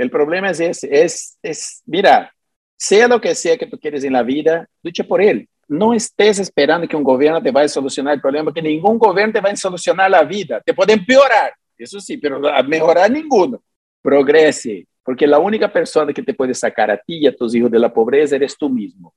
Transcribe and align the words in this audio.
El 0.00 0.10
problema 0.10 0.48
es 0.48 0.60
ese, 0.60 0.88
es, 0.90 1.38
es, 1.42 1.82
mira, 1.84 2.32
sea 2.74 3.06
lo 3.06 3.20
que 3.20 3.34
sea 3.34 3.58
que 3.58 3.66
tú 3.66 3.78
quieres 3.78 4.02
en 4.02 4.14
la 4.14 4.22
vida, 4.22 4.66
lucha 4.82 5.04
por 5.04 5.20
él. 5.20 5.46
No 5.68 5.92
estés 5.92 6.38
esperando 6.38 6.88
que 6.88 6.96
un 6.96 7.04
gobierno 7.04 7.42
te 7.42 7.50
vaya 7.50 7.66
a 7.66 7.68
solucionar 7.68 8.14
el 8.14 8.20
problema, 8.22 8.44
porque 8.44 8.62
ningún 8.62 8.96
gobierno 8.96 9.34
te 9.34 9.42
va 9.42 9.50
a 9.50 9.56
solucionar 9.56 10.10
la 10.10 10.22
vida. 10.22 10.62
Te 10.64 10.72
puede 10.72 10.94
empeorar, 10.94 11.52
eso 11.76 12.00
sí, 12.00 12.16
pero 12.16 12.48
a 12.48 12.62
mejorar 12.62 13.10
ninguno. 13.10 13.62
Progrese, 14.00 14.86
porque 15.04 15.26
la 15.26 15.38
única 15.38 15.70
persona 15.70 16.14
que 16.14 16.22
te 16.22 16.32
puede 16.32 16.54
sacar 16.54 16.90
a 16.90 16.96
ti 16.96 17.18
y 17.18 17.26
a 17.26 17.36
tus 17.36 17.54
hijos 17.54 17.70
de 17.70 17.78
la 17.78 17.92
pobreza 17.92 18.36
eres 18.36 18.56
tú 18.56 18.70
mismo, 18.70 19.12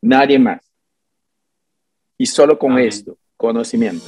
nadie 0.00 0.38
más. 0.38 0.60
Y 2.16 2.26
solo 2.26 2.56
con 2.56 2.78
esto, 2.78 3.18
conocimiento. 3.36 4.06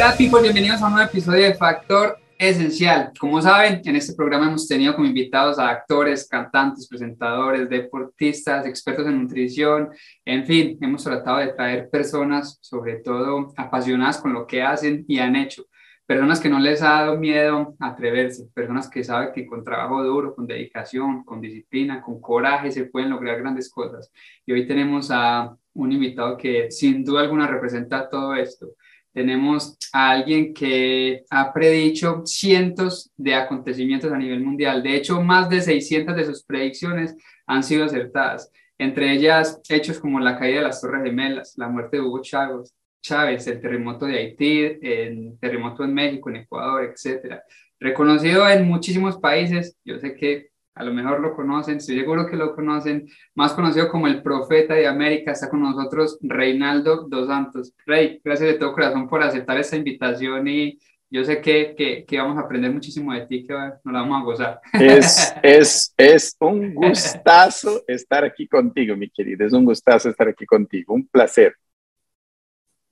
Hola 0.00 0.14
people, 0.16 0.40
bienvenidos 0.42 0.80
a 0.80 0.86
un 0.86 0.92
nuevo 0.92 1.08
episodio 1.10 1.42
de 1.42 1.54
Factor 1.56 2.20
Esencial. 2.38 3.10
Como 3.18 3.42
saben, 3.42 3.82
en 3.84 3.96
este 3.96 4.14
programa 4.14 4.46
hemos 4.46 4.68
tenido 4.68 4.94
como 4.94 5.08
invitados 5.08 5.58
a 5.58 5.70
actores, 5.70 6.28
cantantes, 6.28 6.86
presentadores, 6.86 7.68
deportistas, 7.68 8.64
expertos 8.64 9.08
en 9.08 9.20
nutrición, 9.20 9.88
en 10.24 10.46
fin, 10.46 10.78
hemos 10.80 11.02
tratado 11.02 11.38
de 11.38 11.48
traer 11.48 11.90
personas 11.90 12.60
sobre 12.60 13.00
todo 13.00 13.52
apasionadas 13.56 14.18
con 14.18 14.32
lo 14.32 14.46
que 14.46 14.62
hacen 14.62 15.04
y 15.08 15.18
han 15.18 15.34
hecho. 15.34 15.64
Personas 16.06 16.38
que 16.38 16.48
no 16.48 16.60
les 16.60 16.80
ha 16.80 16.90
dado 16.90 17.18
miedo 17.18 17.74
atreverse, 17.80 18.46
personas 18.54 18.88
que 18.88 19.02
saben 19.02 19.32
que 19.34 19.46
con 19.46 19.64
trabajo 19.64 20.04
duro, 20.04 20.32
con 20.32 20.46
dedicación, 20.46 21.24
con 21.24 21.40
disciplina, 21.40 22.02
con 22.02 22.20
coraje 22.20 22.70
se 22.70 22.84
pueden 22.84 23.10
lograr 23.10 23.40
grandes 23.40 23.68
cosas. 23.68 24.12
Y 24.46 24.52
hoy 24.52 24.64
tenemos 24.64 25.10
a 25.10 25.56
un 25.74 25.90
invitado 25.90 26.36
que 26.36 26.70
sin 26.70 27.04
duda 27.04 27.22
alguna 27.22 27.48
representa 27.48 28.08
todo 28.08 28.36
esto 28.36 28.76
tenemos 29.18 29.76
a 29.92 30.10
alguien 30.10 30.54
que 30.54 31.24
ha 31.28 31.52
predicho 31.52 32.22
cientos 32.24 33.10
de 33.16 33.34
acontecimientos 33.34 34.12
a 34.12 34.16
nivel 34.16 34.44
mundial. 34.44 34.80
De 34.80 34.94
hecho, 34.94 35.20
más 35.20 35.50
de 35.50 35.60
600 35.60 36.14
de 36.14 36.24
sus 36.24 36.44
predicciones 36.44 37.16
han 37.44 37.64
sido 37.64 37.84
acertadas. 37.84 38.48
Entre 38.78 39.12
ellas, 39.12 39.60
hechos 39.68 39.98
como 39.98 40.20
la 40.20 40.38
caída 40.38 40.58
de 40.58 40.66
las 40.66 40.80
Torres 40.80 41.02
Gemelas, 41.02 41.54
la 41.56 41.68
muerte 41.68 41.96
de 41.96 42.04
Hugo 42.04 42.22
Chávez, 42.22 42.72
Chávez 43.02 43.44
el 43.48 43.60
terremoto 43.60 44.06
de 44.06 44.18
Haití, 44.18 44.78
el 44.80 45.36
terremoto 45.40 45.82
en 45.82 45.94
México, 45.94 46.30
en 46.30 46.36
Ecuador, 46.36 46.84
etc. 46.84 47.40
Reconocido 47.80 48.48
en 48.48 48.68
muchísimos 48.68 49.18
países, 49.18 49.76
yo 49.84 49.98
sé 49.98 50.14
que 50.14 50.47
a 50.78 50.84
lo 50.84 50.92
mejor 50.92 51.20
lo 51.20 51.34
conocen, 51.34 51.78
estoy 51.78 51.98
seguro 51.98 52.26
que 52.26 52.36
lo 52.36 52.54
conocen, 52.54 53.08
más 53.34 53.52
conocido 53.52 53.88
como 53.88 54.06
el 54.06 54.22
profeta 54.22 54.74
de 54.74 54.86
América, 54.86 55.32
está 55.32 55.50
con 55.50 55.60
nosotros 55.60 56.18
Reinaldo 56.22 57.08
Dos 57.08 57.26
Santos. 57.26 57.74
Rey, 57.84 58.20
gracias 58.24 58.52
de 58.52 58.58
todo 58.58 58.72
corazón 58.72 59.08
por 59.08 59.20
aceptar 59.20 59.58
esta 59.58 59.76
invitación 59.76 60.46
y 60.46 60.78
yo 61.10 61.24
sé 61.24 61.40
que, 61.40 61.74
que, 61.76 62.04
que 62.04 62.18
vamos 62.18 62.36
a 62.36 62.42
aprender 62.42 62.70
muchísimo 62.72 63.12
de 63.12 63.26
ti, 63.26 63.44
que 63.44 63.52
nos 63.52 63.92
la 63.92 64.00
vamos 64.00 64.20
a 64.20 64.24
gozar. 64.24 64.60
Es, 64.72 65.34
es, 65.42 65.94
es 65.96 66.36
un 66.38 66.74
gustazo 66.74 67.82
estar 67.88 68.24
aquí 68.24 68.46
contigo, 68.46 68.94
mi 68.94 69.10
querido, 69.10 69.44
es 69.44 69.52
un 69.52 69.64
gustazo 69.64 70.10
estar 70.10 70.28
aquí 70.28 70.46
contigo, 70.46 70.94
un 70.94 71.08
placer. 71.08 71.56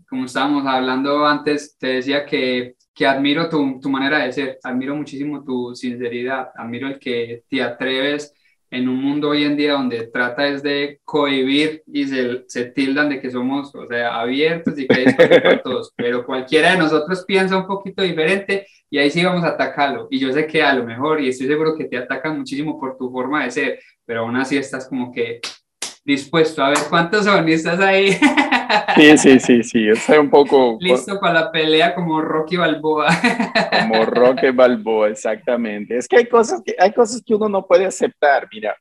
Como 0.09 0.25
estábamos 0.25 0.67
hablando 0.67 1.25
antes, 1.25 1.77
te 1.79 1.87
decía 1.87 2.27
que 2.27 2.75
que 2.97 3.07
admiro 3.07 3.51
tu, 3.51 3.79
tu, 3.79 3.91
manera 3.91 4.25
de 4.25 4.33
ser, 4.33 4.59
admiro 4.63 4.97
muchísimo 4.97 5.45
tu 5.45 5.75
sinceridad, 5.75 6.49
admiro 6.57 6.89
el 6.89 6.99
que 6.99 7.43
te 7.47 7.63
atreves 7.63 8.33
en 8.71 8.89
un 8.89 8.97
mundo 8.97 9.29
hoy 9.29 9.45
en 9.45 9.55
día 9.55 9.75
donde 9.75 10.07
trata 10.07 10.49
es 10.49 10.63
de 10.63 11.01
cohibir 11.05 11.83
y 11.87 12.07
se, 12.07 12.45
se 12.49 12.65
tildan 12.65 13.11
de 13.11 13.21
que 13.21 13.31
somos, 13.31 13.75
o 13.75 13.87
sea, 13.87 14.19
abiertos 14.19 14.79
y 14.79 14.87
que 14.89 15.13
para 15.15 15.63
todos, 15.63 15.93
pero 15.95 16.25
cualquiera 16.25 16.73
de 16.73 16.79
nosotros 16.79 17.23
piensa 17.27 17.59
un 17.59 17.67
poquito 17.67 18.03
diferente 18.03 18.67
y 18.89 18.97
ahí 18.97 19.11
sí 19.11 19.23
vamos 19.23 19.45
a 19.45 19.49
atacarlo. 19.49 20.09
Y 20.11 20.19
yo 20.19 20.33
sé 20.33 20.47
que 20.47 20.63
a 20.63 20.73
lo 20.73 20.85
mejor, 20.85 21.21
y 21.21 21.29
estoy 21.29 21.49
seguro 21.49 21.77
que 21.77 21.85
te 21.85 21.99
atacan 21.99 22.39
muchísimo 22.39 22.81
por 22.81 22.97
tu 22.97 23.11
forma 23.11 23.45
de 23.45 23.51
ser, 23.51 23.79
pero 24.07 24.21
aún 24.21 24.37
así 24.37 24.57
estás 24.57 24.89
como 24.89 25.13
que 25.13 25.43
dispuesto 26.03 26.65
a 26.65 26.71
ver 26.71 26.79
cuántos 26.89 27.27
son, 27.27 27.47
¿estás 27.47 27.79
ahí? 27.79 28.19
Sí, 28.97 29.19
sí, 29.19 29.41
sí, 29.41 29.63
sí, 29.63 29.85
yo 29.85 29.97
soy 29.97 30.19
un 30.19 30.31
poco... 30.31 30.79
Listo 30.81 31.19
para 31.21 31.41
la 31.41 31.53
pelea 31.53 31.95
como 31.95 32.21
Rocky 32.21 32.57
Balboa. 32.57 33.09
Como 33.83 34.05
Rocky 34.07 34.51
Balboa, 34.51 35.11
exactamente. 35.11 35.99
Es 35.99 36.09
que 36.09 36.17
hay 36.17 36.27
cosas 36.27 36.63
que, 36.65 36.75
hay 36.79 36.93
cosas 36.93 37.23
que 37.25 37.35
uno 37.35 37.49
no 37.49 37.67
puede 37.67 37.87
aceptar, 37.87 38.49
mira. 38.53 38.77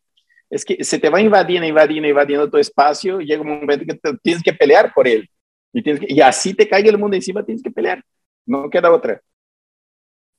Es 0.50 0.64
que 0.64 0.84
se 0.84 1.00
te 1.00 1.10
va 1.10 1.20
invadiendo, 1.22 1.68
invadiendo, 1.68 2.08
invadiendo 2.08 2.50
tu 2.50 2.58
espacio 2.58 3.20
y 3.20 3.26
llega 3.26 3.42
un 3.42 3.60
momento 3.60 3.86
que 3.86 4.18
tienes 4.22 4.44
que 4.44 4.54
pelear 4.54 4.94
por 4.94 5.08
él. 5.08 5.30
Y, 5.74 5.82
tienes 5.82 6.02
y 6.08 6.22
así 6.22 6.54
te 6.54 6.68
caiga 6.68 6.90
el 6.90 6.98
mundo 6.98 7.16
encima, 7.16 7.44
tienes 7.44 7.64
que 7.64 7.72
pelear. 7.72 8.04
No 8.46 8.70
queda 8.70 8.92
otra. 8.92 9.22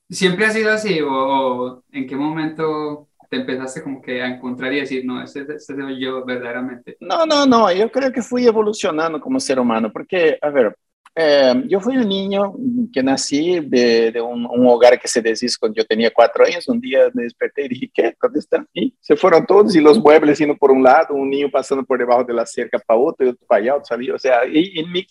¿Siempre 0.09 0.47
ha 0.47 0.51
sido 0.51 0.73
así 0.73 1.01
o 1.03 1.83
en 1.91 2.07
qué 2.07 2.15
momento 2.15 3.09
te 3.29 3.37
empezaste 3.37 3.83
como 3.83 4.01
que 4.01 4.23
a 4.23 4.29
encontrar 4.29 4.73
y 4.73 4.81
decir, 4.81 5.05
no, 5.05 5.23
este, 5.23 5.41
este 5.41 5.59
soy 5.59 6.01
yo 6.01 6.25
verdaderamente? 6.25 6.97
No, 7.01 7.27
no, 7.27 7.47
no, 7.47 7.73
yo 7.73 7.91
creo 7.91 8.13
que 8.13 8.23
fui 8.23 8.47
evolucionando 8.47 9.21
como 9.21 9.41
ser 9.41 9.59
humano, 9.59 9.93
porque, 9.93 10.39
a 10.41 10.51
ver, 10.51 10.77
eh, 11.19 11.65
yo 11.67 11.81
fui 11.81 11.97
un 11.97 12.07
niño 12.07 12.53
que 12.93 13.03
nací 13.03 13.61
de, 13.61 14.13
de 14.13 14.21
un, 14.21 14.45
un, 14.45 14.67
hogar 14.67 15.01
que 15.01 15.09
se 15.09 15.23
deshizo 15.23 15.57
cuando 15.59 15.77
yo 15.77 15.87
tenía 15.87 16.13
cuatro 16.13 16.45
años. 16.45 16.69
Un 16.69 16.79
día 16.79 17.09
me 17.15 17.23
desperté 17.23 17.65
y 17.65 17.69
dije, 17.69 17.91
¿qué? 17.95 18.15
¿Dónde 18.21 18.39
están? 18.39 18.69
Y 18.75 18.95
se 19.01 19.17
fueron 19.17 19.47
todos 19.47 19.75
y 19.75 19.81
los 19.81 19.99
muebles 19.99 20.39
yendo 20.39 20.55
por 20.55 20.71
un 20.71 20.83
lado, 20.83 21.15
un 21.15 21.31
niño 21.31 21.51
pasando 21.51 21.83
por 21.85 21.99
debajo 21.99 22.23
de 22.23 22.35
la 22.35 22.45
cerca 22.45 22.79
para 22.79 23.01
otro 23.01 23.25
y 23.25 23.31
otro 23.31 23.47
para 23.47 23.63
allá, 23.63 23.77
otro 23.77 24.15
O 24.15 24.19
sea, 24.19 24.47
y, 24.47 24.79
en, 24.79 24.93
mi, 24.93 25.07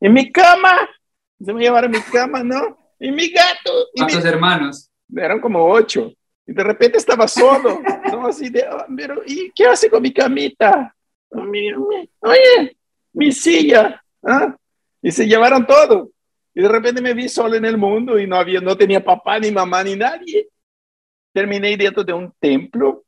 en 0.00 0.12
mi 0.12 0.30
cama, 0.30 0.88
se 1.44 1.52
me 1.52 1.62
llevaron 1.62 1.90
mi 1.90 2.00
cama, 2.00 2.44
¿no? 2.44 2.78
Y 3.00 3.10
mi 3.10 3.28
gato. 3.30 3.72
¿Cuántos 3.96 4.24
hermanos? 4.24 4.88
Eran 5.16 5.40
como 5.40 5.64
ocho. 5.64 6.12
De 6.52 6.64
repente 6.64 6.98
estaba 6.98 7.28
solo, 7.28 7.80
¿no? 8.10 8.26
Así 8.26 8.48
de, 8.48 8.64
oh, 8.68 8.84
pero, 8.96 9.22
¿y 9.24 9.52
qué 9.54 9.66
hace 9.66 9.88
con 9.88 10.02
mi 10.02 10.12
camita? 10.12 10.94
oye, 11.30 12.76
mi 13.12 13.30
silla, 13.30 14.02
¿ah? 14.24 14.56
Y 15.00 15.12
se 15.12 15.28
llevaron 15.28 15.64
todo. 15.64 16.10
Y 16.52 16.62
de 16.62 16.68
repente 16.68 17.00
me 17.00 17.14
vi 17.14 17.28
solo 17.28 17.54
en 17.54 17.64
el 17.64 17.78
mundo 17.78 18.18
y 18.18 18.26
no 18.26 18.34
había, 18.34 18.60
no 18.60 18.76
tenía 18.76 19.02
papá, 19.02 19.38
ni 19.38 19.52
mamá, 19.52 19.84
ni 19.84 19.94
nadie. 19.94 20.48
Terminé 21.32 21.76
dentro 21.76 22.02
de 22.02 22.12
un 22.12 22.32
templo, 22.40 23.04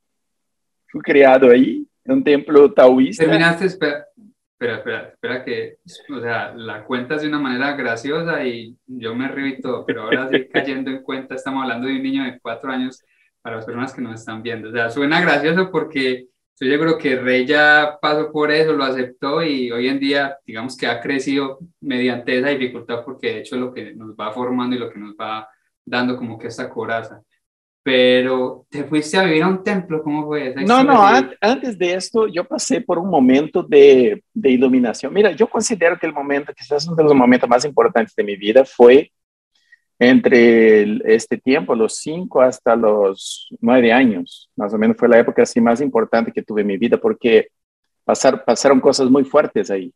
fui 0.86 1.00
criado 1.00 1.50
ahí, 1.50 1.84
un 2.04 2.22
templo 2.22 2.72
taoísta. 2.72 3.24
Terminaste, 3.24 3.66
espera, 3.66 4.06
espera, 4.52 4.76
espera, 4.76 5.08
espera 5.08 5.44
que, 5.44 5.78
o 6.16 6.20
sea, 6.20 6.54
la 6.54 6.84
cuentas 6.84 7.22
de 7.22 7.28
una 7.28 7.40
manera 7.40 7.74
graciosa 7.74 8.44
y 8.44 8.76
yo 8.86 9.16
me 9.16 9.26
río 9.26 9.48
y 9.48 9.60
todo, 9.60 9.84
pero 9.84 10.02
ahora 10.02 10.28
sí 10.30 10.46
cayendo 10.46 10.92
en 10.92 11.02
cuenta, 11.02 11.34
estamos 11.34 11.62
hablando 11.62 11.88
de 11.88 11.96
un 11.96 12.02
niño 12.04 12.22
de 12.22 12.38
cuatro 12.38 12.70
años 12.70 13.02
para 13.42 13.56
las 13.56 13.66
personas 13.66 13.92
que 13.92 14.00
nos 14.00 14.20
están 14.20 14.42
viendo. 14.42 14.68
O 14.68 14.72
sea, 14.72 14.88
suena 14.88 15.20
gracioso 15.20 15.70
porque 15.70 16.28
estoy 16.54 16.70
seguro 16.70 16.96
que 16.96 17.16
Rey 17.16 17.44
ya 17.44 17.98
pasó 18.00 18.30
por 18.30 18.52
eso, 18.52 18.72
lo 18.72 18.84
aceptó 18.84 19.42
y 19.42 19.70
hoy 19.72 19.88
en 19.88 19.98
día, 19.98 20.38
digamos 20.46 20.76
que 20.76 20.86
ha 20.86 21.00
crecido 21.00 21.58
mediante 21.80 22.38
esa 22.38 22.48
dificultad 22.48 23.04
porque 23.04 23.32
de 23.32 23.38
hecho 23.40 23.56
es 23.56 23.60
lo 23.60 23.74
que 23.74 23.94
nos 23.94 24.14
va 24.14 24.32
formando 24.32 24.76
y 24.76 24.78
lo 24.78 24.88
que 24.90 24.98
nos 24.98 25.14
va 25.14 25.48
dando 25.84 26.16
como 26.16 26.38
que 26.38 26.46
esta 26.46 26.70
coraza. 26.70 27.20
Pero 27.84 28.64
te 28.70 28.84
fuiste 28.84 29.18
a 29.18 29.24
vivir 29.24 29.42
a 29.42 29.48
un 29.48 29.64
templo, 29.64 30.04
¿cómo 30.04 30.24
fue 30.24 30.50
esa 30.50 30.60
No, 30.60 30.84
no, 30.84 31.02
antes 31.40 31.76
de 31.76 31.94
esto 31.94 32.28
yo 32.28 32.44
pasé 32.44 32.80
por 32.80 32.96
un 32.96 33.10
momento 33.10 33.64
de, 33.64 34.22
de 34.32 34.50
iluminación. 34.50 35.12
Mira, 35.12 35.32
yo 35.32 35.48
considero 35.48 35.98
que 35.98 36.06
el 36.06 36.12
momento, 36.12 36.52
quizás 36.54 36.86
uno 36.86 36.94
de 36.94 37.02
los 37.02 37.14
momentos 37.16 37.48
más 37.48 37.64
importantes 37.64 38.14
de 38.14 38.22
mi 38.22 38.36
vida 38.36 38.64
fue 38.64 39.10
entre 40.02 41.14
este 41.14 41.38
tiempo, 41.38 41.76
los 41.76 41.96
cinco 41.96 42.42
hasta 42.42 42.74
los 42.74 43.48
nueve 43.60 43.92
años, 43.92 44.50
más 44.56 44.74
o 44.74 44.78
menos 44.78 44.96
fue 44.96 45.08
la 45.08 45.20
época 45.20 45.42
así 45.42 45.60
más 45.60 45.80
importante 45.80 46.32
que 46.32 46.42
tuve 46.42 46.62
en 46.62 46.66
mi 46.66 46.76
vida 46.76 46.96
porque 46.96 47.48
pasar, 48.04 48.44
pasaron 48.44 48.80
cosas 48.80 49.08
muy 49.08 49.24
fuertes 49.24 49.70
ahí. 49.70 49.92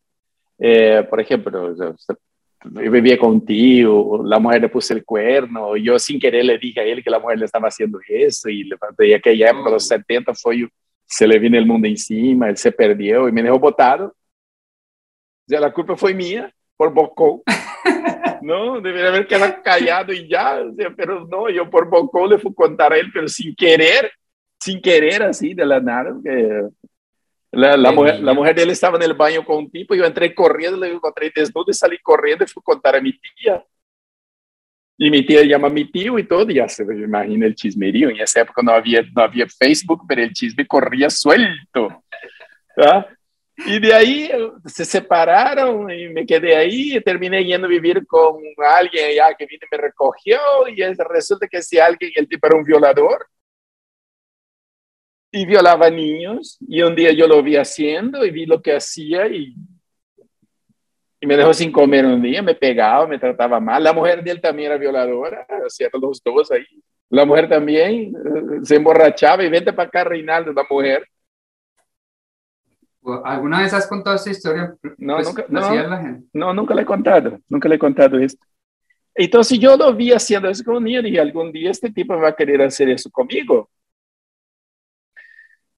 Eh, 0.59 1.05
por 1.11 1.21
ejemplo, 1.21 1.75
yo 1.75 2.91
vivía 2.91 3.19
contigo, 3.19 4.23
la 4.25 4.39
mujer 4.39 4.63
le 4.63 4.69
puso 4.69 4.95
el 4.95 5.05
cuerno, 5.05 5.77
yo 5.77 5.99
sin 5.99 6.21
querer 6.21 6.45
le 6.45 6.57
dije 6.57 6.81
a 6.81 6.85
él 6.85 7.03
que 7.03 7.11
la 7.11 7.19
mujer 7.19 7.39
le 7.39 7.45
estaba 7.45 7.67
haciendo 7.67 7.99
eso 8.07 8.49
y 8.49 8.63
le 8.63 8.77
de 8.97 9.15
aquella 9.17 9.51
época, 9.51 9.71
los 9.71 9.89
70, 9.89 10.35
fue, 10.35 10.69
se 11.05 11.27
le 11.27 11.39
vino 11.41 11.59
el 11.59 11.67
mundo 11.67 11.89
encima, 11.89 12.49
él 12.49 12.57
se 12.57 12.71
perdió 12.71 13.29
y 13.29 13.33
me 13.33 13.43
dejó 13.43 13.59
botado. 13.59 14.07
O 14.07 15.49
sea, 15.49 15.61
la 15.61 15.73
culpa 15.73 15.97
fue 15.97 16.15
mía 16.15 16.53
por 16.77 16.93
bocón. 16.95 17.43
No, 18.47 18.81
debería 18.81 19.09
haber 19.09 19.27
quedado 19.27 19.61
callado 19.61 20.13
y 20.13 20.29
ya, 20.29 20.61
o 20.61 20.73
sea, 20.73 20.95
pero 20.97 21.27
no, 21.27 21.51
yo 21.51 21.69
por 21.69 21.91
poco 21.91 22.29
le 22.29 22.39
fui 22.39 22.53
a 22.53 22.55
contar 22.55 22.93
a 22.93 22.97
él, 22.97 23.11
pero 23.13 23.27
sin 23.27 23.57
querer, 23.57 24.13
sin 24.61 24.81
querer 24.81 25.25
así, 25.25 25.53
de 25.53 25.67
la 25.67 25.81
nada, 25.81 26.15
que 26.23 26.63
la, 27.51 27.77
la, 27.77 27.91
mujer, 27.91 28.21
la 28.21 28.35
mujer 28.35 28.55
de 28.55 28.63
él 28.63 28.71
estaba 28.71 28.99
en 28.99 29.03
el 29.03 29.15
baño 29.15 29.45
con 29.45 29.57
un 29.57 29.71
tipo, 29.71 29.97
yo 29.97 30.05
entré 30.05 30.33
corriendo, 30.33 30.79
le 30.79 30.93
encontré 30.93 31.33
desnudo 31.35 31.67
y 31.69 31.75
salí 31.75 31.99
corriendo 31.99 32.45
y 32.45 32.47
fui 32.47 32.61
a 32.61 32.71
contar 32.71 32.95
a 32.95 33.01
mi 33.01 33.19
tía. 33.19 33.65
Y 34.97 35.11
mi 35.11 35.27
tía 35.27 35.43
llama 35.43 35.67
a 35.67 35.71
mi 35.71 35.91
tío 35.91 36.17
y 36.17 36.29
todo, 36.29 36.49
y 36.49 36.55
ya 36.55 36.69
se 36.69 36.85
imagina 36.85 37.47
el 37.47 37.55
chismerío. 37.57 38.11
En 38.11 38.21
esa 38.21 38.43
época 38.43 38.63
no 38.63 38.71
había, 38.71 39.03
no 39.13 39.23
había 39.23 39.47
Facebook, 39.49 40.05
pero 40.07 40.23
el 40.23 40.33
chisme 40.33 40.65
corría 40.69 41.11
suelto. 41.11 42.05
¿Ah? 42.77 43.07
Y 43.65 43.81
de 43.81 43.95
ahí 43.95 44.31
se 44.67 44.85
separaron 44.85 45.91
y 45.91 46.09
me 46.09 46.27
quedé 46.27 46.55
ahí 46.55 46.97
y 46.97 47.01
terminé 47.01 47.43
yendo 47.43 47.67
a 47.67 47.71
vivir 47.71 48.07
con 48.07 48.43
alguien 48.59 49.07
allá 49.07 49.35
que 49.35 49.47
me 49.71 49.79
recogió 49.79 50.39
y 50.69 50.83
resulta 50.83 51.49
que 51.49 51.59
ese 51.59 51.81
alguien, 51.81 52.13
el 52.15 52.29
tipo 52.29 52.47
era 52.47 52.57
un 52.57 52.65
violador 52.65 53.27
y 55.31 55.47
violaba 55.47 55.91
niños 55.91 56.59
y 56.67 56.83
un 56.83 56.95
día 56.95 57.13
yo 57.13 57.27
lo 57.27 57.43
vi 57.43 57.57
haciendo 57.57 58.25
y 58.25 58.31
vi 58.31 58.47
lo 58.47 58.61
que 58.61 58.77
hacía 58.77 59.27
y, 59.27 59.55
y 61.21 61.27
me 61.27 61.37
dejó 61.37 61.53
sin 61.55 61.73
comer 61.73 62.05
un 62.05 62.23
día, 62.23 62.43
me 62.43 62.55
pegaba, 62.55 63.07
me 63.07 63.19
trataba 63.19 63.59
mal. 63.59 63.83
La 63.83 63.93
mujer 63.93 64.23
de 64.23 64.33
él 64.33 64.41
también 64.41 64.71
era 64.71 64.79
violadora, 64.79 65.47
hacía 65.67 65.89
los 65.93 66.23
dos 66.23 66.51
ahí. 66.53 66.67
La 67.09 67.25
mujer 67.25 67.49
también 67.49 68.13
eh, 68.15 68.59
se 68.63 68.77
emborrachaba 68.77 69.45
y 69.45 69.49
vente 69.49 69.73
para 69.73 69.89
acá, 69.89 70.05
Reinaldo, 70.05 70.53
la 70.53 70.65
mujer. 70.69 71.09
¿Alguna 73.25 73.61
vez 73.61 73.73
has 73.73 73.87
contado 73.87 74.17
esta 74.17 74.31
historia? 74.31 74.75
No, 74.99 75.17
pues, 75.17 75.29
nunca, 75.29 75.45
no, 75.49 76.25
no, 76.33 76.55
nunca 76.55 76.75
le 76.75 76.83
he 76.83 76.87
contado, 76.87 77.39
nunca 77.49 77.69
le 77.69 77.77
he 77.77 77.79
contado 77.79 78.19
esto. 78.19 78.45
Entonces 79.15 79.59
yo 79.59 79.77
lo 79.77 79.95
vi 79.95 80.13
haciendo 80.13 80.49
eso 80.49 80.63
con 80.65 80.77
un 80.77 80.85
niño 80.85 81.01
y 81.07 81.17
algún 81.17 81.51
día 81.51 81.71
este 81.71 81.91
tipo 81.91 82.19
va 82.19 82.29
a 82.29 82.37
querer 82.37 82.61
hacer 82.63 82.89
eso 82.91 83.11
conmigo. 83.11 83.71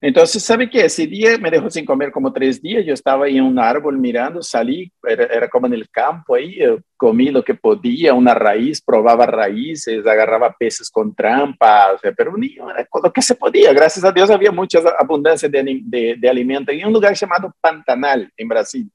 Entonces, 0.01 0.45
¿sabe 0.45 0.71
qué? 0.71 0.85
Ese 0.85 1.09
día 1.09 1.37
me 1.39 1.51
dejó 1.51 1.69
sin 1.71 1.85
comer 1.85 2.13
como 2.13 2.33
tres 2.33 2.63
días. 2.63 2.85
Yo 2.87 2.95
estaba 2.95 3.27
ahí 3.27 3.39
en 3.39 3.45
un 3.45 3.59
árbol 3.59 3.99
mirando, 3.99 4.43
salí, 4.43 4.93
era, 5.03 5.49
como 5.49 5.67
en 5.67 5.75
el 5.75 5.91
campo 5.91 6.37
ahí, 6.37 6.59
comí 6.97 7.31
lo 7.31 7.43
que 7.43 7.55
podía, 7.55 8.15
una 8.15 8.33
raíz, 8.33 8.81
probaba 8.81 9.27
raíces, 9.27 10.07
agarraba 10.07 10.55
peces 10.57 10.89
con 10.89 11.15
trampa, 11.15 11.93
o 11.95 11.99
sea, 11.99 12.13
pero 12.13 12.37
niño 12.37 12.71
era 12.71 12.87
lo 13.03 13.13
que 13.13 13.23
se 13.23 13.35
podía. 13.35 13.73
Gracias 13.73 14.05
a 14.05 14.13
Dios 14.13 14.31
había 14.31 14.53
mucha 14.53 14.81
abundancia 15.01 15.49
de, 15.49 15.81
de, 15.83 16.17
de 16.17 16.29
alimento 16.29 16.71
en 16.71 16.87
un 16.87 16.93
lugar 16.93 17.15
llamado 17.15 17.53
Pantanal, 17.61 18.31
en 18.37 18.49
Brasil. 18.49 18.89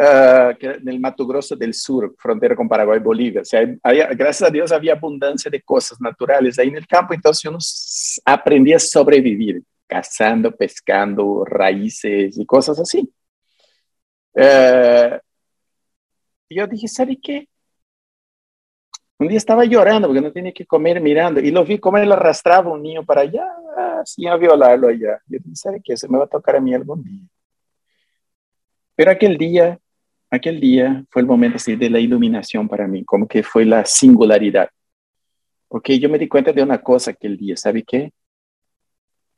Uh, 0.00 0.54
en 0.60 0.88
el 0.88 1.00
Mato 1.00 1.26
Grosso 1.26 1.56
del 1.56 1.74
Sur, 1.74 2.14
frontera 2.16 2.54
con 2.54 2.68
Paraguay 2.68 3.00
y 3.00 3.02
Bolivia. 3.02 3.40
O 3.40 3.44
sea, 3.44 3.66
gracias 3.82 4.42
a 4.42 4.48
Dios 4.48 4.70
había 4.70 4.92
abundancia 4.92 5.50
de 5.50 5.60
cosas 5.60 6.00
naturales 6.00 6.56
ahí 6.56 6.68
en 6.68 6.76
el 6.76 6.86
campo, 6.86 7.14
entonces 7.14 7.42
yo 7.42 7.50
aprendí 8.24 8.72
a 8.72 8.78
sobrevivir, 8.78 9.60
cazando, 9.88 10.54
pescando, 10.54 11.44
raíces 11.44 12.38
y 12.38 12.46
cosas 12.46 12.78
así. 12.78 13.12
Uh, 14.34 15.18
yo 16.48 16.68
dije, 16.68 16.86
¿sabe 16.86 17.18
qué? 17.20 17.48
Un 19.18 19.26
día 19.26 19.38
estaba 19.38 19.64
llorando 19.64 20.06
porque 20.06 20.20
no 20.20 20.30
tenía 20.30 20.52
que 20.52 20.64
comer 20.64 21.00
mirando 21.00 21.40
y 21.40 21.50
lo 21.50 21.64
vi 21.64 21.80
como 21.80 21.98
él 21.98 22.12
arrastraba 22.12 22.70
un 22.70 22.82
niño 22.82 23.04
para 23.04 23.22
allá, 23.22 23.44
sin 24.04 24.28
a 24.28 24.36
violarlo 24.36 24.86
allá. 24.86 25.20
Yo 25.26 25.40
dije, 25.42 25.56
¿sabe 25.56 25.80
qué? 25.82 25.96
Se 25.96 26.06
me 26.06 26.18
va 26.18 26.24
a 26.26 26.28
tocar 26.28 26.54
a 26.54 26.60
mí 26.60 26.72
algún 26.72 27.02
día. 27.02 27.22
Pero 28.94 29.10
aquel 29.10 29.36
día 29.36 29.76
aquel 30.30 30.60
día 30.60 31.04
fue 31.10 31.22
el 31.22 31.28
momento 31.28 31.56
así 31.56 31.76
de 31.76 31.90
la 31.90 32.00
iluminación 32.00 32.68
para 32.68 32.86
mí, 32.86 33.04
como 33.04 33.26
que 33.26 33.42
fue 33.42 33.64
la 33.64 33.84
singularidad. 33.84 34.68
Porque 35.68 35.98
yo 35.98 36.08
me 36.08 36.18
di 36.18 36.28
cuenta 36.28 36.52
de 36.52 36.62
una 36.62 36.80
cosa 36.80 37.10
aquel 37.10 37.36
día, 37.36 37.56
¿sabe 37.56 37.82
qué? 37.82 38.12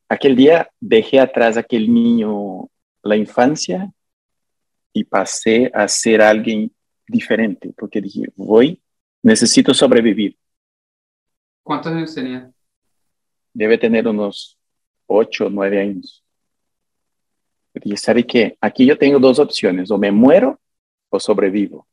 Aquel 0.09 0.37
día 0.37 0.69
dejé 0.81 1.21
atrás 1.21 1.57
aquel 1.57 1.93
niño, 1.93 2.69
la 3.03 3.17
infancia, 3.17 3.93
y 4.93 5.05
pasé 5.05 5.71
a 5.73 5.87
ser 5.87 6.21
alguien 6.21 6.73
diferente, 7.07 7.73
porque 7.77 8.01
dije, 8.01 8.25
voy, 8.35 8.81
necesito 9.23 9.73
sobrevivir. 9.73 10.37
¿Cuántos 11.63 11.93
años 11.93 12.15
tenía? 12.15 12.51
Debe 13.53 13.79
tener 13.79 14.07
unos 14.09 14.59
ocho 15.07 15.47
o 15.47 15.51
nueve 15.51 15.81
años. 15.81 16.25
Y 17.83 17.97
¿sabe 17.97 18.27
qué? 18.27 18.57
Aquí 18.61 18.85
yo 18.87 18.99
tengo 18.99 19.19
dos 19.19 19.39
opciones, 19.39 19.91
o 19.91 19.99
me 19.99 20.11
muero 20.11 20.60
o 21.11 21.21
sobrevivo. 21.21 21.87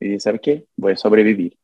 Y 0.00 0.18
¿sabe 0.18 0.40
qué? 0.40 0.66
Voy 0.76 0.92
a 0.92 0.96
sobrevivir. 0.96 1.56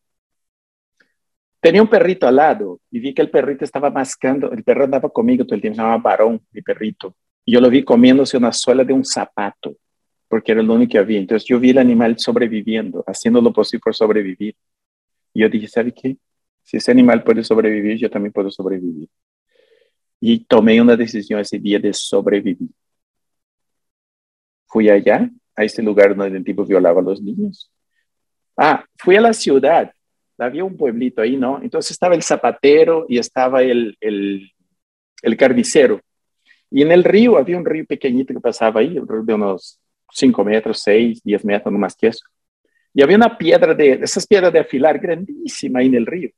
Tenía 1.60 1.82
un 1.82 1.88
perrito 1.88 2.28
al 2.28 2.36
lado 2.36 2.80
y 2.90 3.00
vi 3.00 3.12
que 3.12 3.22
el 3.22 3.30
perrito 3.30 3.64
estaba 3.64 3.90
mascando, 3.90 4.52
el 4.52 4.62
perro 4.62 4.84
andaba 4.84 5.08
conmigo 5.08 5.44
todo 5.44 5.56
el 5.56 5.60
tiempo, 5.60 5.76
se 5.76 5.82
llamaba 5.82 6.02
Barón, 6.02 6.40
mi 6.52 6.62
perrito. 6.62 7.16
Y 7.44 7.52
yo 7.52 7.60
lo 7.60 7.68
vi 7.68 7.82
comiéndose 7.82 8.36
una 8.36 8.52
suela 8.52 8.84
de 8.84 8.92
un 8.92 9.04
zapato, 9.04 9.76
porque 10.28 10.52
era 10.52 10.62
lo 10.62 10.74
único 10.74 10.92
que 10.92 10.98
había. 10.98 11.18
Entonces 11.18 11.48
yo 11.48 11.58
vi 11.58 11.70
el 11.70 11.78
animal 11.78 12.16
sobreviviendo, 12.18 13.02
haciendo 13.06 13.40
lo 13.40 13.52
posible 13.52 13.80
por 13.82 13.94
sobrevivir. 13.94 14.54
Y 15.34 15.40
yo 15.40 15.48
dije, 15.48 15.66
¿sabe 15.66 15.92
qué? 15.92 16.16
Si 16.62 16.76
ese 16.76 16.90
animal 16.92 17.24
puede 17.24 17.42
sobrevivir, 17.42 17.96
yo 17.96 18.10
también 18.10 18.32
puedo 18.32 18.50
sobrevivir. 18.50 19.08
Y 20.20 20.44
tomé 20.44 20.80
una 20.80 20.96
decisión 20.96 21.40
ese 21.40 21.58
día 21.58 21.78
de 21.78 21.92
sobrevivir. 21.92 22.70
Fui 24.66 24.90
allá 24.90 25.30
a 25.58 25.64
este 25.64 25.82
lugar 25.82 26.14
donde 26.14 26.38
el 26.38 26.44
tipo 26.44 26.64
violaba 26.64 27.00
a 27.00 27.04
los 27.04 27.20
niños. 27.20 27.68
Ah, 28.56 28.84
fui 28.96 29.16
a 29.16 29.20
la 29.20 29.32
ciudad, 29.32 29.92
había 30.38 30.64
un 30.64 30.76
pueblito 30.76 31.20
ahí, 31.20 31.36
¿no? 31.36 31.60
Entonces 31.60 31.90
estaba 31.90 32.14
el 32.14 32.22
zapatero 32.22 33.06
y 33.08 33.18
estaba 33.18 33.62
el, 33.62 33.96
el, 34.00 34.52
el 35.20 35.36
carnicero. 35.36 36.00
Y 36.70 36.82
en 36.82 36.92
el 36.92 37.02
río 37.02 37.38
había 37.38 37.58
un 37.58 37.64
río 37.64 37.84
pequeñito 37.86 38.32
que 38.32 38.40
pasaba 38.40 38.80
ahí, 38.80 39.00
de 39.24 39.34
unos 39.34 39.80
5 40.12 40.44
metros, 40.44 40.80
6, 40.84 41.22
10 41.24 41.44
metros, 41.44 41.72
no 41.72 41.78
más 41.78 41.96
que 41.96 42.06
eso. 42.06 42.24
Y 42.94 43.02
había 43.02 43.16
una 43.16 43.36
piedra 43.36 43.74
de, 43.74 43.94
esas 44.02 44.26
piedras 44.26 44.52
de 44.52 44.60
afilar 44.60 44.98
grandísima 45.00 45.80
ahí 45.80 45.86
en 45.86 45.94
el 45.96 46.06
río. 46.06 46.30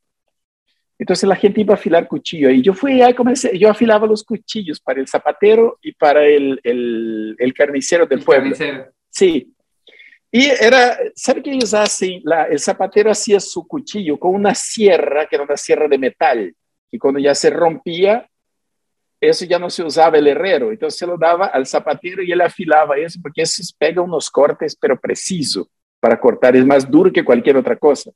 Entonces 0.99 1.28
la 1.28 1.37
gente 1.37 1.61
iba 1.61 1.75
a 1.75 1.76
afilar 1.76 2.06
cuchillo 2.06 2.50
y 2.50 2.62
yo 2.62 2.75
fui 2.75 3.00
ahí, 3.02 3.14
comencé, 3.14 3.58
yo 3.58 3.70
afilaba 3.70 4.06
los 4.06 4.22
cuchillos 4.22 4.81
para 4.81 5.00
el 5.00 5.08
zapatero 5.08 5.78
y 5.82 5.93
para 5.93 6.26
el, 6.26 6.61
el, 6.62 7.37
el 7.38 7.55
carnicero 7.55 8.06
del 8.06 8.22
pueblo. 8.22 8.55
Carnicero. 8.55 8.93
Sí. 9.20 9.55
Y 10.32 10.46
era, 10.46 10.96
¿sabe 11.14 11.43
qué 11.43 11.52
ellos 11.52 11.75
hacen? 11.75 12.22
La, 12.25 12.44
el 12.44 12.58
zapatero 12.58 13.11
hacía 13.11 13.38
su 13.38 13.67
cuchillo 13.67 14.19
con 14.19 14.34
una 14.34 14.55
sierra, 14.55 15.26
que 15.26 15.37
era 15.37 15.44
una 15.44 15.58
sierra 15.58 15.87
de 15.88 15.99
metal, 15.99 16.56
y 16.90 16.99
cuando 16.99 17.20
ya 17.20 17.34
se 17.34 17.50
rompía, 17.50 18.26
eso 19.20 19.44
ya 19.44 19.58
no 19.58 19.69
se 19.69 19.82
usaba 19.82 20.17
el 20.17 20.26
herrero, 20.26 20.70
entonces 20.70 20.99
se 20.99 21.06
lo 21.06 21.19
daba 21.19 21.49
al 21.49 21.67
zapatero 21.67 22.22
y 22.22 22.32
él 22.32 22.40
afilaba 22.40 22.96
eso, 22.96 23.19
porque 23.22 23.43
eso 23.43 23.62
pega 23.78 24.00
unos 24.00 24.31
cortes, 24.31 24.75
pero 24.75 24.99
preciso 24.99 25.69
para 26.00 26.19
cortar, 26.19 26.56
es 26.56 26.64
más 26.64 26.90
duro 26.90 27.12
que 27.12 27.22
cualquier 27.22 27.58
otra 27.58 27.76
cosa. 27.76 28.11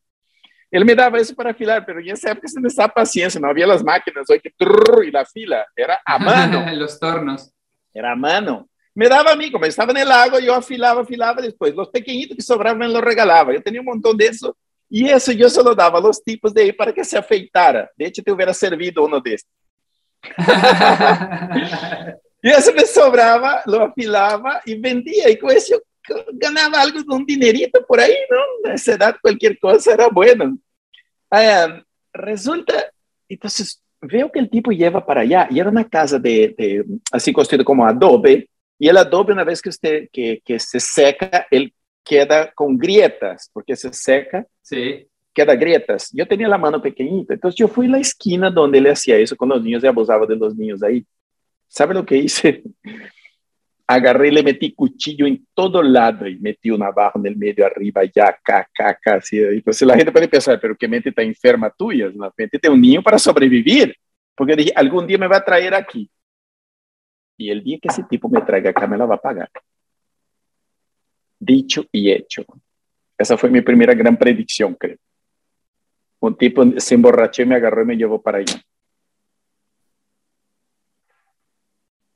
Él 0.71 0.87
me 0.87 0.95
daba 0.95 1.19
eso 1.19 1.35
para 1.35 1.51
afilar, 1.51 1.85
pero 1.85 2.01
en 2.01 2.09
esa 2.09 2.31
época 2.31 2.49
se 2.49 2.59
necesitaba 2.63 2.95
paciencia, 2.95 3.39
no 3.39 3.49
había 3.49 3.67
las 3.67 3.85
máquinas, 3.85 4.25
hoy 4.31 4.41
que 4.41 4.55
y 5.07 5.11
la 5.11 5.27
fila, 5.27 5.67
era 5.77 6.01
a 6.03 6.19
mano. 6.19 6.65
Los 6.75 6.99
tornos. 6.99 7.53
Era 7.93 8.13
a 8.13 8.17
mano 8.17 8.71
me 8.95 9.09
daba 9.09 9.33
a 9.33 9.37
mí, 9.37 9.51
como 9.51 9.65
estaba 9.65 9.91
en 9.91 9.99
el 9.99 10.09
lago, 10.09 10.39
yo 10.39 10.55
afilaba, 10.55 11.03
afilaba, 11.03 11.43
después 11.43 11.75
los 11.75 11.89
pequeñitos 11.89 12.37
que 12.37 12.43
sobraban 12.43 12.79
me 12.79 12.89
los 12.89 13.03
regalaba. 13.03 13.53
Yo 13.53 13.61
tenía 13.61 13.81
un 13.81 13.87
montón 13.87 14.17
de 14.17 14.27
eso. 14.27 14.57
Y 14.89 15.09
eso 15.09 15.33
yo 15.33 15.51
se 15.51 15.63
lo 15.63 15.75
daba 15.75 15.99
a 15.99 16.03
los 16.03 16.23
tipos 16.23 16.55
de 16.55 16.63
ahí 16.63 16.73
para 16.73 16.93
que 16.93 17.05
se 17.05 17.19
afeitara. 17.19 17.91
De 17.97 18.07
hecho, 18.07 18.23
te 18.23 18.31
hubiera 18.31 18.55
servido 18.55 19.05
uno 19.05 19.21
de 19.21 19.35
estos. 19.35 19.51
y 22.43 22.49
eso 22.49 22.73
me 22.73 22.87
sobraba, 22.87 23.63
lo 23.67 23.83
afilaba 23.83 24.63
y 24.65 24.77
vendía. 24.77 25.29
Y 25.29 25.39
con 25.39 25.51
eso 25.51 25.83
yo 26.09 26.25
ganaba 26.35 26.81
algo 26.81 27.03
de 27.03 27.17
un 27.17 27.27
dinerito 27.27 27.85
por 27.85 27.99
ahí, 27.99 28.15
¿no? 28.31 28.71
A 28.71 28.75
esa 28.75 28.93
edad 28.93 29.17
cualquier 29.21 29.59
cosa 29.59 29.95
era 29.95 30.07
bueno. 30.09 30.57
Ah, 31.29 31.83
resulta, 32.13 32.93
entonces 33.29 33.83
veo 34.01 34.31
que 34.31 34.39
el 34.39 34.49
tipo 34.49 34.71
lleva 34.71 35.05
para 35.05 35.23
allá. 35.23 35.49
Y 35.51 35.59
era 35.59 35.71
una 35.71 35.89
casa 35.89 36.21
de, 36.21 36.55
de 36.57 36.85
así 37.11 37.33
construida 37.33 37.65
como 37.65 37.85
adobe 37.85 38.49
y 38.79 38.89
el 38.89 38.97
adobe, 38.97 39.33
una 39.33 39.45
vez 39.45 39.63
que, 39.63 39.69
usted, 39.69 40.09
que, 40.13 40.43
que 40.45 40.59
se 40.59 40.81
seca, 40.81 41.47
él 41.51 41.73
queda 42.05 42.53
con 42.53 42.77
grietas, 42.77 43.51
porque 43.53 43.75
se 43.75 43.93
seca, 43.93 44.47
sí. 44.61 45.07
queda 45.33 45.55
grietas. 45.55 46.11
Yo 46.13 46.27
tenía 46.27 46.49
la 46.49 46.59
mano 46.59 46.83
pequeñita, 46.83 47.35
entonces 47.35 47.59
yo 47.59 47.69
fui 47.69 47.87
a 47.87 47.91
la 47.91 47.99
esquina 47.99 48.51
donde 48.51 48.79
él 48.79 48.87
hacía 48.87 49.17
eso 49.17 49.37
con 49.37 49.49
los 49.49 49.63
niños 49.63 49.83
y 49.83 49.87
abusaba 49.87 50.27
de 50.27 50.37
los 50.37 50.55
niños 50.55 50.83
ahí. 50.83 51.05
¿Sabe 51.69 51.95
lo 51.95 52.05
que 52.05 52.17
hice? 52.17 52.63
Agarré 53.87 54.29
y 54.29 54.31
le 54.31 54.43
metí 54.43 54.73
cuchillo 54.73 55.27
en 55.27 55.47
todo 55.53 55.83
lado 55.83 56.27
y 56.27 56.39
metí 56.39 56.71
una 56.71 56.87
navaja 56.87 57.19
en 57.19 57.27
el 57.27 57.37
medio, 57.37 57.67
arriba, 57.67 58.01
allá, 58.01 58.29
acá, 58.29 58.61
acá, 58.61 58.91
acá. 58.91 59.15
Así. 59.17 59.39
Entonces 59.39 59.87
la 59.87 59.95
gente 59.95 60.11
puede 60.11 60.27
pensar, 60.27 60.59
pero 60.59 60.75
qué 60.75 60.89
mente 60.89 61.11
está 61.11 61.21
enferma 61.21 61.69
tuya. 61.69 62.11
La 62.15 62.33
mente 62.35 62.59
tiene 62.59 62.75
un 62.75 62.81
niño 62.81 63.03
para 63.03 63.19
sobrevivir. 63.19 63.95
Porque 64.35 64.57
dije, 64.57 64.73
algún 64.75 65.07
día 65.07 65.19
me 65.19 65.27
va 65.27 65.37
a 65.37 65.45
traer 65.45 65.75
aquí. 65.75 66.11
Y 67.37 67.51
el 67.51 67.63
día 67.63 67.79
que 67.81 67.89
ese 67.89 68.05
tipo 68.05 68.29
me 68.29 68.41
traiga 68.43 68.71
acá, 68.71 68.87
me 68.87 68.97
la 68.97 69.07
va 69.07 69.17
a 69.17 69.21
pagar. 69.21 69.51
Dicho 71.39 71.85
y 71.91 72.11
hecho. 72.11 72.45
Esa 73.19 73.37
fue 73.37 73.51
mi 73.51 73.61
primera 73.61 73.95
gran 73.95 74.17
predicción, 74.17 74.75
creo. 74.75 74.99
Un 76.21 76.37
tipo 76.37 76.65
se 76.79 76.95
emborrachó 76.95 77.45
me 77.45 77.55
agarró 77.55 77.83
y 77.83 77.87
me 77.87 77.97
llevó 77.97 78.23
para 78.23 78.39
allá. 78.39 78.63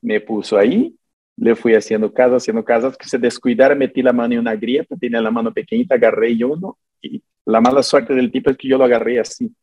Me 0.01 0.19
puso 0.21 0.57
ahí, 0.57 0.97
le 1.35 1.55
fui 1.55 1.75
haciendo 1.75 2.11
caso, 2.13 2.35
haciendo 2.35 2.63
caso, 2.65 2.91
que 2.91 3.07
se 3.07 3.17
descuidara, 3.17 3.75
metí 3.75 4.01
la 4.01 4.13
mano 4.13 4.33
en 4.33 4.39
una 4.39 4.55
grieta, 4.55 4.95
tenía 4.95 5.21
la 5.21 5.31
mano 5.31 5.53
pequeñita, 5.53 5.95
agarré 5.95 6.35
yo 6.35 6.49
uno, 6.49 6.77
y 7.01 7.23
la 7.45 7.61
mala 7.61 7.83
suerte 7.83 8.13
del 8.13 8.31
tipo 8.31 8.49
es 8.49 8.57
que 8.57 8.67
yo 8.67 8.77
lo 8.77 8.85
agarré 8.85 9.19
así, 9.19 9.53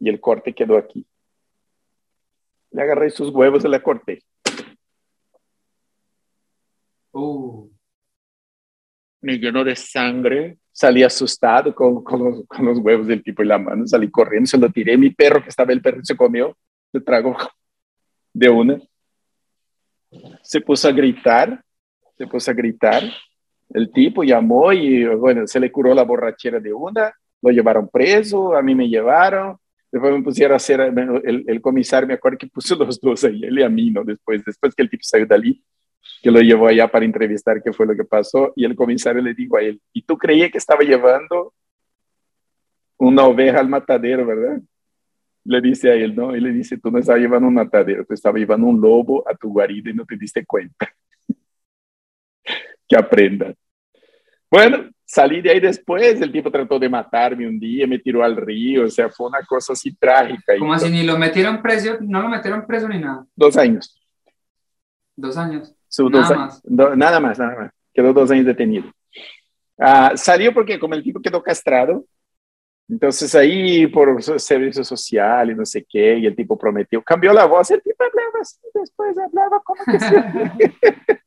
y 0.00 0.08
el 0.08 0.20
corte 0.20 0.52
quedó 0.52 0.76
aquí. 0.76 1.06
Le 2.70 2.82
agarré 2.82 3.10
sus 3.10 3.30
huevos 3.30 3.64
y 3.64 3.68
le 3.68 3.82
corté. 3.82 4.22
Uh. 7.16 7.70
Me 9.22 9.38
llenó 9.38 9.64
de 9.64 9.74
sangre, 9.74 10.58
salí 10.70 11.02
asustado 11.02 11.74
con, 11.74 12.04
con, 12.04 12.44
los, 12.66 12.78
huevos 12.80 13.06
del 13.06 13.22
tipo 13.22 13.40
en 13.40 13.48
la 13.48 13.58
mano, 13.58 13.86
salí 13.86 14.10
corriendo, 14.10 14.46
se 14.46 14.58
lo 14.58 14.70
tiré, 14.70 14.98
mi 14.98 15.08
perro 15.08 15.42
que 15.42 15.48
estaba, 15.48 15.72
el 15.72 15.80
perro 15.80 16.00
se 16.02 16.14
comió, 16.14 16.54
se 16.92 17.00
tragó 17.00 17.34
de 18.34 18.50
una. 18.50 18.78
Se 20.42 20.60
puso 20.60 20.88
a 20.88 20.92
gritar, 20.92 21.64
se 22.18 22.26
puso 22.26 22.50
a 22.50 22.54
gritar, 22.54 23.02
el 23.70 23.90
tipo 23.90 24.22
llamó 24.22 24.70
y 24.74 25.06
bueno, 25.06 25.46
se 25.46 25.58
le 25.58 25.72
curó 25.72 25.94
la 25.94 26.04
borrachera 26.04 26.60
de 26.60 26.74
una, 26.74 27.14
lo 27.40 27.50
llevaron 27.50 27.88
preso, 27.88 28.54
a 28.54 28.60
mí 28.60 28.74
me 28.74 28.90
llevaron, 28.90 29.56
después 29.90 30.12
me 30.12 30.22
pusieron 30.22 30.52
a 30.52 30.56
hacer, 30.56 30.80
el, 30.80 31.44
el 31.46 31.60
comisario 31.62 32.06
me 32.06 32.14
acuerdo 32.14 32.36
que 32.36 32.48
puso 32.48 32.74
los 32.84 33.00
dos 33.00 33.24
ahí, 33.24 33.42
él 33.42 33.58
y 33.58 33.62
a 33.62 33.70
mí, 33.70 33.90
¿no? 33.90 34.04
Después, 34.04 34.44
después 34.44 34.74
que 34.74 34.82
el 34.82 34.90
tipo 34.90 35.02
salió 35.02 35.26
de 35.26 35.34
allí, 35.34 35.64
que 36.22 36.30
lo 36.30 36.40
llevó 36.40 36.68
allá 36.68 36.88
para 36.88 37.04
entrevistar 37.04 37.62
qué 37.62 37.72
fue 37.72 37.86
lo 37.86 37.94
que 37.94 38.04
pasó, 38.04 38.52
y 38.56 38.64
el 38.64 38.74
comisario 38.74 39.22
le 39.22 39.34
dijo 39.34 39.56
a 39.56 39.62
él, 39.62 39.80
¿y 39.92 40.02
tú 40.02 40.16
creías 40.16 40.50
que 40.50 40.58
estaba 40.58 40.82
llevando 40.82 41.54
una 42.98 43.24
oveja 43.24 43.60
al 43.60 43.68
matadero, 43.68 44.26
verdad? 44.26 44.60
Le 45.44 45.60
dice 45.60 45.90
a 45.90 45.94
él, 45.94 46.16
¿no? 46.16 46.34
Y 46.34 46.40
le 46.40 46.50
dice, 46.50 46.78
tú 46.78 46.90
no 46.90 46.98
estabas 46.98 47.20
llevando 47.20 47.46
un 47.46 47.54
matadero, 47.54 48.04
tú 48.04 48.14
estabas 48.14 48.40
llevando 48.40 48.66
un 48.66 48.80
lobo 48.80 49.28
a 49.28 49.34
tu 49.34 49.50
guarida 49.52 49.90
y 49.90 49.94
no 49.94 50.04
te 50.04 50.16
diste 50.16 50.44
cuenta. 50.44 50.88
que 52.88 52.96
aprendan. 52.96 53.54
Bueno, 54.50 54.90
salí 55.04 55.40
de 55.40 55.50
ahí 55.50 55.60
después, 55.60 56.20
el 56.20 56.32
tipo 56.32 56.50
trató 56.50 56.78
de 56.78 56.88
matarme 56.88 57.46
un 57.46 57.58
día, 57.58 57.86
me 57.86 57.98
tiró 57.98 58.24
al 58.24 58.36
río, 58.36 58.84
o 58.84 58.90
sea, 58.90 59.08
fue 59.08 59.28
una 59.28 59.42
cosa 59.46 59.74
así 59.74 59.94
trágica. 59.94 60.54
¿Cómo 60.58 60.72
así? 60.72 60.90
¿Ni 60.90 61.04
lo 61.04 61.18
metieron 61.18 61.62
preso? 61.62 61.98
¿No 62.00 62.22
lo 62.22 62.28
metieron 62.28 62.66
preso 62.66 62.88
ni 62.88 62.98
nada? 62.98 63.26
Dos 63.34 63.56
años. 63.56 64.00
¿Dos 65.14 65.36
años? 65.36 65.75
Nada, 66.04 66.28
dos, 66.28 66.36
más. 66.36 66.62
Do, 66.64 66.96
nada 66.96 67.20
más. 67.20 67.38
Nada 67.38 67.56
más, 67.56 67.72
Quedó 67.92 68.12
dos 68.12 68.30
años 68.30 68.46
detenido. 68.46 68.84
Uh, 69.78 70.16
salió 70.16 70.52
porque 70.54 70.78
como 70.78 70.94
el 70.94 71.02
tipo 71.02 71.20
quedó 71.20 71.42
castrado, 71.42 72.04
entonces 72.88 73.34
ahí 73.34 73.86
por 73.86 74.22
servicio 74.22 74.84
social 74.84 75.50
y 75.50 75.54
no 75.54 75.66
sé 75.66 75.84
qué, 75.88 76.18
y 76.18 76.26
el 76.26 76.36
tipo 76.36 76.58
prometió, 76.58 77.02
cambió 77.02 77.32
la 77.32 77.44
voz, 77.44 77.70
el 77.70 77.82
tipo 77.82 78.02
hablaba 78.04 78.38
así, 78.40 78.58
después 78.72 79.18
hablaba 79.18 79.60
como 79.64 79.84
que 79.84 80.00
sí. 80.00 80.14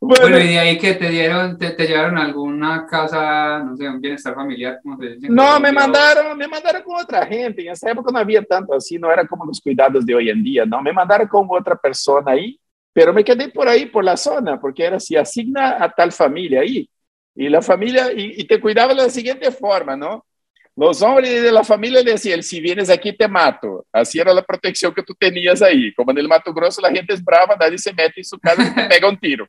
Bueno, 0.00 0.22
bueno, 0.22 0.38
y 0.38 0.48
de 0.48 0.58
ahí 0.58 0.78
que 0.78 0.94
te 0.94 1.08
dieron, 1.10 1.58
te, 1.58 1.70
te, 1.70 1.86
llevaron 1.86 2.18
a 2.18 2.22
alguna 2.22 2.86
casa, 2.86 3.58
no 3.60 3.76
sé, 3.76 3.88
un 3.88 4.00
bienestar 4.00 4.34
familiar, 4.34 4.78
como 4.82 4.96
te 4.96 5.14
dicen. 5.14 5.34
No, 5.34 5.58
me 5.58 5.72
mandaron, 5.72 6.36
me 6.38 6.46
mandaron 6.46 6.82
con 6.82 7.00
otra 7.00 7.26
gente. 7.26 7.62
En 7.62 7.72
esa 7.72 7.90
época 7.90 8.10
no 8.12 8.18
había 8.18 8.42
tanto 8.42 8.74
así, 8.74 8.96
no 8.98 9.12
era 9.12 9.26
como 9.26 9.44
los 9.44 9.60
cuidados 9.60 10.06
de 10.06 10.14
hoy 10.14 10.30
en 10.30 10.42
día, 10.42 10.64
no. 10.64 10.80
Me 10.82 10.92
mandaron 10.92 11.26
con 11.26 11.46
otra 11.50 11.76
persona 11.76 12.32
ahí, 12.32 12.58
pero 12.98 13.14
me 13.14 13.22
quedé 13.22 13.48
por 13.48 13.68
ahí, 13.68 13.86
por 13.86 14.02
la 14.02 14.16
zona, 14.16 14.58
porque 14.58 14.82
era 14.82 14.96
así, 14.96 15.14
asigna 15.14 15.80
a 15.80 15.88
tal 15.88 16.10
familia 16.10 16.62
ahí. 16.62 16.90
Y 17.32 17.48
la 17.48 17.62
familia, 17.62 18.10
y, 18.12 18.40
y 18.40 18.44
te 18.44 18.60
cuidaba 18.60 18.92
de 18.92 19.02
la 19.02 19.08
siguiente 19.08 19.52
forma, 19.52 19.94
¿no? 19.96 20.26
Los 20.74 21.00
hombres 21.00 21.40
de 21.40 21.52
la 21.52 21.62
familia 21.62 22.02
le 22.02 22.10
decían, 22.10 22.42
si 22.42 22.60
vienes 22.60 22.90
aquí 22.90 23.16
te 23.16 23.28
mato. 23.28 23.86
Así 23.92 24.18
era 24.18 24.34
la 24.34 24.42
protección 24.42 24.92
que 24.92 25.04
tú 25.04 25.14
tenías 25.14 25.62
ahí. 25.62 25.94
Como 25.94 26.10
en 26.10 26.18
el 26.18 26.26
Mato 26.26 26.52
Grosso 26.52 26.80
la 26.80 26.90
gente 26.90 27.14
es 27.14 27.22
brava, 27.22 27.54
nadie 27.54 27.78
se 27.78 27.92
mete 27.92 28.14
en 28.16 28.24
su 28.24 28.36
casa 28.36 28.64
y 28.64 28.74
te 28.74 28.88
pega 28.88 29.08
un 29.08 29.16
tiro. 29.16 29.46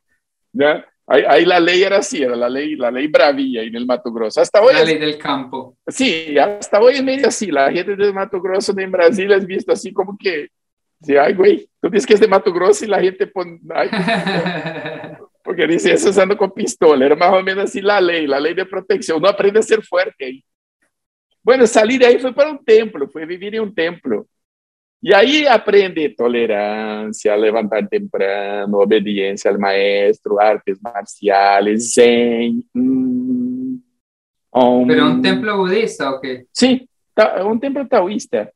¿ya? 0.52 0.86
Ahí, 1.08 1.24
ahí, 1.26 1.44
la 1.44 1.58
ley 1.58 1.82
era 1.82 1.96
así, 1.96 2.22
era 2.22 2.36
la 2.36 2.48
ley, 2.48 2.76
la 2.76 2.92
ley 2.92 3.08
bravía 3.08 3.64
en 3.64 3.74
el 3.74 3.84
Mato 3.84 4.12
Grosso. 4.12 4.40
Hasta 4.40 4.62
hoy 4.62 4.74
la 4.74 4.84
ley 4.84 4.96
del 4.96 5.18
campo. 5.18 5.76
Sí, 5.88 6.38
hasta 6.38 6.78
hoy 6.78 6.94
es 6.94 7.02
medio 7.02 7.26
así. 7.26 7.50
La 7.50 7.72
gente 7.72 7.96
del 7.96 8.14
Mato 8.14 8.40
Grosso 8.40 8.72
en 8.78 8.92
Brasil 8.92 9.32
es 9.32 9.44
visto 9.44 9.72
así 9.72 9.92
como 9.92 10.16
que, 10.16 10.50
sí, 11.02 11.16
ay, 11.16 11.34
güey, 11.34 11.68
tú 11.80 11.88
dices 11.88 12.06
que 12.06 12.14
es 12.14 12.20
de 12.20 12.28
Mato 12.28 12.52
Grosso 12.52 12.84
y 12.84 12.88
la 12.88 13.00
gente 13.00 13.26
pone, 13.26 13.60
ay, 13.74 13.88
porque 15.42 15.66
dice, 15.66 15.92
eso 15.92 16.20
ando 16.20 16.36
con 16.36 16.52
pistola. 16.52 17.04
Era 17.04 17.16
más 17.16 17.32
o 17.32 17.42
menos 17.42 17.64
así 17.64 17.80
la 17.80 18.00
ley, 18.00 18.26
la 18.26 18.38
ley 18.38 18.54
de 18.54 18.66
protección. 18.66 19.18
Uno 19.18 19.28
aprende 19.28 19.58
a 19.58 19.62
ser 19.62 19.82
fuerte 19.82 20.24
ahí. 20.24 20.44
Bueno, 21.42 21.66
salir 21.66 22.00
de 22.00 22.06
ahí 22.06 22.18
fue 22.18 22.34
para 22.34 22.50
un 22.50 22.64
templo, 22.64 23.08
fue 23.08 23.24
vivir 23.24 23.54
en 23.54 23.62
un 23.62 23.74
templo. 23.74 24.26
Y 25.02 25.14
ahí 25.14 25.46
aprende 25.46 26.14
tolerancia, 26.16 27.34
levantar 27.36 27.88
temprano, 27.88 28.78
obediencia 28.78 29.50
al 29.50 29.58
maestro, 29.58 30.38
artes 30.38 30.78
marciales, 30.82 31.94
zen. 31.94 32.62
Mm, 32.74 33.76
um, 34.52 34.86
¿Pero 34.86 35.06
un 35.06 35.22
templo 35.22 35.56
budista 35.56 36.14
o 36.14 36.20
qué? 36.20 36.46
Sí, 36.52 36.86
un 37.42 37.58
templo 37.58 37.88
taoísta. 37.88 38.52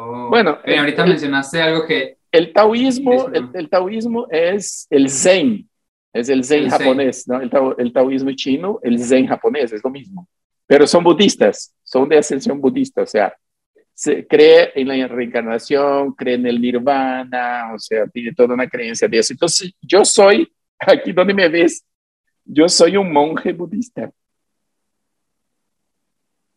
Oh, 0.00 0.28
bueno, 0.28 0.58
el, 0.64 0.78
ahorita 0.78 1.02
el, 1.02 1.08
mencionaste 1.08 1.60
algo 1.60 1.84
que... 1.84 2.18
El 2.30 2.52
taoísmo, 2.52 3.28
el, 3.32 3.48
el, 3.52 3.68
taoísmo 3.68 4.28
es 4.30 4.86
el 4.90 5.10
zen, 5.10 5.68
es 6.12 6.28
el 6.28 6.44
zen 6.44 6.68
japonés, 6.68 7.26
¿no? 7.26 7.40
El, 7.40 7.50
tao, 7.50 7.76
el 7.76 7.92
taoísmo 7.92 8.30
chino, 8.32 8.78
el 8.82 8.98
zen 9.00 9.26
japonés, 9.26 9.72
es 9.72 9.82
lo 9.82 9.90
mismo. 9.90 10.28
Pero 10.68 10.86
son 10.86 11.02
budistas, 11.02 11.74
son 11.82 12.08
de 12.08 12.18
ascensión 12.18 12.60
budista, 12.60 13.02
o 13.02 13.06
sea, 13.06 13.34
se 13.92 14.24
cree 14.24 14.70
en 14.76 14.86
la 14.86 15.08
reencarnación, 15.08 16.12
cree 16.12 16.34
en 16.34 16.46
el 16.46 16.60
nirvana, 16.60 17.72
o 17.74 17.78
sea, 17.78 18.06
tiene 18.06 18.32
toda 18.32 18.54
una 18.54 18.68
creencia 18.68 19.08
de 19.08 19.18
eso. 19.18 19.32
Entonces, 19.32 19.72
yo 19.80 20.04
soy, 20.04 20.48
aquí 20.78 21.10
donde 21.10 21.34
me 21.34 21.48
ves, 21.48 21.84
yo 22.44 22.68
soy 22.68 22.96
un 22.96 23.12
monje 23.12 23.52
budista. 23.52 24.08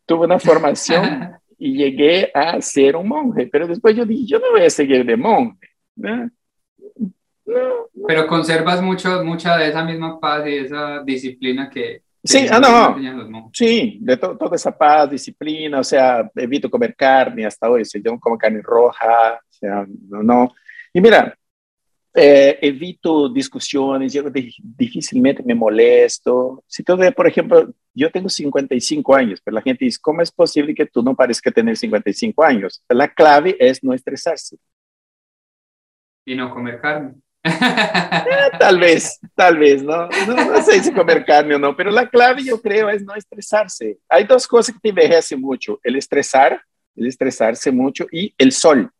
Tuve 0.06 0.26
una 0.26 0.38
formación 0.38 1.32
y 1.64 1.76
llegué 1.76 2.28
a 2.34 2.60
ser 2.60 2.96
un 2.96 3.06
monje, 3.06 3.46
pero 3.46 3.68
después 3.68 3.94
yo 3.94 4.04
dije, 4.04 4.26
yo 4.26 4.40
no 4.40 4.50
voy 4.50 4.62
a 4.62 4.70
seguir 4.70 5.06
de 5.06 5.16
monje. 5.16 5.68
¿no? 5.94 6.16
No, 6.16 6.30
no. 7.46 7.88
Pero 8.08 8.26
conservas 8.26 8.82
mucho, 8.82 9.22
mucha 9.24 9.56
de 9.56 9.68
esa 9.68 9.84
misma 9.84 10.18
paz 10.18 10.44
y 10.44 10.56
esa 10.56 11.02
disciplina 11.04 11.70
que, 11.70 12.02
Sí, 12.24 12.46
ah, 12.50 12.60
no. 12.60 13.50
Sí, 13.52 13.98
de 14.00 14.16
to 14.16 14.36
toda 14.36 14.54
esa 14.54 14.76
paz, 14.76 15.10
disciplina, 15.10 15.80
o 15.80 15.84
sea, 15.84 16.28
evito 16.36 16.70
comer 16.70 16.94
carne 16.96 17.44
hasta 17.46 17.68
hoy, 17.68 17.82
o 17.82 17.84
sea, 17.84 18.00
yo 18.04 18.12
no 18.12 18.20
como 18.20 18.38
carne 18.38 18.60
roja, 18.62 19.34
o 19.34 19.52
sea, 19.52 19.86
no, 20.08 20.22
no. 20.22 20.54
Y 20.92 21.00
mira, 21.00 21.36
eh, 22.14 22.58
evito 22.60 23.28
discusiones, 23.28 24.12
yo 24.12 24.24
difícilmente 24.58 25.42
me 25.42 25.54
molesto. 25.54 26.62
Si 26.66 26.82
tú 26.82 26.96
ves, 26.96 27.14
por 27.14 27.26
ejemplo, 27.26 27.72
yo 27.94 28.10
tengo 28.10 28.28
55 28.28 29.14
años, 29.14 29.40
pero 29.42 29.54
la 29.54 29.62
gente 29.62 29.84
dice, 29.84 29.98
¿cómo 30.00 30.20
es 30.20 30.30
posible 30.30 30.74
que 30.74 30.86
tú 30.86 31.02
no 31.02 31.14
parezcas 31.14 31.54
tener 31.54 31.76
55 31.76 32.44
años? 32.44 32.82
La 32.88 33.08
clave 33.08 33.56
es 33.58 33.82
no 33.82 33.94
estresarse. 33.94 34.56
Y 36.24 36.34
no 36.34 36.52
comer 36.52 36.80
carne. 36.80 37.14
Eh, 37.44 38.50
tal 38.58 38.78
vez, 38.78 39.18
tal 39.34 39.58
vez, 39.58 39.82
¿no? 39.82 40.08
¿no? 40.26 40.34
No 40.52 40.62
sé 40.62 40.82
si 40.82 40.92
comer 40.92 41.24
carne 41.24 41.56
o 41.56 41.58
no, 41.58 41.76
pero 41.76 41.90
la 41.90 42.08
clave 42.08 42.44
yo 42.44 42.60
creo 42.60 42.88
es 42.88 43.02
no 43.02 43.14
estresarse. 43.14 43.98
Hay 44.08 44.24
dos 44.24 44.46
cosas 44.46 44.74
que 44.74 44.80
te 44.80 44.88
envejecen 44.90 45.40
mucho, 45.40 45.80
el 45.82 45.96
estresar, 45.96 46.62
el 46.94 47.06
estresarse 47.06 47.72
mucho 47.72 48.06
y 48.12 48.32
el 48.38 48.52
sol. 48.52 48.90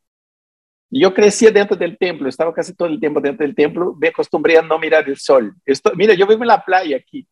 Yo 0.95 1.11
crecí 1.13 1.47
dentro 1.47 1.75
del 1.75 1.97
templo, 1.97 2.29
estaba 2.29 2.53
casi 2.53 2.75
todo 2.75 2.87
el 2.87 2.99
tiempo 2.99 3.19
dentro 3.19 3.45
del 3.45 3.55
templo, 3.55 3.95
me 3.99 4.09
acostumbré 4.09 4.57
a 4.57 4.61
no 4.61 4.77
mirar 4.77 5.09
el 5.09 5.17
sol. 5.17 5.55
Esto, 5.65 5.91
mira, 5.95 6.13
yo 6.13 6.27
vivo 6.27 6.43
en 6.43 6.47
la 6.47 6.63
playa 6.63 6.97
aquí. 6.97 7.27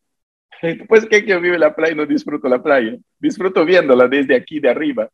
Pues 0.88 1.08
que 1.08 1.26
yo 1.26 1.42
vivo 1.42 1.56
en 1.56 1.62
la 1.62 1.76
playa 1.76 1.94
y 1.94 1.96
no 1.96 2.06
disfruto 2.06 2.48
la 2.48 2.62
playa. 2.62 2.96
Disfruto 3.20 3.66
viéndola 3.66 4.08
desde 4.08 4.36
aquí, 4.36 4.60
de 4.60 4.70
arriba. 4.70 5.10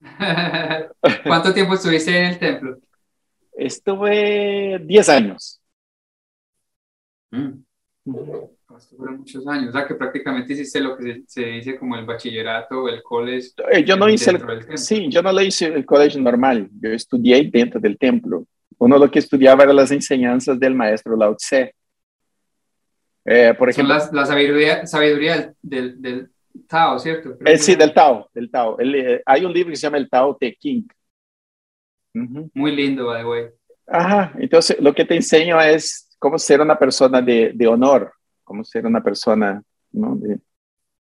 ¿Cuánto 1.24 1.52
tiempo 1.52 1.74
estuviste 1.74 2.16
en 2.16 2.24
el 2.26 2.38
templo? 2.38 2.78
Estuve 3.52 4.80
10 4.84 5.08
años. 5.08 5.60
Mm. 7.32 7.64
Fueron 8.96 9.18
muchos 9.18 9.46
años, 9.46 9.68
o 9.68 9.72
sea 9.72 9.86
que 9.86 9.94
prácticamente 9.94 10.52
hiciste 10.52 10.80
lo 10.80 10.96
que 10.96 11.04
se, 11.04 11.22
se 11.26 11.46
dice 11.46 11.78
como 11.78 11.96
el 11.96 12.04
bachillerato 12.04 12.82
o 12.82 12.88
el 12.88 13.02
college. 13.02 13.48
Eh, 13.70 13.84
yo 13.84 13.96
no 13.96 14.08
hice 14.08 14.30
el, 14.30 14.78
sí, 14.78 15.08
yo 15.08 15.22
no 15.22 15.32
le 15.32 15.44
hice 15.44 15.66
el 15.66 15.84
colegio 15.84 16.20
normal, 16.20 16.68
yo 16.80 16.90
estudié 16.90 17.48
dentro 17.50 17.80
del 17.80 17.98
templo. 17.98 18.46
Uno 18.78 18.98
lo 18.98 19.10
que 19.10 19.20
estudiaba 19.20 19.64
era 19.64 19.72
las 19.72 19.90
enseñanzas 19.90 20.58
del 20.58 20.74
maestro 20.74 21.16
Lao 21.16 21.36
Tse. 21.36 21.74
Eh, 23.24 23.54
por 23.56 23.70
ejemplo, 23.70 23.98
Son 24.00 24.14
la, 24.14 24.22
la 24.22 24.26
sabiduría, 24.26 24.86
sabiduría 24.86 25.54
del, 25.62 26.02
del, 26.02 26.28
Tao, 26.68 26.98
¿cierto? 26.98 27.36
Eh, 27.44 27.56
sí, 27.56 27.74
del 27.74 27.94
Tao, 27.94 28.28
del 28.34 28.50
Tao. 28.50 28.78
El, 28.78 28.94
eh, 28.94 29.22
hay 29.24 29.44
un 29.44 29.52
libro 29.52 29.70
que 29.70 29.76
se 29.76 29.82
llama 29.82 29.98
el 29.98 30.10
Tao 30.10 30.36
Te 30.36 30.54
King. 30.54 30.82
Uh 32.14 32.20
-huh. 32.20 32.50
Muy 32.54 32.74
lindo, 32.74 33.06
by 33.06 33.22
the 33.22 33.28
way. 33.28 33.44
Ajá, 33.86 34.32
entonces 34.38 34.78
lo 34.80 34.94
que 34.94 35.04
te 35.04 35.14
enseño 35.14 35.60
es 35.60 36.08
cómo 36.18 36.38
ser 36.38 36.60
una 36.60 36.78
persona 36.78 37.22
de, 37.22 37.52
de 37.54 37.66
honor, 37.66 38.12
cómo 38.52 38.64
ser 38.64 38.84
una 38.84 39.02
persona, 39.02 39.62
¿no? 39.92 40.14
De, 40.16 40.38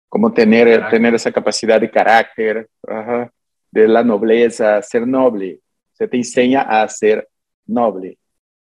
cómo 0.09 0.33
tener, 0.33 0.89
tener 0.89 1.15
esa 1.15 1.31
capacidad 1.31 1.81
de 1.81 1.89
carácter, 1.89 2.69
ajá, 2.85 3.33
de 3.71 3.87
la 3.87 4.03
nobleza, 4.03 4.83
ser 4.83 5.07
noble. 5.07 5.61
Se 5.93 6.09
te 6.09 6.17
enseña 6.17 6.63
a 6.63 6.89
ser 6.89 7.29
noble. 7.67 8.19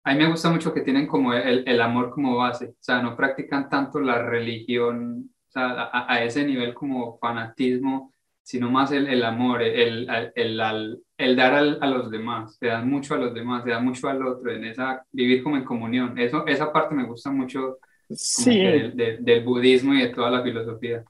A 0.04 0.14
mí 0.14 0.20
me 0.20 0.30
gusta 0.30 0.50
mucho 0.50 0.72
que 0.72 0.80
tienen 0.80 1.06
como 1.06 1.34
el, 1.34 1.68
el 1.68 1.80
amor 1.82 2.10
como 2.10 2.36
base, 2.36 2.68
o 2.68 2.76
sea, 2.80 3.02
no 3.02 3.14
practican 3.14 3.68
tanto 3.68 4.00
la 4.00 4.22
religión, 4.22 5.30
o 5.48 5.50
sea, 5.50 5.90
a, 5.92 6.10
a 6.10 6.24
ese 6.24 6.42
nivel 6.46 6.72
como 6.72 7.18
fanatismo, 7.18 8.10
sino 8.42 8.70
más 8.70 8.90
el, 8.90 9.06
el 9.06 9.22
amor, 9.22 9.60
el, 9.62 10.08
el, 10.34 10.98
el, 11.18 11.36
dar 11.36 11.54
a 11.54 11.86
los 11.86 12.10
demás, 12.10 12.58
te 12.58 12.68
dan 12.68 12.88
mucho 12.88 13.14
a 13.14 13.18
los 13.18 13.34
demás, 13.34 13.64
te 13.64 13.70
dan 13.70 13.84
mucho 13.84 14.08
al 14.08 14.26
otro, 14.26 14.50
en 14.50 14.64
esa, 14.64 15.04
vivir 15.12 15.42
como 15.42 15.58
en 15.58 15.64
comunión. 15.64 16.18
Eso, 16.18 16.46
esa 16.46 16.72
parte 16.72 16.94
me 16.94 17.04
gusta 17.04 17.30
mucho 17.30 17.78
sí. 18.14 18.58
del 18.94 19.44
budismo 19.44 19.94
y 19.94 20.02
de 20.02 20.08
toda 20.08 20.30
la 20.30 20.42
filosofía. 20.42 21.04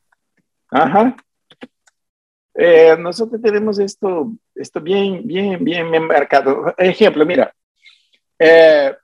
Ajá. 0.70 1.16
Eh, 2.54 2.96
nosotros 2.98 3.40
tenemos 3.40 3.78
esto, 3.78 4.32
esto 4.54 4.80
bien, 4.80 5.26
bien, 5.26 5.62
bien, 5.64 5.90
bien 5.90 6.06
marcado. 6.06 6.74
Ejemplo, 6.76 7.24
mira, 7.24 7.54
eh, 8.38 8.94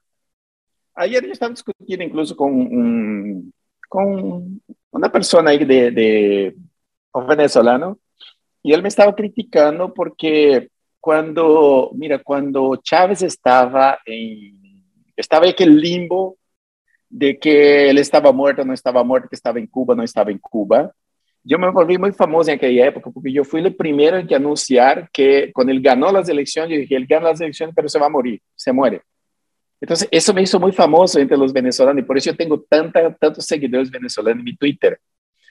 ayer 0.95 1.25
yo 1.25 1.33
estaba 1.33 1.51
discutiendo 1.51 2.05
incluso 2.05 2.37
con, 2.37 3.53
con 3.89 4.61
una 4.91 5.13
persona 5.13 5.51
ahí 5.51 5.65
de, 5.65 5.91
de 5.91 6.57
un 7.13 7.27
venezolano 7.27 7.99
y 8.63 8.73
él 8.73 8.83
me 8.83 8.89
estaba 8.89 9.15
criticando 9.15 9.95
porque 9.95 10.69
cuando, 11.01 11.91
mira, 11.95 12.19
cuando 12.19 12.77
Chávez 12.83 13.23
estaba 13.23 13.99
en, 14.05 14.85
estaba 15.17 15.47
en 15.47 15.53
aquel 15.53 15.81
limbo 15.81 16.38
de 17.09 17.39
que 17.39 17.91
él 17.91 17.99
estaba 17.99 18.33
muerto, 18.33 18.65
no 18.65 18.73
estaba 18.73 19.03
muerto, 19.03 19.29
que 19.29 19.37
estaba 19.37 19.59
en 19.59 19.67
Cuba, 19.67 19.95
no 19.95 20.03
estaba 20.03 20.31
en 20.31 20.39
Cuba. 20.39 20.93
Yo 21.43 21.59
me 21.59 21.71
volví 21.71 21.97
muy 21.97 22.13
famoso 22.13 22.51
en 22.51 22.57
aquella 22.57 22.87
época 22.87 23.11
porque 23.11 23.33
yo 23.33 23.45
fui 23.45 23.61
el 23.61 23.75
primero 23.75 24.19
en 24.19 24.27
que 24.27 24.35
anunciar 24.35 25.09
que 25.13 25.51
cuando 25.53 25.73
él 25.73 25.81
ganó 25.81 26.13
las 26.13 26.29
elecciones, 26.29 26.71
yo 26.73 26.81
dije, 26.81 26.97
él 26.97 27.07
gana 27.07 27.31
las 27.31 27.41
elecciones, 27.41 27.75
pero 27.75 27.89
se 27.89 27.99
va 27.99 28.07
a 28.07 28.11
morir, 28.11 28.41
se 28.55 28.73
muere. 28.73 29.03
Entonces, 29.81 30.09
eso 30.11 30.35
me 30.35 30.43
hizo 30.43 30.59
muy 30.59 30.73
famoso 30.73 31.19
entre 31.19 31.37
los 31.37 31.53
venezolanos 31.53 32.03
y 32.03 32.07
por 32.07 32.19
eso 32.19 32.31
yo 32.31 32.37
tengo 32.37 32.61
tanta, 32.69 33.15
tantos 33.15 33.45
seguidores 33.45 33.91
venezolanos 33.91 34.41
en 34.41 34.45
mi 34.45 34.57
Twitter, 34.57 34.99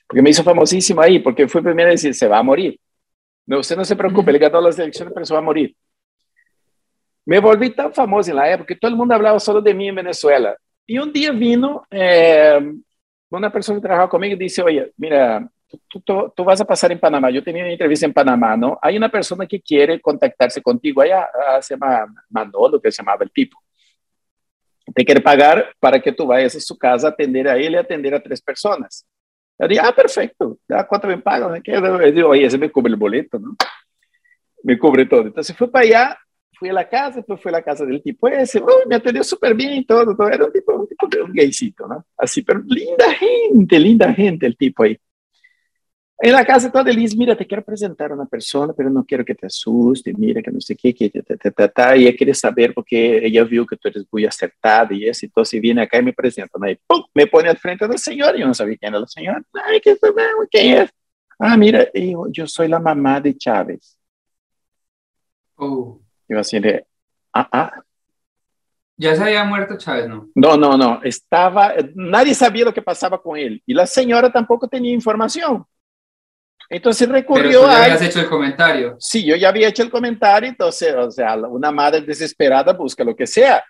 porque 0.05 0.21
me 0.21 0.29
hizo 0.29 0.43
famosísimo 0.43 1.01
ahí, 1.01 1.19
porque 1.19 1.47
fue 1.47 1.61
el 1.61 1.65
primero 1.65 1.87
a 1.87 1.91
decir, 1.91 2.13
se 2.13 2.27
va 2.27 2.39
a 2.39 2.43
morir. 2.43 2.79
No, 3.45 3.59
usted 3.59 3.77
no 3.77 3.85
se 3.85 3.95
preocupe, 3.95 4.31
le 4.31 4.39
ganó 4.39 4.59
las 4.59 4.77
elecciones, 4.77 5.13
pero 5.13 5.25
se 5.25 5.33
va 5.33 5.39
a 5.39 5.43
morir. 5.43 5.73
Me 7.25 7.39
volví 7.39 7.69
tan 7.71 7.93
famoso 7.93 8.29
en 8.29 8.35
la 8.35 8.51
época 8.51 8.67
que 8.67 8.79
todo 8.79 8.91
el 8.91 8.97
mundo 8.97 9.15
hablaba 9.15 9.39
solo 9.39 9.61
de 9.61 9.73
mí 9.73 9.87
en 9.87 9.95
Venezuela. 9.95 10.55
Y 10.87 10.97
un 10.97 11.11
día 11.11 11.31
vino 11.31 11.85
eh, 11.91 12.59
una 13.29 13.51
persona 13.51 13.77
que 13.77 13.81
trabajaba 13.81 14.09
conmigo 14.09 14.35
y 14.35 14.39
dice, 14.39 14.61
oye, 14.61 14.93
mira, 14.95 15.45
tú, 15.67 15.99
tú, 15.99 16.33
tú, 16.33 16.43
vas 16.45 16.61
a 16.61 16.65
pasar 16.65 16.93
en 16.93 16.99
Panamá. 16.99 17.29
Yo 17.29 17.43
tenía 17.43 17.63
una 17.63 17.71
entrevista 17.73 18.05
en 18.05 18.13
Panamá, 18.13 18.55
¿no? 18.55 18.79
Hay 18.81 18.95
una 18.95 19.09
persona 19.09 19.45
que 19.45 19.61
quiere 19.61 19.99
contactarse 19.99 20.61
contigo. 20.61 21.01
Allá 21.01 21.27
ah, 21.47 21.61
se 21.61 21.73
llama 21.73 22.05
Manolo, 22.29 22.81
que 22.81 22.89
se 22.89 23.03
llamaba 23.03 23.25
el 23.25 23.31
tipo. 23.31 23.59
Te 24.95 25.03
quiere 25.03 25.19
pagar 25.19 25.75
para 25.77 25.99
que 25.99 26.13
tú 26.13 26.25
vayas 26.25 26.55
a 26.55 26.59
su 26.61 26.77
casa 26.77 27.07
a 27.07 27.09
atender 27.09 27.49
a 27.49 27.57
él 27.57 27.73
y 27.73 27.75
atender 27.75 28.15
a 28.15 28.23
tres 28.23 28.41
personas. 28.41 29.05
Yo 29.59 29.67
dije, 29.67 29.81
ah, 29.83 29.93
perfecto, 29.93 30.57
¿cuánto 30.87 31.07
me 31.07 31.17
pagan? 31.17 31.61
Yo 31.63 32.11
digo, 32.11 32.29
oye, 32.29 32.45
ese 32.45 32.57
me 32.57 32.71
cubre 32.71 32.91
el 32.91 32.95
boleto, 32.95 33.37
¿no? 33.39 33.57
Me 34.63 34.77
cubre 34.79 35.05
todo. 35.05 35.23
Entonces 35.23 35.55
fui 35.57 35.67
para 35.67 35.83
allá, 35.83 36.19
fui 36.57 36.69
a 36.69 36.73
la 36.73 36.87
casa, 36.87 37.17
después 37.17 37.41
fui 37.41 37.49
a 37.49 37.53
la 37.53 37.61
casa 37.61 37.85
del 37.85 38.01
tipo 38.01 38.27
ese, 38.27 38.61
me 38.87 38.95
atendió 38.95 39.23
súper 39.23 39.53
bien 39.53 39.73
y 39.73 39.85
todo, 39.85 40.15
todo, 40.15 40.27
era 40.29 40.45
un 40.45 40.51
tipo, 40.51 40.73
un 40.73 40.87
tipo 40.87 41.07
de 41.07 41.21
un 41.21 41.33
gaycito, 41.33 41.87
¿no? 41.87 42.05
Así, 42.17 42.41
pero 42.41 42.61
linda 42.65 43.13
gente, 43.13 43.79
linda 43.79 44.13
gente 44.13 44.45
el 44.45 44.57
tipo 44.57 44.83
ahí. 44.83 44.97
En 46.19 46.31
la 46.31 46.43
casa 46.43 46.71
toda 46.71 46.83
feliz, 46.83 47.15
mira, 47.15 47.35
te 47.35 47.45
quiero 47.45 47.63
presentar 47.63 48.11
a 48.11 48.15
una 48.15 48.25
persona, 48.25 48.73
pero 48.75 48.89
no 48.89 49.05
quiero 49.05 49.23
que 49.23 49.35
te 49.35 49.45
asuste, 49.45 50.13
mira, 50.13 50.41
que 50.41 50.49
no 50.49 50.59
sé 50.59 50.75
qué, 50.75 50.91
que 50.91 51.11
ta, 51.11 51.35
ta, 51.37 51.51
ta, 51.51 51.67
ta, 51.67 51.95
y 51.95 52.07
ella 52.07 52.17
quiere 52.17 52.33
saber 52.33 52.73
porque 52.73 53.23
ella 53.23 53.43
vio 53.43 53.67
que 53.67 53.77
tú 53.77 53.87
eres 53.87 54.03
muy 54.11 54.25
acertada 54.25 54.95
y 54.95 55.07
eso, 55.07 55.27
entonces 55.27 55.61
viene 55.61 55.83
acá 55.83 55.99
y 55.99 56.03
me 56.03 56.13
presenta, 56.13 56.57
¿no? 56.59 56.67
y 56.67 56.75
¡pum! 56.87 57.03
me 57.13 57.27
pone 57.27 57.49
al 57.49 57.57
frente 57.57 57.85
de 57.85 57.91
la 57.91 57.97
señora, 57.99 58.35
yo 58.35 58.47
no 58.47 58.53
sabía 58.55 58.77
quién 58.77 58.93
era 58.93 58.99
la 59.01 59.07
señora, 59.07 59.43
ay, 59.63 59.79
¿qué, 59.79 59.95
¿quién 60.49 60.81
es? 60.81 60.89
Ah, 61.37 61.55
mira, 61.55 61.87
yo, 61.93 62.25
yo 62.31 62.47
soy 62.47 62.67
la 62.67 62.79
mamá 62.79 63.21
de 63.21 63.37
Chávez. 63.37 63.95
Oh. 65.57 66.01
Yo 66.27 66.39
así 66.39 66.59
de, 66.59 66.85
ah, 67.33 67.49
ah. 67.51 67.71
Ya 68.97 69.15
se 69.15 69.23
había 69.23 69.43
muerto 69.43 69.77
Chávez, 69.77 70.07
¿no? 70.07 70.27
No, 70.33 70.57
no, 70.57 70.75
no, 70.75 71.01
estaba, 71.03 71.73
nadie 71.93 72.33
sabía 72.33 72.65
lo 72.65 72.73
que 72.73 72.81
pasaba 72.81 73.21
con 73.21 73.37
él, 73.37 73.61
y 73.65 73.73
la 73.73 73.85
señora 73.85 74.31
tampoco 74.31 74.67
tenía 74.67 74.93
información. 74.93 75.65
Entonces 76.69 77.07
recurrió 77.07 77.43
Pero 77.43 77.61
tú 77.61 77.67
ya 77.67 77.83
habías 77.83 78.01
hecho 78.01 78.19
el 78.19 78.29
comentario. 78.29 78.97
Sí, 78.99 79.25
yo 79.25 79.35
ya 79.35 79.49
había 79.49 79.69
hecho 79.69 79.83
el 79.83 79.89
comentario, 79.89 80.49
entonces, 80.49 80.93
o 80.95 81.09
sea, 81.09 81.35
una 81.35 81.71
madre 81.71 82.01
desesperada 82.01 82.73
busca 82.73 83.03
lo 83.03 83.15
que 83.15 83.25
sea. 83.25 83.63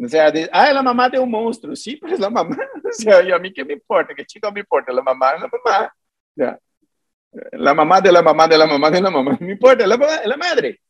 O 0.00 0.08
sea, 0.08 0.30
de, 0.30 0.48
ah, 0.52 0.72
la 0.72 0.82
mamá 0.82 1.08
de 1.08 1.18
un 1.18 1.30
monstruo. 1.30 1.74
Sí, 1.74 1.96
pero 1.96 2.14
es 2.14 2.20
la 2.20 2.30
mamá. 2.30 2.56
O 2.84 2.94
sea, 2.94 3.22
y 3.22 3.32
a 3.32 3.38
mí 3.38 3.50
qué 3.54 3.64
me 3.64 3.72
importa, 3.72 4.12
qué 4.14 4.22
chico 4.26 4.52
me 4.52 4.60
importa, 4.60 4.92
la 4.92 5.00
mamá 5.00 5.32
la 5.32 5.48
mamá. 5.48 6.58
La 7.52 7.72
mamá 7.72 8.02
de 8.02 8.12
la 8.12 8.20
mamá 8.20 8.46
de 8.46 8.58
la 8.58 8.66
mamá 8.66 8.90
de 8.90 9.00
la 9.00 9.10
mamá, 9.10 9.32
no 9.32 9.46
me 9.46 9.52
importa, 9.52 9.86
la, 9.86 9.96
la 9.96 10.36
madre. 10.36 10.81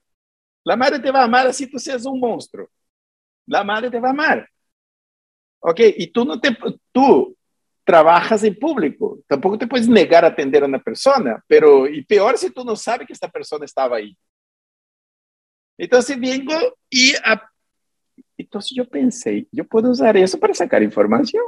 La 0.64 0.76
madre 0.76 1.00
te 1.00 1.10
va 1.10 1.20
a 1.20 1.24
amar 1.24 1.46
así 1.46 1.66
tú 1.66 1.78
seas 1.78 2.04
un 2.06 2.20
monstruo. 2.20 2.68
La 3.46 3.64
madre 3.64 3.90
te 3.90 4.00
va 4.00 4.08
a 4.08 4.12
amar. 4.12 4.48
Ok, 5.60 5.80
y 5.96 6.06
tú 6.08 6.24
no 6.24 6.40
te, 6.40 6.56
tú 6.90 7.36
trabajas 7.84 8.44
en 8.44 8.58
público. 8.58 9.20
Tampoco 9.26 9.58
te 9.58 9.66
puedes 9.66 9.88
negar 9.88 10.24
a 10.24 10.28
atender 10.28 10.62
a 10.62 10.66
una 10.66 10.80
persona, 10.80 11.42
pero 11.46 11.86
y 11.86 12.04
peor 12.04 12.38
si 12.38 12.50
tú 12.50 12.64
no 12.64 12.76
sabes 12.76 13.06
que 13.06 13.12
esta 13.12 13.28
persona 13.28 13.64
estaba 13.64 13.96
ahí. 13.96 14.16
Entonces 15.78 16.18
vengo 16.18 16.54
y 16.88 17.12
entonces 18.36 18.72
yo 18.74 18.88
pensé, 18.88 19.46
yo 19.50 19.64
puedo 19.64 19.90
usar 19.90 20.16
eso 20.16 20.38
para 20.38 20.54
sacar 20.54 20.82
información. 20.82 21.44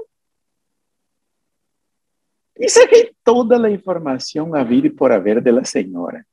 Y 2.57 2.68
saqué 2.68 3.16
toda 3.24 3.59
la 3.59 3.68
información 3.68 4.57
a 4.57 4.62
vida 4.62 4.87
y 4.87 4.90
por 4.90 5.12
haber 5.12 5.42
de 5.42 5.53
la 5.53 5.64
señora. 5.64 6.24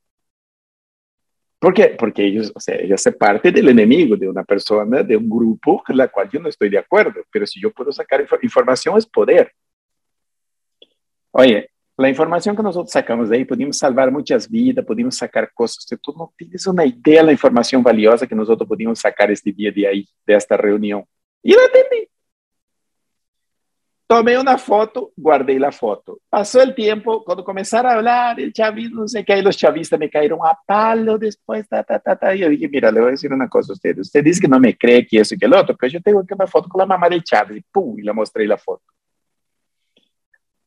¿Por 1.61 1.75
qué? 1.75 1.95
Porque 1.95 2.25
ellos, 2.25 2.51
o 2.55 2.59
sea, 2.59 2.75
ella 2.75 2.95
hace 2.95 3.11
parte 3.11 3.51
del 3.51 3.69
enemigo 3.69 4.17
de 4.17 4.27
una 4.27 4.43
persona, 4.43 5.03
de 5.03 5.15
un 5.15 5.29
grupo 5.29 5.83
con 5.85 5.95
la 5.95 6.07
cual 6.07 6.27
yo 6.27 6.39
no 6.39 6.49
estoy 6.49 6.69
de 6.69 6.79
acuerdo. 6.79 7.21
Pero 7.31 7.45
si 7.45 7.61
yo 7.61 7.71
puedo 7.71 7.91
sacar 7.91 8.25
información 8.41 8.97
es 8.97 9.05
poder. 9.05 9.53
Oye, 11.29 11.69
la 11.97 12.09
información 12.09 12.55
que 12.55 12.63
nosotros 12.63 12.91
sacamos 12.91 13.29
de 13.29 13.37
ahí, 13.37 13.45
pudimos 13.45 13.77
salvar 13.77 14.11
muchas 14.11 14.49
vidas, 14.49 14.83
pudimos 14.83 15.15
sacar 15.15 15.51
cosas. 15.53 15.85
Tú 16.01 16.15
no 16.17 16.33
tienes 16.35 16.65
una 16.65 16.83
idea 16.83 17.19
de 17.19 17.27
la 17.27 17.31
información 17.31 17.83
valiosa 17.83 18.25
que 18.25 18.33
nosotros 18.33 18.67
pudimos 18.67 18.97
sacar 18.97 19.29
este 19.29 19.51
día 19.51 19.71
de 19.71 19.85
ahí, 19.85 20.09
de 20.25 20.33
esta 20.33 20.57
reunión. 20.57 21.05
Y 21.43 21.51
la 21.51 21.61
atendí. 21.69 22.09
Tomé 24.11 24.37
una 24.37 24.57
foto, 24.57 25.13
guardé 25.15 25.57
la 25.57 25.71
foto. 25.71 26.19
Pasó 26.29 26.61
el 26.61 26.75
tiempo, 26.75 27.23
cuando 27.23 27.45
comenzaron 27.45 27.89
a 27.89 27.95
hablar, 27.95 28.41
el 28.41 28.51
chavismo, 28.51 29.03
no 29.03 29.07
sé 29.07 29.23
qué, 29.23 29.37
y 29.37 29.41
los 29.41 29.55
chavistas 29.55 29.97
me 29.97 30.09
cayeron 30.09 30.39
a 30.43 30.59
palo 30.67 31.17
después, 31.17 31.65
ta, 31.69 31.81
ta, 31.81 31.97
ta, 31.97 32.17
ta. 32.17 32.35
Y 32.35 32.39
yo 32.39 32.49
dije, 32.49 32.67
mira, 32.67 32.91
le 32.91 32.99
voy 32.99 33.07
a 33.07 33.11
decir 33.11 33.31
una 33.31 33.47
cosa 33.47 33.71
a 33.71 33.75
ustedes. 33.75 33.99
Usted 33.99 34.21
dice 34.21 34.41
que 34.41 34.49
no 34.49 34.59
me 34.59 34.77
cree 34.77 35.07
que 35.07 35.21
eso 35.21 35.33
y 35.33 35.37
que 35.37 35.45
el 35.45 35.53
otro, 35.53 35.77
pero 35.79 35.93
yo 35.93 36.01
tengo 36.01 36.19
aquí 36.19 36.33
una 36.33 36.45
foto 36.45 36.67
con 36.67 36.79
la 36.79 36.85
mamá 36.85 37.07
de 37.07 37.21
Chávez, 37.21 37.59
y 37.59 37.61
pum, 37.71 37.97
y 37.99 38.01
le 38.01 38.11
mostré 38.11 38.45
la 38.45 38.57
foto. 38.57 38.83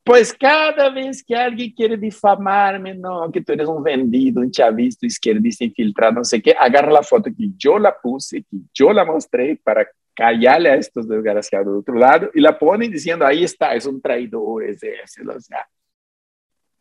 Pues 0.03 0.33
cada 0.33 0.89
vez 0.89 1.23
que 1.23 1.35
alguien 1.35 1.71
quiere 1.71 1.97
difamarme, 1.97 2.95
no, 2.95 3.31
que 3.31 3.41
tú 3.41 3.53
eres 3.53 3.67
un 3.67 3.83
vendido, 3.83 4.41
un 4.41 4.49
chavista, 4.49 5.05
izquierdista 5.05 5.63
infiltrado, 5.63 6.13
no 6.13 6.23
sé 6.23 6.41
qué, 6.41 6.55
agarra 6.59 6.91
la 6.91 7.03
foto 7.03 7.29
que 7.29 7.51
yo 7.55 7.77
la 7.77 7.95
puse, 7.95 8.41
que 8.41 8.57
yo 8.73 8.91
la 8.91 9.05
mostré 9.05 9.55
para 9.63 9.87
callarle 10.15 10.69
a 10.69 10.75
estos 10.75 11.07
desgraciados 11.07 11.67
del 11.67 11.75
otro 11.75 11.95
lado 11.95 12.31
y 12.33 12.41
la 12.41 12.57
ponen 12.57 12.91
diciendo, 12.91 13.25
ahí 13.25 13.43
está, 13.43 13.75
es 13.75 13.85
un 13.85 14.01
traidor, 14.01 14.63
es 14.63 14.81
ese, 14.81 15.27
o 15.27 15.39
sea. 15.39 15.67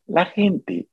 La 0.07 0.27
gente, 0.27 0.87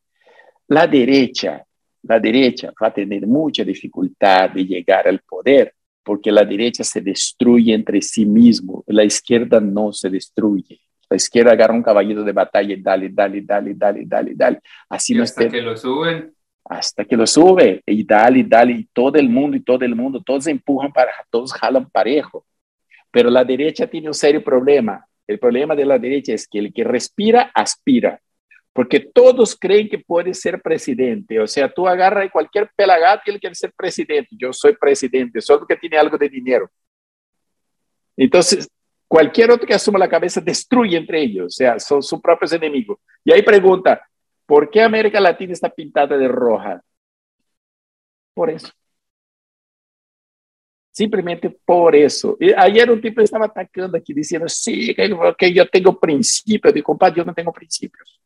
la 0.68 0.88
derecha, 0.88 1.64
la 2.04 2.20
derecha 2.20 2.74
va 2.82 2.88
a 2.88 2.94
tener 2.94 3.28
mucha 3.28 3.64
dificultad 3.64 4.50
de 4.50 4.66
llegar 4.66 5.08
al 5.08 5.20
poder 5.20 5.74
porque 6.04 6.32
la 6.32 6.44
derecha 6.44 6.84
se 6.84 7.02
destruye 7.02 7.74
entre 7.74 8.02
sí 8.02 8.26
mismo, 8.26 8.84
la 8.88 9.04
izquierda 9.04 9.60
no 9.60 9.94
se 9.94 10.10
destruye. 10.10 10.80
La 11.10 11.18
izquierda 11.18 11.52
agarra 11.52 11.74
un 11.74 11.84
caballito 11.84 12.24
de 12.24 12.32
batalla 12.32 12.74
y 12.74 12.82
dale, 12.82 13.10
dale, 13.10 13.42
dale, 13.42 13.74
dale, 13.76 14.04
dale, 14.06 14.32
dale. 14.34 14.62
Así 14.90 15.14
no 15.14 15.24
hasta 15.24 15.50
que 15.50 15.62
lo 15.62 15.76
suben. 15.76 16.34
Hasta 16.72 17.04
que 17.04 17.18
lo 17.18 17.28
sube 17.28 17.84
y 17.86 18.06
dale, 18.06 18.46
dale, 18.48 18.72
y 18.72 18.86
todo 18.94 19.18
el 19.18 19.28
mundo 19.28 19.58
y 19.58 19.62
todo 19.62 19.84
el 19.84 19.94
mundo, 19.94 20.24
todos 20.26 20.48
empujan 20.48 20.90
para, 20.94 21.12
todos 21.30 21.52
jalan 21.52 21.90
parejo. 21.90 22.46
Pero 23.12 23.30
la 23.30 23.44
derecha 23.44 23.88
tiene 23.88 24.08
un 24.08 24.14
serio 24.14 24.42
problema. 24.42 25.06
El 25.28 25.38
problema 25.38 25.76
de 25.76 25.84
la 25.84 26.00
derecha 26.00 26.34
es 26.34 26.48
que 26.48 26.60
el 26.60 26.74
que 26.74 26.86
respira, 26.86 27.52
aspira. 27.54 28.22
Porque 28.72 29.02
todos 29.02 29.54
creen 29.60 29.90
que 29.90 30.00
puede 30.00 30.34
ser 30.34 30.62
presidente. 30.62 31.42
O 31.42 31.46
sea, 31.46 31.70
tú 31.70 31.90
agarras 31.90 32.32
cualquier 32.32 32.72
pelagato 32.74 33.24
y 33.26 33.32
él 33.32 33.40
quiere 33.42 33.56
ser 33.56 33.74
presidente. 33.76 34.30
Yo 34.32 34.54
soy 34.54 34.78
presidente, 34.78 35.42
solo 35.42 35.68
que 35.68 35.76
tiene 35.76 35.98
algo 35.98 36.18
de 36.18 36.30
dinero. 36.30 36.72
Entonces, 38.16 38.70
Cualquier 39.12 39.52
otro 39.52 39.68
que 39.68 39.74
asuma 39.74 40.00
la 40.00 40.08
cabeza 40.08 40.40
destruye 40.40 40.96
entre 40.96 41.22
ellos, 41.22 41.48
o 41.48 41.50
sea, 41.50 41.78
son 41.80 42.02
sus 42.02 42.22
propios 42.22 42.54
enemigos. 42.54 42.98
Y 43.26 43.34
ahí 43.34 43.42
pregunta, 43.42 44.02
¿por 44.52 44.70
qué 44.70 44.82
América 44.82 45.18
Latina 45.22 45.54
está 45.54 45.70
pintada 45.70 46.18
de 46.18 46.28
roja? 46.28 46.84
Por 48.34 48.50
eso. 48.50 48.70
Simplemente 50.92 51.50
por 51.50 51.96
eso. 51.96 52.36
Y 52.38 52.52
ayer 52.52 52.92
un 52.92 53.00
tipo 53.00 53.22
estaba 53.22 53.46
atacando 53.46 53.98
aquí 53.98 54.14
diciendo, 54.14 54.50
sí, 54.50 54.94
que, 54.94 55.54
yo 55.54 55.70
tengo 55.70 55.98
principios. 55.98 56.74
Digo, 56.74 56.84
compadre, 56.88 57.16
yo 57.20 57.24
no 57.24 57.34
tengo 57.34 57.54
principios. 57.54 58.20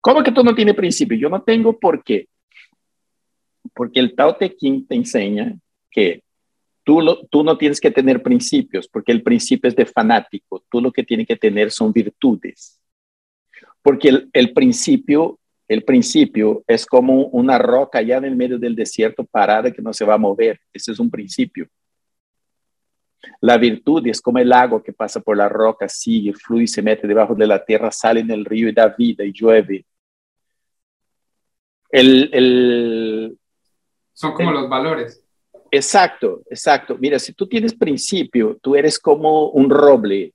¿Cómo 0.00 0.22
que 0.22 0.30
tú 0.30 0.44
no 0.44 0.54
tienes 0.54 0.76
principio? 0.76 1.18
Yo 1.18 1.28
no 1.28 1.42
tengo 1.42 1.76
por 1.76 2.04
qué. 2.04 2.28
Porque 3.74 3.98
el 3.98 4.14
Tao 4.14 4.36
Te 4.36 4.54
Ching 4.54 4.86
te 4.86 4.94
enseña 4.94 5.58
que 5.90 6.22
lo, 6.86 7.26
tú 7.26 7.42
no 7.42 7.58
tienes 7.58 7.80
que 7.80 7.90
tener 7.90 8.22
principios, 8.22 8.86
porque 8.86 9.10
el 9.10 9.24
principio 9.24 9.66
es 9.66 9.74
de 9.74 9.84
fanático. 9.84 10.62
Tú 10.70 10.80
lo 10.80 10.92
que 10.92 11.02
tienes 11.02 11.26
que 11.26 11.34
tener 11.34 11.72
son 11.72 11.92
virtudes. 11.92 12.78
Porque 13.82 14.08
el, 14.08 14.30
el 14.32 14.52
principio 14.52 15.38
el 15.72 15.84
principio 15.84 16.62
es 16.66 16.84
como 16.84 17.28
una 17.28 17.56
roca 17.56 17.98
allá 17.98 18.18
en 18.18 18.26
el 18.26 18.36
medio 18.36 18.58
del 18.58 18.76
desierto 18.76 19.24
parada 19.24 19.70
que 19.70 19.80
no 19.80 19.94
se 19.94 20.04
va 20.04 20.14
a 20.14 20.18
mover. 20.18 20.60
Ese 20.70 20.92
es 20.92 20.98
un 20.98 21.10
principio. 21.10 21.66
La 23.40 23.56
virtud 23.56 24.06
es 24.06 24.20
como 24.20 24.38
el 24.38 24.52
agua 24.52 24.82
que 24.82 24.92
pasa 24.92 25.20
por 25.20 25.34
la 25.34 25.48
roca, 25.48 25.88
sigue, 25.88 26.34
fluye, 26.34 26.66
se 26.66 26.82
mete 26.82 27.06
debajo 27.06 27.34
de 27.34 27.46
la 27.46 27.64
tierra, 27.64 27.90
sale 27.90 28.20
en 28.20 28.30
el 28.30 28.44
río 28.44 28.68
y 28.68 28.72
da 28.72 28.88
vida 28.88 29.24
y 29.24 29.32
llueve. 29.32 29.86
El, 31.88 32.28
el, 32.34 33.38
Son 34.12 34.34
como 34.34 34.50
los 34.50 34.68
valores. 34.68 35.24
Exacto, 35.70 36.42
exacto. 36.50 36.98
Mira, 36.98 37.18
si 37.18 37.32
tú 37.32 37.46
tienes 37.46 37.74
principio, 37.74 38.58
tú 38.60 38.76
eres 38.76 38.98
como 38.98 39.48
un 39.50 39.70
roble, 39.70 40.34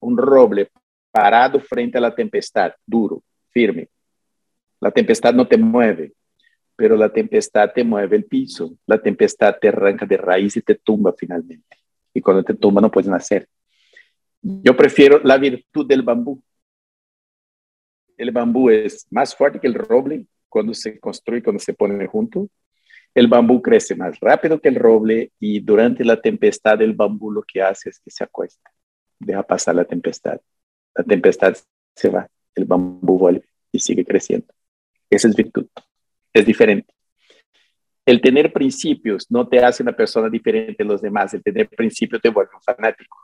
un 0.00 0.16
roble 0.16 0.70
parado 1.12 1.60
frente 1.60 1.98
a 1.98 2.00
la 2.00 2.14
tempestad, 2.14 2.72
duro, 2.84 3.22
firme. 3.50 3.88
La 4.80 4.90
tempestad 4.90 5.32
no 5.32 5.46
te 5.46 5.56
mueve, 5.56 6.12
pero 6.74 6.96
la 6.96 7.12
tempestad 7.12 7.70
te 7.72 7.84
mueve 7.84 8.16
el 8.16 8.24
piso. 8.24 8.76
La 8.86 9.00
tempestad 9.00 9.56
te 9.60 9.68
arranca 9.68 10.06
de 10.06 10.16
raíz 10.16 10.56
y 10.56 10.62
te 10.62 10.74
tumba 10.74 11.14
finalmente. 11.16 11.76
Y 12.12 12.20
cuando 12.20 12.42
te 12.42 12.54
tumba 12.54 12.80
no 12.80 12.90
puedes 12.90 13.08
nacer. 13.08 13.48
Yo 14.40 14.76
prefiero 14.76 15.20
la 15.22 15.38
virtud 15.38 15.86
del 15.86 16.02
bambú. 16.02 16.42
El 18.16 18.32
bambú 18.32 18.70
es 18.70 19.06
más 19.10 19.36
fuerte 19.36 19.60
que 19.60 19.68
el 19.68 19.74
roble 19.74 20.26
cuando 20.48 20.74
se 20.74 20.98
construye, 20.98 21.42
cuando 21.42 21.60
se 21.60 21.74
pone 21.74 22.06
junto. 22.06 22.48
El 23.14 23.28
bambú 23.28 23.60
crece 23.60 23.94
más 23.94 24.18
rápido 24.20 24.60
que 24.60 24.68
el 24.68 24.76
roble 24.76 25.32
y 25.38 25.60
durante 25.60 26.04
la 26.04 26.20
tempestad 26.20 26.80
el 26.82 26.94
bambú 26.94 27.30
lo 27.30 27.42
que 27.42 27.62
hace 27.62 27.90
es 27.90 28.00
que 28.00 28.10
se 28.10 28.24
acuesta, 28.24 28.72
deja 29.18 29.42
pasar 29.42 29.74
la 29.74 29.84
tempestad. 29.84 30.40
La 30.94 31.04
tempestad 31.04 31.56
se 31.94 32.08
va, 32.08 32.28
el 32.54 32.64
bambú 32.64 33.18
vuelve 33.18 33.46
y 33.70 33.78
sigue 33.78 34.04
creciendo. 34.04 34.52
Esa 35.08 35.28
es 35.28 35.36
virtud. 35.36 35.66
Es 36.32 36.46
diferente. 36.46 36.92
El 38.04 38.20
tener 38.20 38.52
principios 38.52 39.30
no 39.30 39.46
te 39.46 39.60
hace 39.60 39.82
una 39.82 39.92
persona 39.92 40.28
diferente 40.28 40.82
de 40.82 40.88
los 40.88 41.00
demás. 41.00 41.32
El 41.34 41.42
tener 41.42 41.68
principios 41.68 42.20
te 42.20 42.30
vuelve 42.30 42.50
un 42.54 42.62
fanático. 42.62 43.18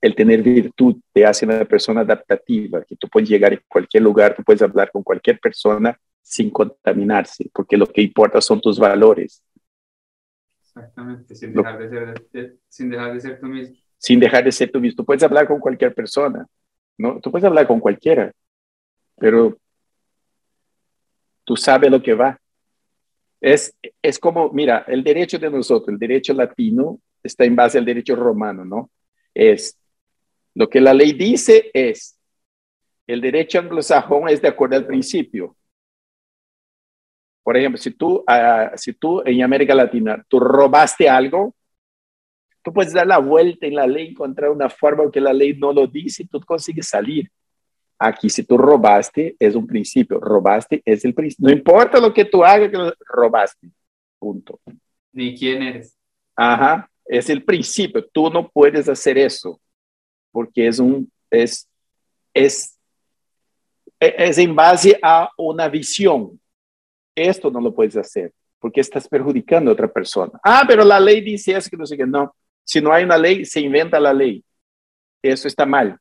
El 0.00 0.14
tener 0.14 0.42
virtud 0.42 0.96
te 1.12 1.24
hace 1.24 1.44
una 1.44 1.64
persona 1.64 2.00
adaptativa, 2.00 2.82
que 2.84 2.96
tú 2.96 3.06
puedes 3.08 3.28
llegar 3.28 3.52
a 3.52 3.60
cualquier 3.68 4.02
lugar, 4.02 4.34
tú 4.34 4.42
puedes 4.42 4.62
hablar 4.62 4.90
con 4.90 5.02
cualquier 5.02 5.38
persona 5.38 5.98
sin 6.22 6.50
contaminarse, 6.50 7.50
porque 7.52 7.76
lo 7.76 7.86
que 7.86 8.02
importa 8.02 8.40
son 8.40 8.60
tus 8.60 8.78
valores. 8.78 9.44
Exactamente, 10.62 11.34
sin 11.34 11.52
dejar, 11.52 11.78
de 11.78 12.28
ser, 12.30 12.56
sin 12.68 12.90
dejar 12.90 13.12
de 13.12 13.20
ser 13.20 13.40
tú 13.40 13.46
mismo. 13.46 13.76
Sin 14.00 14.18
dejar 14.18 14.44
de 14.44 14.50
ser 14.50 14.70
tú 14.70 14.80
mismo. 14.80 14.96
Tú 14.96 15.04
puedes 15.04 15.22
hablar 15.22 15.46
con 15.46 15.60
cualquier 15.60 15.94
persona, 15.94 16.46
¿no? 16.96 17.20
Tú 17.20 17.30
puedes 17.30 17.44
hablar 17.44 17.66
con 17.66 17.80
cualquiera, 17.80 18.32
pero 19.16 19.58
tú 21.44 21.54
sabes 21.54 21.90
lo 21.90 22.02
que 22.02 22.14
va. 22.14 22.40
Es, 23.42 23.76
es 24.00 24.18
como, 24.18 24.50
mira, 24.52 24.84
el 24.88 25.04
derecho 25.04 25.38
de 25.38 25.50
nosotros, 25.50 25.90
el 25.90 25.98
derecho 25.98 26.32
latino, 26.32 26.98
está 27.22 27.44
en 27.44 27.54
base 27.54 27.76
al 27.76 27.84
derecho 27.84 28.16
romano, 28.16 28.64
¿no? 28.64 28.90
Es 29.34 29.78
lo 30.54 30.68
que 30.68 30.80
la 30.80 30.94
ley 30.94 31.12
dice 31.12 31.70
es, 31.74 32.18
el 33.06 33.20
derecho 33.20 33.58
anglosajón 33.58 34.30
es 34.30 34.40
de 34.40 34.48
acuerdo 34.48 34.76
al 34.76 34.86
principio. 34.86 35.54
Por 37.42 37.56
ejemplo, 37.56 37.78
si 37.78 37.90
tú, 37.90 38.24
uh, 38.26 38.76
si 38.76 38.94
tú 38.94 39.22
en 39.26 39.42
América 39.42 39.74
Latina, 39.74 40.24
tú 40.26 40.40
robaste 40.40 41.06
algo, 41.06 41.54
tú 42.62 42.72
puedes 42.72 42.92
dar 42.92 43.06
la 43.06 43.18
vuelta 43.18 43.66
en 43.66 43.74
la 43.74 43.86
ley, 43.86 44.08
encontrar 44.08 44.50
una 44.50 44.68
forma 44.68 45.10
que 45.10 45.20
la 45.20 45.32
ley 45.32 45.54
no 45.54 45.72
lo 45.72 45.86
dice 45.86 46.22
y 46.22 46.26
tú 46.26 46.40
consigues 46.40 46.88
salir. 46.88 47.30
Aquí, 47.98 48.30
si 48.30 48.42
tú 48.44 48.56
robaste, 48.56 49.36
es 49.38 49.54
un 49.54 49.66
principio. 49.66 50.18
Robaste 50.18 50.80
es 50.84 51.04
el 51.04 51.14
principio. 51.14 51.48
No 51.48 51.52
importa 51.52 52.00
lo 52.00 52.12
que 52.14 52.24
tú 52.24 52.42
hagas, 52.42 52.70
que 52.70 52.92
robaste. 53.06 53.68
Punto. 54.18 54.58
Ni 55.12 55.36
quién 55.36 55.62
eres. 55.62 55.96
Ajá, 56.34 56.90
es 57.04 57.28
el 57.28 57.44
principio. 57.44 58.06
Tú 58.10 58.30
no 58.30 58.48
puedes 58.48 58.88
hacer 58.88 59.18
eso 59.18 59.60
porque 60.32 60.66
es 60.66 60.78
un, 60.78 61.10
es, 61.30 61.68
es, 62.32 62.78
es 63.98 64.38
en 64.38 64.54
base 64.54 64.98
a 65.02 65.28
una 65.36 65.68
visión. 65.68 66.40
Esto 67.14 67.50
no 67.50 67.60
lo 67.60 67.74
puedes 67.74 67.96
hacer 67.96 68.32
porque 68.60 68.80
estás 68.80 69.08
perjudicando 69.08 69.70
a 69.70 69.74
otra 69.74 69.88
persona. 69.88 70.38
Ah, 70.44 70.64
pero 70.66 70.84
la 70.84 71.00
ley 71.00 71.20
dice 71.22 71.56
eso, 71.56 71.70
que 71.70 71.76
no 71.76 71.86
sé 71.86 71.96
qué. 71.96 72.06
No, 72.06 72.34
si 72.70 72.80
no 72.80 72.92
hay 72.92 73.02
una 73.02 73.18
ley, 73.18 73.44
se 73.44 73.58
inventa 73.58 73.98
la 73.98 74.14
ley. 74.14 74.44
Eso 75.20 75.48
está 75.48 75.66
mal. 75.66 75.98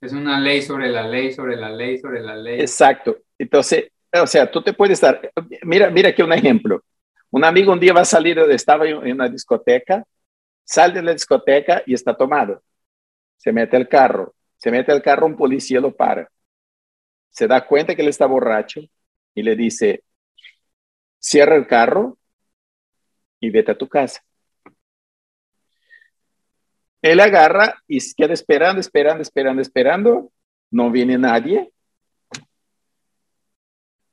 Es 0.00 0.12
una 0.12 0.38
ley 0.38 0.62
sobre 0.62 0.88
la 0.88 1.08
ley, 1.08 1.32
sobre 1.32 1.56
la 1.56 1.70
ley, 1.70 1.98
sobre 1.98 2.20
la 2.20 2.36
ley. 2.36 2.60
Exacto. 2.60 3.16
Entonces, 3.36 3.90
o 4.12 4.28
sea, 4.28 4.48
tú 4.48 4.62
te 4.62 4.72
puedes 4.72 5.00
dar, 5.00 5.32
mira, 5.64 5.90
mira 5.90 6.10
aquí 6.10 6.22
un 6.22 6.32
ejemplo. 6.32 6.84
Un 7.30 7.44
amigo 7.44 7.72
un 7.72 7.80
día 7.80 7.92
va 7.92 8.02
a 8.02 8.04
salir, 8.04 8.38
estaba 8.38 8.86
en 8.86 9.10
una 9.10 9.28
discoteca, 9.28 10.04
sale 10.62 10.94
de 10.94 11.02
la 11.02 11.12
discoteca 11.12 11.82
y 11.84 11.94
está 11.94 12.16
tomado. 12.16 12.62
Se 13.36 13.50
mete 13.50 13.76
al 13.76 13.88
carro, 13.88 14.36
se 14.58 14.70
mete 14.70 14.92
al 14.92 15.02
carro, 15.02 15.26
un 15.26 15.36
policía 15.36 15.80
lo 15.80 15.96
para. 15.96 16.30
Se 17.30 17.48
da 17.48 17.66
cuenta 17.66 17.96
que 17.96 18.02
él 18.02 18.08
está 18.08 18.26
borracho 18.26 18.82
y 19.34 19.42
le 19.42 19.56
dice, 19.56 20.04
cierra 21.18 21.56
el 21.56 21.66
carro 21.66 22.16
y 23.40 23.50
vete 23.50 23.72
a 23.72 23.76
tu 23.76 23.88
casa. 23.88 24.22
Él 27.12 27.20
agarra 27.20 27.80
y 27.86 27.98
queda 28.14 28.34
esperando, 28.34 28.80
esperando, 28.80 29.22
esperando, 29.22 29.62
esperando. 29.62 30.32
No 30.70 30.90
viene 30.90 31.16
nadie. 31.16 31.70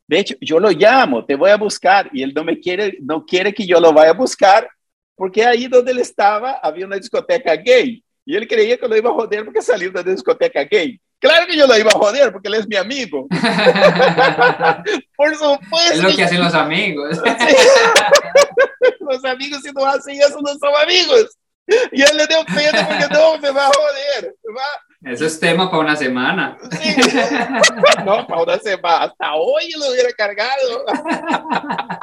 De 0.07 0.19
hecho, 0.19 0.35
yo 0.39 0.59
lo 0.59 0.69
llamo, 0.69 1.25
te 1.25 1.35
voy 1.35 1.49
a 1.49 1.57
buscar 1.57 2.09
y 2.13 2.21
él 2.21 2.33
no 2.35 2.43
me 2.43 2.59
quiere, 2.59 2.97
no 3.01 3.25
quiere 3.25 3.51
que 3.53 3.65
yo 3.65 3.79
lo 3.79 3.91
vaya 3.93 4.11
a 4.11 4.13
buscar 4.13 4.69
porque 5.15 5.43
ahí 5.43 5.67
donde 5.67 5.91
él 5.91 5.99
estaba 5.99 6.59
había 6.61 6.85
una 6.85 6.97
discoteca 6.97 7.55
gay 7.55 8.03
y 8.25 8.35
él 8.35 8.47
creía 8.47 8.77
que 8.77 8.87
lo 8.87 8.95
iba 8.95 9.09
a 9.09 9.13
joder 9.13 9.43
porque 9.45 9.61
salió 9.61 9.91
de 9.91 10.01
una 10.01 10.11
discoteca 10.11 10.63
gay. 10.65 10.99
Claro 11.19 11.47
que 11.47 11.57
yo 11.57 11.65
lo 11.65 11.77
iba 11.77 11.89
a 11.89 11.97
joder 11.97 12.31
porque 12.31 12.49
él 12.49 12.55
es 12.55 12.67
mi 12.67 12.75
amigo. 12.75 13.27
Por 15.15 15.35
supuesto. 15.35 15.93
Es 15.93 16.03
lo 16.03 16.15
que 16.15 16.23
hacen 16.23 16.43
los 16.43 16.53
amigos. 16.53 17.17
los 18.99 19.25
amigos 19.25 19.61
si 19.63 19.71
no 19.71 19.85
hacen 19.85 20.15
eso 20.15 20.39
no 20.41 20.53
son 20.55 20.73
amigos. 20.83 21.37
Y 21.65 22.01
él 22.01 22.17
le 22.17 22.27
dio 22.27 22.43
pena 22.45 22.87
porque 22.87 23.07
no, 23.13 23.37
me 23.39 23.51
va 23.51 23.67
a 23.67 23.71
joder. 23.71 24.35
va. 24.55 25.11
Eso 25.11 25.25
es 25.25 25.39
tema 25.39 25.69
para 25.69 25.83
una 25.83 25.95
semana. 25.95 26.57
Sí. 26.71 26.95
No, 28.05 28.27
para 28.27 28.41
una 28.41 28.59
semana. 28.59 29.03
Hasta 29.03 29.33
hoy 29.35 29.71
lo 29.77 29.91
hubiera 29.91 30.11
cargado. 30.13 30.85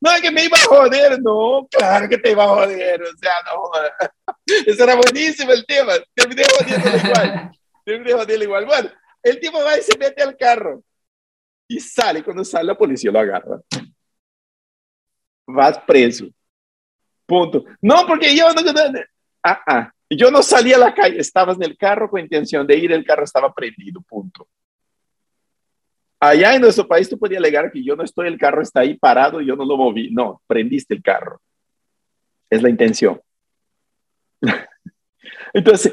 No, 0.00 0.12
es 0.12 0.20
que 0.20 0.30
me 0.30 0.44
iba 0.44 0.56
a 0.56 0.64
joder. 0.64 1.20
No, 1.22 1.66
claro 1.70 2.08
que 2.08 2.18
te 2.18 2.30
iba 2.32 2.44
a 2.44 2.48
joder. 2.48 3.02
O 3.02 3.16
sea, 3.16 3.32
no. 3.46 4.34
Eso 4.66 4.84
era 4.84 4.94
buenísimo 4.94 5.52
el 5.52 5.64
tema. 5.66 5.94
Terminé 6.14 6.42
jodiendo 6.44 6.88
igual. 6.88 7.50
Terminé 7.84 8.12
jodiendo 8.12 8.44
igual. 8.44 8.66
Bueno, 8.66 8.90
el 9.22 9.40
tipo 9.40 9.62
va 9.64 9.78
y 9.78 9.82
se 9.82 9.96
mete 9.98 10.22
al 10.22 10.36
carro. 10.36 10.82
Y 11.66 11.80
sale. 11.80 12.22
Cuando 12.22 12.44
sale, 12.44 12.66
la 12.66 12.76
policía 12.76 13.10
lo 13.10 13.18
agarra. 13.18 13.60
Vas 15.46 15.78
preso. 15.80 16.26
Punto. 17.28 17.62
No, 17.82 18.06
porque 18.06 18.34
yo 18.34 18.50
no, 18.54 18.62
ah, 19.42 19.60
ah. 19.66 19.92
yo 20.08 20.30
no 20.30 20.42
salí 20.42 20.72
a 20.72 20.78
la 20.78 20.94
calle, 20.94 21.20
estabas 21.20 21.58
en 21.58 21.64
el 21.64 21.76
carro 21.76 22.08
con 22.08 22.20
intención 22.20 22.66
de 22.66 22.74
ir, 22.74 22.90
el 22.90 23.04
carro 23.04 23.24
estaba 23.24 23.52
prendido, 23.52 24.00
punto. 24.00 24.48
Allá 26.18 26.54
en 26.54 26.62
nuestro 26.62 26.88
país 26.88 27.06
tú 27.06 27.18
podías 27.18 27.40
alegar 27.40 27.70
que 27.70 27.84
yo 27.84 27.94
no 27.94 28.02
estoy, 28.02 28.28
el 28.28 28.38
carro 28.38 28.62
está 28.62 28.80
ahí 28.80 28.94
parado, 28.94 29.42
yo 29.42 29.54
no 29.56 29.66
lo 29.66 29.76
moví. 29.76 30.10
No, 30.10 30.40
prendiste 30.46 30.94
el 30.94 31.02
carro. 31.02 31.38
Es 32.48 32.62
la 32.62 32.70
intención. 32.70 33.20
Entonces, 35.52 35.92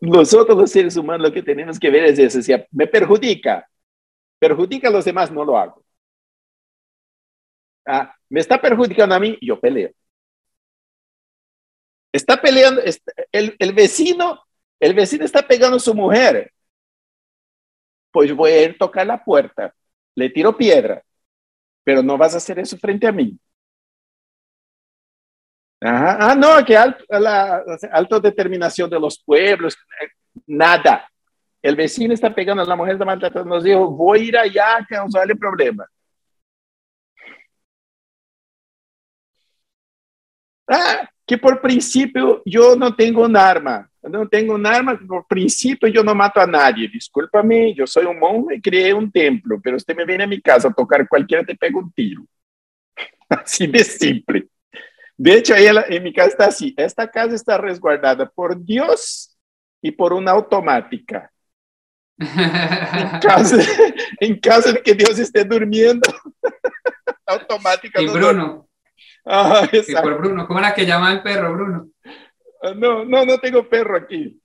nosotros 0.00 0.56
los 0.56 0.70
seres 0.70 0.96
humanos 0.96 1.26
lo 1.26 1.34
que 1.34 1.42
tenemos 1.42 1.76
que 1.76 1.90
ver 1.90 2.04
es 2.04 2.20
eso, 2.20 2.64
me 2.70 2.86
perjudica, 2.86 3.68
perjudica 4.38 4.86
a 4.88 4.92
los 4.92 5.04
demás, 5.04 5.32
no 5.32 5.44
lo 5.44 5.58
hago. 5.58 5.82
Ah, 7.84 8.14
me 8.28 8.38
está 8.38 8.60
perjudicando 8.60 9.16
a 9.16 9.18
mí, 9.18 9.36
yo 9.40 9.58
peleo. 9.58 9.90
Está 12.12 12.40
peleando, 12.40 12.80
el, 13.32 13.72
vecino, 13.72 14.40
el 14.80 14.94
vecino 14.94 15.24
está 15.24 15.46
pegando 15.46 15.76
a 15.76 15.80
su 15.80 15.94
mujer. 15.94 16.52
Pues 18.10 18.34
voy 18.34 18.50
a 18.52 18.62
ir 18.62 18.70
a 18.70 18.78
tocar 18.78 19.06
la 19.06 19.22
puerta, 19.22 19.74
le 20.14 20.30
tiro 20.30 20.56
piedra, 20.56 21.02
pero 21.84 22.02
no 22.02 22.16
vas 22.18 22.34
a 22.34 22.38
hacer 22.38 22.58
eso 22.58 22.76
frente 22.78 23.06
a 23.06 23.12
mí. 23.12 23.38
Ajá. 25.80 26.30
Ah, 26.32 26.34
no, 26.34 26.64
que 26.64 26.76
alto, 26.76 27.04
la 27.08 27.62
autodeterminación 27.92 28.90
de 28.90 28.98
los 28.98 29.22
pueblos, 29.22 29.76
nada. 30.46 31.08
el 31.62 31.76
vecino 31.76 32.14
está 32.14 32.34
pegando 32.34 32.62
a 32.62 32.66
la 32.66 32.76
mujer, 32.76 32.94
está 32.94 33.04
maltratando 33.04 33.54
a 33.54 33.58
los 33.58 33.66
hijos, 33.66 33.90
voy 33.96 34.20
a 34.20 34.22
ir 34.24 34.38
allá 34.38 34.76
a 34.78 34.86
causarle 34.86 35.36
problema. 35.36 35.86
Ah, 40.68 41.08
que 41.28 41.36
por 41.36 41.60
principio 41.60 42.40
yo 42.46 42.74
no 42.74 42.96
tengo 42.96 43.22
un 43.22 43.36
arma. 43.36 43.88
No 44.02 44.26
tengo 44.26 44.54
un 44.54 44.66
arma, 44.66 44.98
por 45.06 45.26
principio 45.26 45.86
yo 45.86 46.02
no 46.02 46.14
mato 46.14 46.40
a 46.40 46.46
nadie. 46.46 46.88
Discúlpame, 46.88 47.74
yo 47.74 47.86
soy 47.86 48.06
un 48.06 48.18
monje 48.18 48.56
y 48.56 48.60
creé 48.62 48.94
un 48.94 49.12
templo, 49.12 49.60
pero 49.62 49.76
usted 49.76 49.94
me 49.94 50.06
viene 50.06 50.24
a 50.24 50.26
mi 50.26 50.40
casa 50.40 50.68
a 50.68 50.72
tocar 50.72 51.06
cualquiera, 51.06 51.44
te 51.44 51.54
pega 51.54 51.78
un 51.78 51.92
tiro. 51.92 52.24
Así 53.28 53.66
de 53.66 53.84
simple. 53.84 54.48
De 55.18 55.34
hecho, 55.34 55.52
ahí 55.52 55.66
en 55.66 56.02
mi 56.02 56.14
casa 56.14 56.28
está 56.28 56.44
así. 56.46 56.72
Esta 56.76 57.10
casa 57.10 57.34
está 57.34 57.58
resguardada 57.58 58.30
por 58.30 58.64
Dios 58.64 59.36
y 59.82 59.90
por 59.90 60.12
una 60.12 60.30
automática. 60.30 61.30
En 62.16 62.28
caso, 63.20 63.56
en 64.20 64.38
caso 64.38 64.72
de 64.72 64.80
que 64.80 64.94
Dios 64.94 65.18
esté 65.18 65.44
durmiendo, 65.44 66.08
automática. 67.26 68.00
Y 68.00 68.06
Bruno. 68.06 68.67
Ah, 69.30 69.68
por 70.02 70.18
Bruno. 70.18 70.46
¿Cómo 70.46 70.58
era 70.58 70.72
que 70.72 70.86
llama 70.86 71.12
el 71.12 71.22
perro, 71.22 71.52
Bruno? 71.52 71.88
Ah, 72.62 72.72
no, 72.74 73.04
no, 73.04 73.26
no 73.26 73.38
tengo 73.38 73.68
perro 73.68 73.96
aquí. 73.96 74.40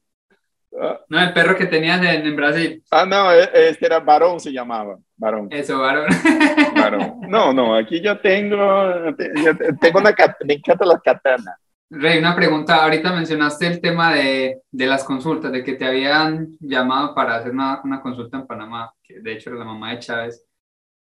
Ah. 0.80 1.00
No, 1.08 1.22
el 1.22 1.34
perro 1.34 1.56
que 1.56 1.68
tenías 1.68 2.02
en, 2.02 2.26
en, 2.26 2.36
Brasil. 2.36 2.84
Ah, 2.92 3.06
no, 3.06 3.32
e, 3.32 3.70
este 3.70 3.86
era 3.86 4.00
varón, 4.00 4.40
se 4.40 4.52
llamaba. 4.52 4.98
Varón. 5.16 5.48
Eso, 5.52 5.80
varón. 5.80 6.08
varón. 6.76 7.22
No, 7.28 7.54
no, 7.54 7.76
aquí 7.76 8.02
yo 8.02 8.20
tengo, 8.20 8.58
yo 8.58 9.58
tengo 9.80 10.00
una, 10.00 10.16
me 10.46 10.54
encanta 10.56 10.86
la 10.86 11.00
katana. 11.00 11.58
Rey, 11.90 12.18
una 12.18 12.36
pregunta. 12.36 12.84
Ahorita 12.84 13.14
mencionaste 13.14 13.68
el 13.68 13.80
tema 13.80 14.14
de, 14.14 14.62
de, 14.72 14.86
las 14.88 15.04
consultas, 15.04 15.52
de 15.52 15.64
que 15.64 15.74
te 15.74 15.86
habían 15.86 16.58
llamado 16.60 17.14
para 17.14 17.36
hacer 17.36 17.52
una, 17.52 17.82
una, 17.84 18.02
consulta 18.02 18.38
en 18.38 18.48
Panamá, 18.48 18.92
que 19.04 19.20
de 19.20 19.34
hecho 19.34 19.52
era 19.52 19.60
la 19.60 19.66
mamá 19.66 19.92
de 19.92 20.00
Chávez. 20.00 20.44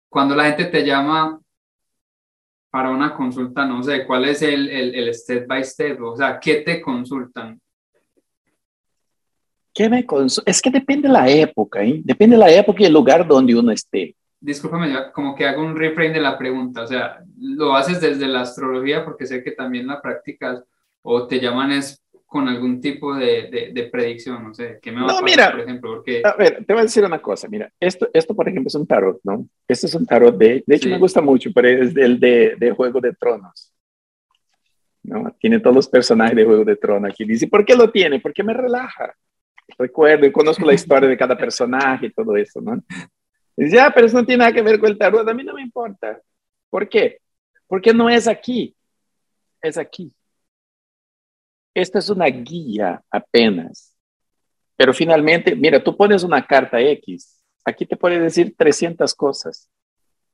Cuando 0.10 0.36
la 0.36 0.46
gente 0.46 0.66
te 0.66 0.86
llama 0.86 1.40
para 2.76 2.90
una 2.90 3.16
consulta, 3.16 3.66
no 3.66 3.82
sé, 3.82 4.06
¿cuál 4.06 4.26
es 4.26 4.42
el, 4.42 4.70
el, 4.70 4.94
el 4.96 5.14
step 5.14 5.48
by 5.48 5.64
step? 5.64 5.98
O 6.04 6.18
sea, 6.18 6.38
¿qué 6.38 6.56
te 6.56 6.82
consultan? 6.82 7.58
¿Qué 9.74 9.88
me 9.90 10.06
Es 10.46 10.62
que 10.62 10.70
depende 10.70 11.08
de 11.08 11.14
la 11.14 11.30
época, 11.30 11.82
¿eh? 11.82 12.02
Depende 12.04 12.36
de 12.36 12.42
la 12.42 12.52
época 12.52 12.84
y 12.84 12.86
el 12.88 12.92
lugar 12.92 13.26
donde 13.26 13.56
uno 13.56 13.72
esté. 13.72 14.14
Discúlpame, 14.42 14.92
yo 14.92 15.10
como 15.14 15.34
que 15.38 15.48
hago 15.48 15.62
un 15.62 15.74
reframe 15.74 16.16
de 16.16 16.20
la 16.20 16.38
pregunta. 16.38 16.82
O 16.82 16.88
sea, 16.88 17.24
¿lo 17.40 17.78
haces 17.78 18.02
desde 18.02 18.28
la 18.28 18.42
astrología 18.42 19.06
porque 19.06 19.26
sé 19.26 19.42
que 19.42 19.52
también 19.52 19.88
la 19.88 20.02
practicas? 20.02 20.62
¿O 21.02 21.28
te 21.28 21.40
llaman 21.40 21.72
es 21.72 22.04
con 22.36 22.50
algún 22.50 22.82
tipo 22.82 23.16
de, 23.16 23.72
de, 23.74 23.84
predicción? 23.86 24.44
No 24.44 24.54
sé, 24.54 24.78
¿qué 24.82 24.92
me 24.92 25.02
va 25.02 25.08
no, 25.08 25.14
a 25.14 25.22
pasar, 25.22 25.24
mira, 25.24 25.52
por 25.52 25.60
ejemplo? 25.62 25.96
Porque... 25.96 26.22
A 26.22 26.36
ver, 26.36 26.66
te 26.66 26.74
voy 26.74 26.82
a 26.82 26.84
decir 26.84 27.06
una 27.06 27.22
cosa. 27.22 27.48
Mira, 27.48 27.72
esto, 27.80 28.10
esto 28.14 28.36
por 28.36 28.50
ejemplo, 28.50 28.68
es 28.68 28.76
un 28.76 28.86
tarot, 28.86 29.22
¿no? 29.24 29.48
Este 29.66 29.88
es 29.88 29.96
un 29.96 30.06
tarot 30.06 30.38
de... 30.38 30.62
De 30.68 30.76
hecho, 30.76 30.90
sí. 30.90 30.90
me 30.90 30.98
gusta 30.98 31.22
mucho, 31.22 31.50
pero 31.56 31.70
es 31.70 31.94
del 31.94 32.20
de, 32.20 32.56
de 32.58 32.72
Juego 32.72 33.00
de 33.00 33.14
Tronos. 33.14 33.72
¿no? 35.04 35.34
Tiene 35.40 35.62
todos 35.62 35.76
los 35.78 35.88
personajes 35.88 36.36
de 36.36 36.44
Juego 36.44 36.66
de 36.66 36.76
Tronos 36.76 37.10
aquí. 37.10 37.24
Dice, 37.24 37.48
¿por 37.48 37.64
qué 37.64 37.74
lo 37.74 37.90
tiene? 37.90 38.20
Porque 38.20 38.44
me 38.44 38.54
relaja 38.54 39.16
recuerdo 39.78 40.26
y 40.26 40.32
conozco 40.32 40.66
la 40.66 40.74
historia 40.74 41.10
de 41.10 41.18
cada 41.18 41.38
personaje 41.38 42.08
y 42.08 42.12
todo 42.12 42.36
eso, 42.36 42.62
¿no? 42.62 42.84
dice, 43.58 43.80
ah, 43.80 43.92
pero 43.94 44.08
eso 44.08 44.18
no 44.18 44.26
tiene 44.26 44.40
nada 44.40 44.54
que 44.54 44.62
ver 44.62 44.80
con 44.80 44.90
el 44.90 44.98
tarot, 44.98 45.28
a 45.28 45.34
mí 45.34 45.44
no 45.44 45.54
me 45.54 45.62
importa. 45.62 46.22
¿Por 46.70 46.88
qué? 46.90 47.20
Porque 47.68 47.94
no 47.94 48.10
es 48.10 48.28
aquí, 48.28 48.76
es 49.62 49.78
aquí. 49.78 50.14
Esta 51.76 52.00
es 52.00 52.10
una 52.10 52.26
guía 52.28 53.04
apenas. 53.12 53.94
Pero 54.78 54.94
finalmente, 54.94 55.56
mira, 55.56 55.84
tú 55.84 55.96
pones 55.96 56.24
una 56.24 56.46
carta 56.46 56.80
X, 56.82 57.42
aquí 57.64 57.86
te 57.86 57.96
puede 57.96 58.20
decir 58.20 58.56
300 58.58 59.14
cosas, 59.14 59.70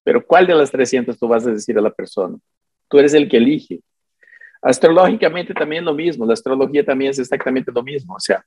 pero 0.04 0.26
¿cuál 0.26 0.48
de 0.48 0.56
las 0.56 0.72
300 0.72 1.18
tú 1.18 1.28
vas 1.28 1.46
a 1.46 1.52
decir 1.52 1.78
a 1.78 1.82
la 1.82 1.92
persona? 1.92 2.38
Tú 2.88 2.98
eres 2.98 3.14
el 3.14 3.30
que 3.30 3.38
elige. 3.38 3.82
Astrológicamente 4.62 5.54
también 5.54 5.86
lo 5.86 5.94
mismo, 5.94 6.26
la 6.26 6.34
astrología 6.34 6.86
también 6.86 7.12
es 7.12 7.20
exactamente 7.20 7.72
lo 7.72 7.84
mismo, 7.84 8.16
o 8.16 8.20
sea, 8.20 8.46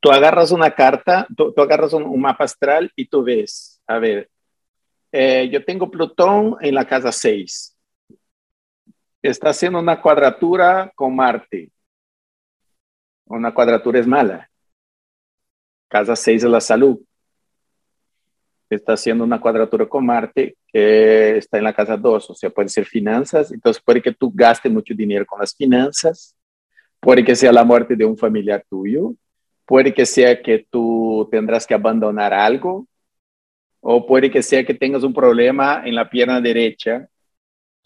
tú 0.00 0.10
agarras 0.10 0.50
una 0.50 0.74
carta, 0.74 1.26
tú, 1.36 1.52
tú 1.52 1.62
agarras 1.62 1.92
un, 1.92 2.04
un, 2.04 2.20
mapa 2.20 2.44
astral 2.44 2.90
y 2.96 3.06
tú 3.06 3.22
ves, 3.22 3.80
a 3.86 3.98
ver, 3.98 4.30
eh, 5.12 5.48
yo 5.50 5.64
tengo 5.64 5.90
Plutón 5.90 6.56
en 6.60 6.74
la 6.74 6.86
casa 6.86 7.12
6. 7.12 7.76
Está 9.22 9.50
haciendo 9.50 9.78
una 9.78 10.00
cuadratura 10.00 10.90
con 10.94 11.14
Marte. 11.14 11.70
Una 13.26 13.52
cuadratura 13.52 14.00
es 14.00 14.06
mala. 14.06 14.50
Casa 15.88 16.16
6 16.16 16.44
es 16.44 16.50
la 16.50 16.60
salud. 16.60 16.98
Está 18.70 18.94
haciendo 18.94 19.24
una 19.24 19.40
cuadratura 19.40 19.86
con 19.86 20.06
Marte 20.06 20.56
que 20.68 21.36
está 21.36 21.58
en 21.58 21.64
la 21.64 21.74
casa 21.74 21.96
2, 21.96 22.30
o 22.30 22.34
sea, 22.34 22.50
puede 22.50 22.68
ser 22.68 22.86
finanzas, 22.86 23.50
entonces 23.50 23.82
puede 23.84 24.00
que 24.00 24.12
tú 24.12 24.30
gastes 24.32 24.70
mucho 24.70 24.94
dinero 24.94 25.26
con 25.26 25.40
las 25.40 25.54
finanzas, 25.54 26.36
puede 27.00 27.24
que 27.24 27.34
sea 27.34 27.50
la 27.50 27.64
muerte 27.64 27.96
de 27.96 28.04
un 28.04 28.16
familiar 28.16 28.64
tuyo, 28.70 29.14
puede 29.66 29.92
que 29.92 30.06
sea 30.06 30.40
que 30.40 30.64
tú 30.70 31.28
tendrás 31.32 31.66
que 31.66 31.74
abandonar 31.74 32.32
algo, 32.32 32.86
o 33.80 34.06
puede 34.06 34.30
que 34.30 34.42
sea 34.42 34.64
que 34.64 34.74
tengas 34.74 35.02
un 35.02 35.12
problema 35.12 35.82
en 35.84 35.96
la 35.96 36.08
pierna 36.08 36.40
derecha, 36.40 37.08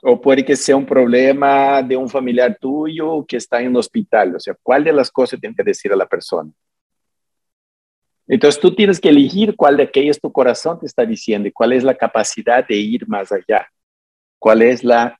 o 0.03 0.21
puede 0.21 0.45
que 0.45 0.57
sea 0.57 0.77
un 0.77 0.87
problema 0.87 1.83
de 1.83 1.97
un 1.97 2.09
familiar 2.09 2.57
tuyo 2.61 3.25
que 3.27 3.39
está 3.39 3.61
en 3.61 3.69
un 3.69 3.77
hospital. 3.77 4.37
O 4.37 4.41
sea, 4.41 4.55
¿cuál 4.63 4.85
de 4.85 4.93
las 4.93 5.11
cosas 5.11 5.41
tienes 5.41 5.57
que 5.57 5.65
decir 5.65 5.93
a 5.93 5.97
la 5.97 6.07
persona? 6.07 6.51
Entonces 8.27 8.61
tú 8.61 8.75
tienes 8.75 9.01
que 9.01 9.11
elegir 9.11 9.55
cuál 9.57 9.77
de 9.77 9.85
aquellas 9.85 10.21
tu 10.21 10.33
corazón 10.33 10.79
te 10.79 10.87
está 10.87 11.05
diciendo 11.05 11.49
y 11.49 11.53
cuál 11.53 11.73
es 11.73 11.85
la 11.85 11.95
capacidad 11.95 12.67
de 12.67 12.77
ir 12.77 13.07
más 13.09 13.33
allá. 13.33 13.69
¿Cuál 14.39 14.63
es 14.63 14.83
la... 14.83 15.19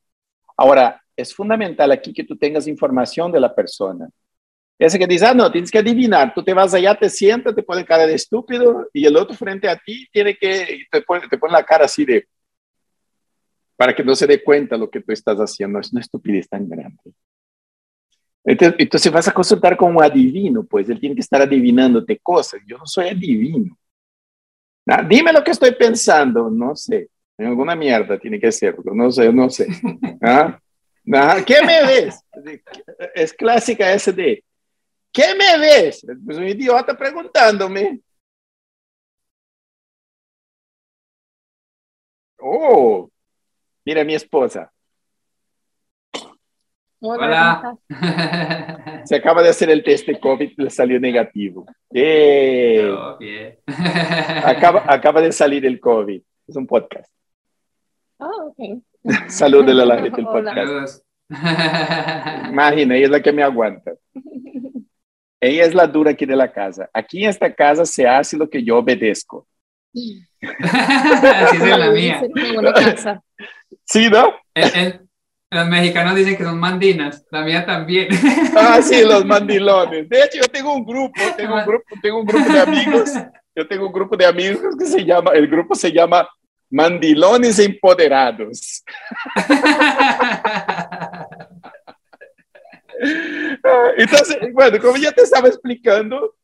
Ahora, 0.57 1.03
es 1.17 1.35
fundamental 1.35 1.93
aquí 1.93 2.13
que 2.13 2.25
tú 2.25 2.37
tengas 2.37 2.67
información 2.67 3.31
de 3.31 3.41
la 3.41 3.55
persona. 3.55 4.09
Ese 4.79 4.99
que 4.99 5.07
dice, 5.07 5.27
ah, 5.27 5.35
no, 5.35 5.51
tienes 5.53 5.71
que 5.71 5.79
adivinar. 5.79 6.35
Tú 6.35 6.43
te 6.43 6.53
vas 6.53 6.75
allá, 6.75 6.95
te 6.95 7.09
sientas, 7.09 7.55
te 7.55 7.63
pone 7.63 7.85
cara 7.85 8.07
de 8.07 8.15
estúpido 8.15 8.89
y 8.93 9.07
el 9.07 9.17
otro 9.17 9.37
frente 9.37 9.69
a 9.69 9.77
ti 9.77 10.07
tiene 10.11 10.37
que, 10.37 10.85
te 10.91 11.03
pone, 11.03 11.29
te 11.29 11.39
pone 11.39 11.53
la 11.53 11.63
cara 11.63 11.85
así 11.85 12.05
de, 12.05 12.27
para 13.77 13.95
que 13.95 14.05
no 14.05 14.15
se 14.15 14.27
dé 14.27 14.43
cuenta 14.43 14.77
lo 14.77 14.91
que 14.91 15.01
tú 15.01 15.13
estás 15.13 15.39
haciendo. 15.39 15.79
Es 15.79 15.93
una 15.93 16.01
estupidez 16.01 16.49
tan 16.49 16.69
grande. 16.69 17.01
Entonces, 18.45 18.77
entonces 18.79 19.13
vas 19.13 19.29
a 19.29 19.33
consultar 19.33 19.77
con 19.77 19.97
un 19.97 20.03
adivino, 20.03 20.65
pues 20.65 20.89
él 20.91 21.01
tiene 21.01 21.15
que 21.15 21.23
estar 21.23 21.41
adivinándote 21.41 22.19
cosas. 22.19 22.61
Yo 22.67 22.77
no 22.77 22.87
soy 22.87 23.09
adivino. 23.09 23.79
Ah, 24.87 25.03
dime 25.03 25.33
lo 25.33 25.43
que 25.43 25.53
estoy 25.53 25.75
pensando. 25.75 26.51
No 26.51 26.77
sé. 26.77 27.09
En 27.39 27.47
alguna 27.47 27.75
mierda 27.75 28.19
tiene 28.19 28.39
que 28.39 28.53
ser. 28.53 28.77
No 28.85 29.11
sé, 29.11 29.33
no 29.33 29.49
sé. 29.51 29.67
¿Ah? 30.23 30.59
¿Ah? 31.13 31.43
¿Qué 31.45 31.63
me 31.63 31.85
ves? 31.87 32.21
Es 33.15 33.33
clásica 33.33 33.93
ese 33.93 34.13
de 34.13 34.45
¿Qué 35.13 35.35
me 35.37 35.59
ves? 35.59 36.05
Pues 36.25 36.39
un 36.39 36.49
idiota 36.49 36.97
preguntándome. 36.97 38.01
Oh, 42.41 43.11
mira 43.85 44.05
mi 44.05 44.15
esposa. 44.15 44.71
Hola. 47.01 47.77
Se 49.05 49.17
acaba 49.17 49.43
de 49.43 49.51
hacer 49.51 49.69
el 49.69 49.85
test 49.85 50.07
de 50.07 50.19
COVID, 50.19 50.53
le 50.57 50.71
salió 50.71 50.99
negativo. 50.99 51.67
Eh, 51.93 52.91
bien. 53.19 53.59
acaba, 54.45 54.85
acaba 54.87 55.21
de 55.21 55.31
salir 55.31 55.67
el 55.67 55.79
COVID. 55.79 56.23
Es 56.47 56.57
un 56.57 56.67
podcast. 56.67 57.13
Oh, 58.19 58.55
ok. 58.57 58.83
Salud 59.29 59.69
a 59.69 59.75
la 59.75 59.99
gente 59.99 60.17
del 60.17 60.25
podcast. 60.25 61.05
Imagina, 62.51 62.97
ella 62.97 63.05
es 63.05 63.11
la 63.11 63.21
que 63.21 63.33
me 63.33 63.43
aguanta. 63.43 63.93
Ella 65.41 65.65
es 65.65 65.75
la 65.75 65.87
dura 65.87 66.13
aquí 66.13 66.25
de 66.25 66.37
la 66.37 66.51
casa. 66.51 66.89
Aquí 66.93 67.23
en 67.23 67.29
esta 67.29 67.53
casa 67.53 67.85
se 67.85 68.07
hace 68.07 68.37
lo 68.37 68.49
que 68.49 68.65
yo 68.65 68.79
obedezco. 68.79 69.47
Así 69.93 71.57
es 71.57 71.79
la 71.79 71.91
mía. 71.91 72.21
Es 72.23 72.31
una 72.31 72.53
buena 72.55 72.73
casa. 72.73 73.23
¿Sí, 73.85 74.09
no? 74.11 74.35
En- 74.55 74.77
en- 74.79 75.09
los 75.51 75.69
mexicanos 75.69 76.17
dicen 76.17 76.37
que 76.37 76.43
son 76.43 76.59
mandinas, 76.59 77.25
la 77.31 77.43
mía 77.43 77.65
también. 77.65 78.09
Ah, 78.57 78.81
sí, 78.83 79.05
los 79.05 79.25
mandilones. 79.27 80.09
De 80.09 80.19
hecho, 80.25 80.39
yo 80.39 80.49
tengo 80.49 80.73
un 80.75 80.85
grupo, 80.85 81.21
tengo 81.37 81.55
un 81.55 81.65
grupo, 81.65 81.85
tengo 82.03 82.21
un 82.21 82.27
grupo 82.27 82.53
de 82.53 82.61
amigos. 82.61 83.11
Yo 83.57 83.69
tengo 83.69 83.87
un 83.87 83.93
grupo 83.93 84.17
de 84.17 84.27
amigos 84.27 84.75
que 84.77 84.85
se 84.85 85.05
llama, 85.05 85.31
el 85.31 85.47
grupo 85.47 85.77
se 85.77 85.93
llama 85.93 86.29
Mandilones 86.71 87.61
Empoderados. 87.61 88.83
Entonces, 93.97 94.39
bueno, 94.53 94.79
como 94.81 94.97
ya 94.97 95.13
te 95.13 95.23
estaba 95.23 95.49
explicando, 95.49 96.35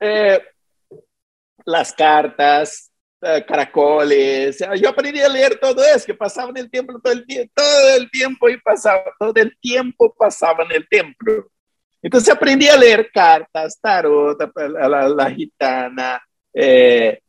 eh, 0.00 0.40
las 1.64 1.92
cartas, 1.92 2.90
eh, 2.90 2.95
caracoles, 3.20 4.60
eh, 4.60 4.68
yo 4.80 4.88
aprendí 4.88 5.20
a 5.20 5.28
leer 5.28 5.58
todo 5.58 5.82
eso, 5.84 6.06
que 6.06 6.14
pasaba 6.14 6.50
en 6.50 6.58
el 6.58 6.70
templo 6.70 7.00
todo 7.00 7.12
el 7.12 7.26
tiempo, 7.26 7.52
todo 7.54 7.96
el 7.96 8.10
tiempo 8.10 8.48
y 8.48 8.60
pasaba, 8.60 9.02
todo 9.18 9.32
el 9.36 9.56
tiempo 9.58 10.14
pasaba 10.16 10.64
en 10.64 10.72
el 10.72 10.88
templo. 10.88 11.50
Entonces 12.02 12.32
aprendí 12.32 12.68
a 12.68 12.76
leer 12.76 13.10
cartas, 13.12 13.80
tarot, 13.80 14.38
la, 14.54 14.88
la, 14.88 15.08
la 15.08 15.30
gitana. 15.30 16.22
Eh, 16.54 17.20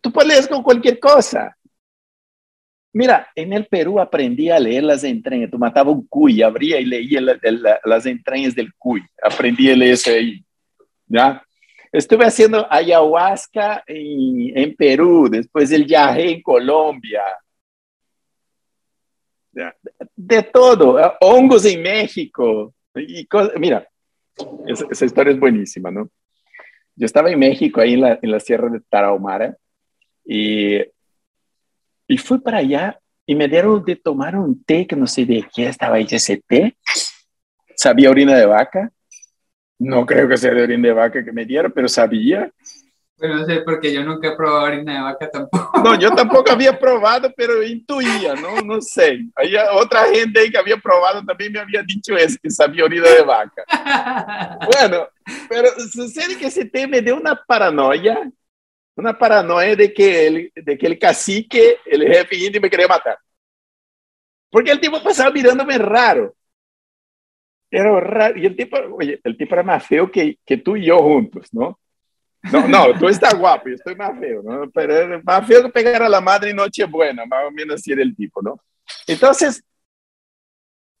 tú 0.00 0.12
puedes 0.12 0.28
leer 0.28 0.48
con 0.48 0.62
cualquier 0.62 0.98
cosa. 1.00 1.56
Mira, 2.92 3.28
en 3.34 3.52
el 3.52 3.66
Perú 3.66 4.00
aprendí 4.00 4.50
a 4.50 4.58
leer 4.58 4.82
las 4.82 5.04
entrañas. 5.04 5.50
Tú 5.50 5.58
matabas 5.58 5.94
un 5.94 6.06
cuy, 6.06 6.42
abría 6.42 6.80
y 6.80 6.84
leía 6.84 7.20
la, 7.20 7.38
las 7.84 8.06
entrañas 8.06 8.54
del 8.54 8.72
cuy. 8.74 9.02
Aprendí 9.22 9.70
a 9.70 9.76
leer 9.76 9.94
eso 9.94 10.10
ahí. 10.10 10.44
¿ya? 11.06 11.42
Estuve 11.92 12.24
haciendo 12.24 12.66
ayahuasca 12.70 13.82
en, 13.86 14.74
Perú, 14.76 15.28
después 15.28 15.72
el 15.72 15.86
yagé 15.86 16.30
en 16.30 16.42
Colombia. 16.42 17.22
De 20.14 20.42
todo, 20.44 21.00
hongos 21.20 21.64
en 21.66 21.82
México. 21.82 22.72
Mira, 23.58 23.88
esa, 24.66 25.04
historia 25.04 25.32
es 25.32 25.40
buenísima, 25.40 25.90
¿no? 25.90 26.08
Yo 26.94 27.06
estaba 27.06 27.30
en 27.30 27.38
México, 27.38 27.80
ahí 27.80 27.94
en 27.94 28.02
la, 28.02 28.18
en 28.22 28.30
la 28.30 28.40
Sierra 28.40 28.68
de 28.68 28.80
Tarahumara, 28.88 29.56
y 30.24 30.80
y 32.10 32.18
fui 32.18 32.40
para 32.40 32.58
allá 32.58 33.00
y 33.24 33.36
me 33.36 33.46
dieron 33.46 33.84
de 33.84 33.94
tomar 33.94 34.34
un 34.34 34.64
té 34.64 34.84
que 34.84 34.96
no 34.96 35.06
sé 35.06 35.24
de 35.24 35.46
qué 35.54 35.68
estaba 35.68 36.00
ese 36.00 36.42
té. 36.44 36.76
Sabía 37.76 38.10
orina 38.10 38.36
de 38.36 38.46
vaca. 38.46 38.90
No 39.80 40.06
creo 40.06 40.28
que 40.28 40.36
sea 40.36 40.54
de 40.54 40.62
orina 40.62 40.88
de 40.88 40.94
vaca 40.94 41.24
que 41.24 41.32
me 41.32 41.44
dieron, 41.44 41.72
pero 41.72 41.88
sabía. 41.88 42.48
Pero 43.18 43.34
no 43.34 43.44
sé, 43.44 43.62
porque 43.62 43.92
yo 43.92 44.04
nunca 44.04 44.28
he 44.28 44.36
probado 44.36 44.66
orina 44.66 44.94
de 44.94 45.00
vaca 45.00 45.28
tampoco. 45.28 45.82
No, 45.82 45.98
yo 45.98 46.10
tampoco 46.14 46.52
había 46.52 46.78
probado, 46.78 47.32
pero 47.36 47.62
intuía, 47.62 48.34
¿no? 48.34 48.60
No 48.62 48.80
sé. 48.80 49.26
Había 49.34 49.72
otra 49.72 50.04
gente 50.04 50.38
ahí 50.38 50.50
que 50.50 50.58
había 50.58 50.76
probado 50.76 51.24
también 51.24 51.52
me 51.52 51.58
había 51.58 51.82
dicho 51.82 52.14
eso, 52.16 52.38
que 52.40 52.50
sabía 52.50 52.84
orina 52.84 53.08
de 53.08 53.22
vaca. 53.22 54.58
bueno, 54.72 55.08
pero 55.48 55.68
sucede 55.90 56.36
que 56.36 56.46
ese 56.46 56.64
té 56.66 56.86
me 56.86 57.00
dio 57.00 57.16
una 57.16 57.34
paranoia 57.34 58.30
una 59.00 59.18
paranoia 59.18 59.74
de 59.74 59.92
que 59.92 60.26
el, 60.26 60.52
de 60.54 60.78
que 60.78 60.86
el 60.86 60.98
cacique, 60.98 61.78
el 61.86 62.06
jefe 62.06 62.36
indio, 62.36 62.60
me 62.60 62.70
quería 62.70 62.86
matar. 62.86 63.18
Porque 64.50 64.70
el 64.70 64.80
tipo 64.80 65.02
pasaba 65.02 65.30
mirándome 65.30 65.78
raro. 65.78 66.34
Era 67.70 68.00
raro. 68.00 68.38
Y 68.38 68.46
el 68.46 68.56
tipo, 68.56 68.76
oye, 68.96 69.20
el 69.22 69.36
tipo 69.36 69.54
era 69.54 69.62
más 69.62 69.86
feo 69.86 70.10
que, 70.10 70.38
que 70.44 70.56
tú 70.56 70.76
y 70.76 70.86
yo 70.86 70.98
juntos, 70.98 71.48
¿no? 71.52 71.78
No, 72.50 72.66
no, 72.66 72.98
tú 72.98 73.08
estás 73.08 73.38
guapo, 73.38 73.68
yo 73.68 73.74
estoy 73.74 73.94
más 73.94 74.18
feo, 74.18 74.42
¿no? 74.42 74.70
Pero 74.70 75.20
más 75.22 75.46
feo 75.46 75.62
que 75.62 75.68
pegar 75.68 76.02
a 76.02 76.08
la 76.08 76.20
madre 76.20 76.50
y 76.50 76.54
Nochebuena, 76.54 77.26
más 77.26 77.46
o 77.46 77.50
menos 77.50 77.74
así 77.74 77.92
era 77.92 78.02
el 78.02 78.16
tipo, 78.16 78.40
¿no? 78.40 78.58
Entonces, 79.06 79.62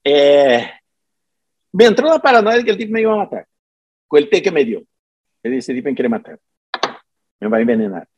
eh, 0.04 0.70
me 1.72 1.86
entró 1.86 2.06
la 2.06 2.18
paranoia 2.18 2.58
de 2.58 2.64
que 2.64 2.70
el 2.70 2.76
tipo 2.76 2.92
me 2.92 3.00
iba 3.00 3.14
a 3.14 3.24
matar. 3.24 3.46
Con 4.06 4.18
el 4.18 4.28
té 4.28 4.42
que 4.42 4.50
me 4.50 4.64
dio. 4.64 4.82
El 5.42 5.64
tipo 5.64 5.88
me 5.88 5.94
quiere 5.94 6.08
matar 6.08 6.38
me 7.40 7.48
va 7.48 7.56
a 7.56 7.60
envenenar. 7.60 8.08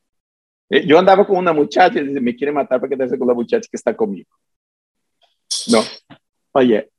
Eh, 0.68 0.86
yo 0.86 0.98
andaba 0.98 1.26
con 1.26 1.36
una 1.36 1.52
muchacha 1.52 2.00
y 2.00 2.08
dice, 2.08 2.20
me 2.20 2.34
quiere 2.34 2.52
matar 2.52 2.80
para 2.80 2.90
quedarse 2.90 3.18
con 3.18 3.28
la 3.28 3.34
muchacha 3.34 3.68
que 3.70 3.76
está 3.76 3.94
conmigo. 3.96 4.30
No, 5.68 5.80
oye, 6.52 6.90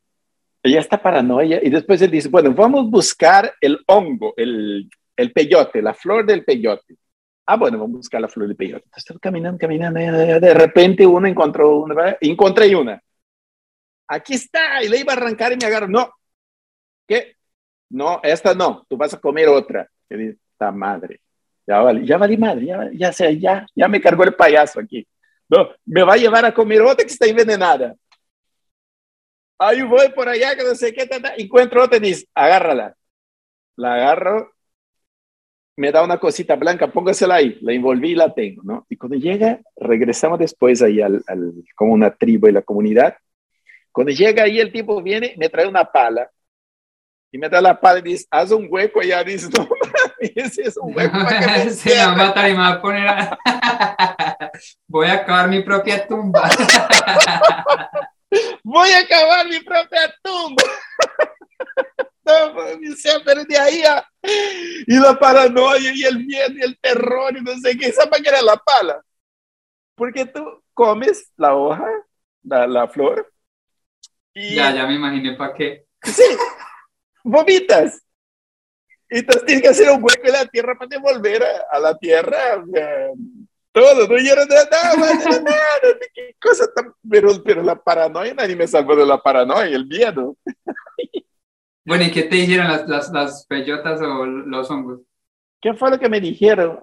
ella 0.64 0.80
está 0.80 1.02
paranoia 1.02 1.60
y 1.62 1.70
después 1.70 2.02
él 2.02 2.12
dice, 2.12 2.30
bueno, 2.30 2.54
vamos 2.54 2.86
a 2.86 2.90
buscar 2.90 3.54
el 3.62 3.80
hongo, 3.88 4.34
el, 4.38 4.90
el 5.16 5.32
peyote, 5.32 5.82
la 5.82 5.94
flor 5.94 6.26
del 6.26 6.44
peyote. 6.44 6.96
Ah, 7.46 7.58
bueno, 7.58 7.78
vamos 7.78 7.96
a 7.96 7.98
buscar 7.98 8.22
la 8.22 8.30
flor 8.30 8.48
del 8.48 8.56
peyote. 8.56 8.86
Entonces, 8.86 9.18
caminando, 9.22 9.60
caminando, 9.60 10.00
de 10.00 10.54
repente 10.54 11.06
uno 11.06 11.28
encontró 11.28 11.80
una, 11.80 12.18
encontré 12.22 12.74
una. 12.76 13.02
Aquí 14.08 14.34
está, 14.34 14.82
y 14.84 14.90
le 14.90 15.00
iba 15.00 15.14
a 15.14 15.18
arrancar 15.18 15.52
y 15.52 15.58
me 15.58 15.66
agarró. 15.66 15.88
No, 15.88 16.10
¿qué? 17.08 17.36
No, 17.90 18.22
esta 18.24 18.54
no, 18.56 18.86
tú 18.90 18.98
vas 18.98 19.14
a 19.14 19.20
comer 19.20 19.50
otra. 19.50 19.88
Y 20.10 20.16
dice, 20.16 20.38
esta 20.54 20.72
madre 20.72 21.20
ya 21.66 21.80
vale, 21.80 22.06
ya 22.06 22.18
vale 22.18 22.38
madre, 22.38 22.66
ya, 22.66 22.90
ya, 22.94 23.14
sé, 23.14 23.40
ya, 23.40 23.66
ya 23.76 23.88
me 23.88 24.02
cargó 24.02 24.24
el 24.24 24.36
payaso 24.36 24.80
aquí. 24.80 25.08
No, 25.50 25.70
me 25.86 26.04
va 26.04 26.14
a 26.14 26.18
llevar 26.18 26.46
a 26.46 26.54
comer 26.54 26.82
otra 26.82 27.06
que 27.06 27.12
está 27.12 27.26
envenenada. 27.26 27.96
Ahí 29.60 29.82
voy 29.82 30.10
por 30.10 30.28
allá, 30.28 30.56
que 30.56 30.64
no 30.64 30.76
sé 30.76 30.94
qué, 30.94 31.06
tata, 31.06 31.34
encuentro 31.38 31.84
otra 31.84 31.98
y 31.98 32.02
dice, 32.02 32.28
agárrala. 32.34 32.96
La 33.76 33.96
agarro, 33.96 34.54
me 35.76 35.92
da 35.92 36.04
una 36.04 36.20
cosita 36.20 36.56
blanca, 36.56 36.92
póngasela 36.92 37.36
ahí, 37.36 37.58
la 37.62 37.74
envolví 37.74 38.12
y 38.12 38.16
la 38.16 38.34
tengo, 38.34 38.62
¿no? 38.64 38.86
Y 38.90 38.98
cuando 38.98 39.18
llega, 39.18 39.60
regresamos 39.76 40.40
después 40.40 40.82
ahí 40.82 41.02
al, 41.02 41.24
al, 41.28 41.54
como 41.76 41.94
una 41.94 42.14
tribu 42.14 42.48
y 42.48 42.52
la 42.52 42.62
comunidad. 42.62 43.18
Cuando 43.92 44.12
llega 44.12 44.44
ahí, 44.44 44.60
el 44.60 44.72
tipo 44.72 45.02
viene, 45.02 45.34
me 45.38 45.50
trae 45.50 45.68
una 45.68 45.86
pala 45.86 46.30
y 47.32 47.40
me 47.40 47.50
da 47.50 47.60
la 47.62 47.80
pala 47.80 48.00
y 48.00 48.04
dice, 48.04 48.28
haz 48.30 48.52
un 48.52 48.68
hueco 48.70 49.02
allá, 49.02 49.24
dice, 49.24 49.50
no, 49.58 49.68
ese 50.20 50.62
es 50.62 50.78
un 50.78 50.96
hueco 50.96 51.14
para 51.14 51.40
que 51.40 51.66
me 51.66 51.70
Se 51.72 51.98
va 51.98 52.04
a 52.12 52.16
matar 52.16 52.50
y 52.50 52.54
me 52.54 52.60
va 52.60 52.70
a 52.70 52.82
poner 52.82 53.08
a... 53.08 53.40
Voy 54.88 55.08
a 55.08 55.14
acabar 55.14 55.50
mi 55.50 55.64
propia 55.64 56.06
tumba. 56.08 56.48
Voy 58.64 58.90
a 58.90 59.00
acabar 59.00 59.48
mi 59.48 59.60
propia 59.60 60.14
tumba. 60.22 60.64
No, 62.26 62.56
pero 63.26 63.44
de 63.44 63.58
ahí 63.58 63.84
a... 63.84 64.08
Y 64.88 64.98
la 64.98 65.20
paranoia 65.20 65.92
y 65.94 66.04
el 66.04 66.26
miedo 66.26 66.54
y 66.54 66.62
el 66.62 66.80
terror 66.80 67.36
y 67.36 67.42
no 67.42 67.58
sé 67.58 67.78
qué, 67.78 67.92
¿sabes 67.92 68.22
qué 68.22 68.30
era 68.30 68.42
la 68.42 68.56
pala? 68.56 69.04
Porque 69.96 70.26
tú 70.26 70.64
comes 70.74 71.32
la 71.36 71.54
hoja, 71.54 71.86
la, 72.44 72.66
la 72.66 72.88
flor. 72.88 73.32
Y... 74.34 74.56
Ya, 74.56 74.74
ya 74.74 74.88
me 74.88 74.96
imaginé 74.96 75.36
para 75.36 75.54
qué. 75.54 75.86
Sí, 76.02 76.24
vomitas. 77.24 78.02
Entonces 79.10 79.46
tienes 79.46 79.62
que 79.62 79.70
hacer 79.70 79.90
un 79.92 80.04
hueco 80.04 80.26
en 80.26 80.34
la 80.34 80.46
tierra 80.46 80.76
para 80.78 80.88
devolver 80.88 81.44
a, 81.44 81.66
a 81.72 81.80
la 81.80 81.98
tierra 81.98 82.64
sea, 82.74 83.10
todo. 83.74 84.08
No 84.08 84.18
hicieron 84.18 84.48
nada, 84.48 84.96
nada, 84.96 85.42
nada, 85.42 85.98
qué 86.14 86.36
cosa 86.42 86.66
tan. 86.74 86.94
Pero, 87.10 87.44
pero 87.44 87.62
la 87.62 87.76
paranoia, 87.76 88.34
nadie 88.34 88.56
me 88.56 88.68
salvó 88.68 88.96
de 88.96 89.06
la 89.06 89.22
paranoia, 89.22 89.76
el 89.76 89.86
miedo. 89.86 90.38
Bueno, 91.86 92.06
¿y 92.06 92.12
qué 92.12 92.24
te 92.24 92.38
dijeron 92.38 92.70
las, 92.70 92.88
las, 92.88 93.12
las 93.12 93.46
peyotas 93.46 94.00
o 94.00 94.26
los 94.26 94.72
hongos? 94.72 95.02
¿Qué 95.60 95.74
fue 95.74 95.90
lo 95.90 96.00
que 96.00 96.08
me 96.08 96.22
dijeron? 96.22 96.80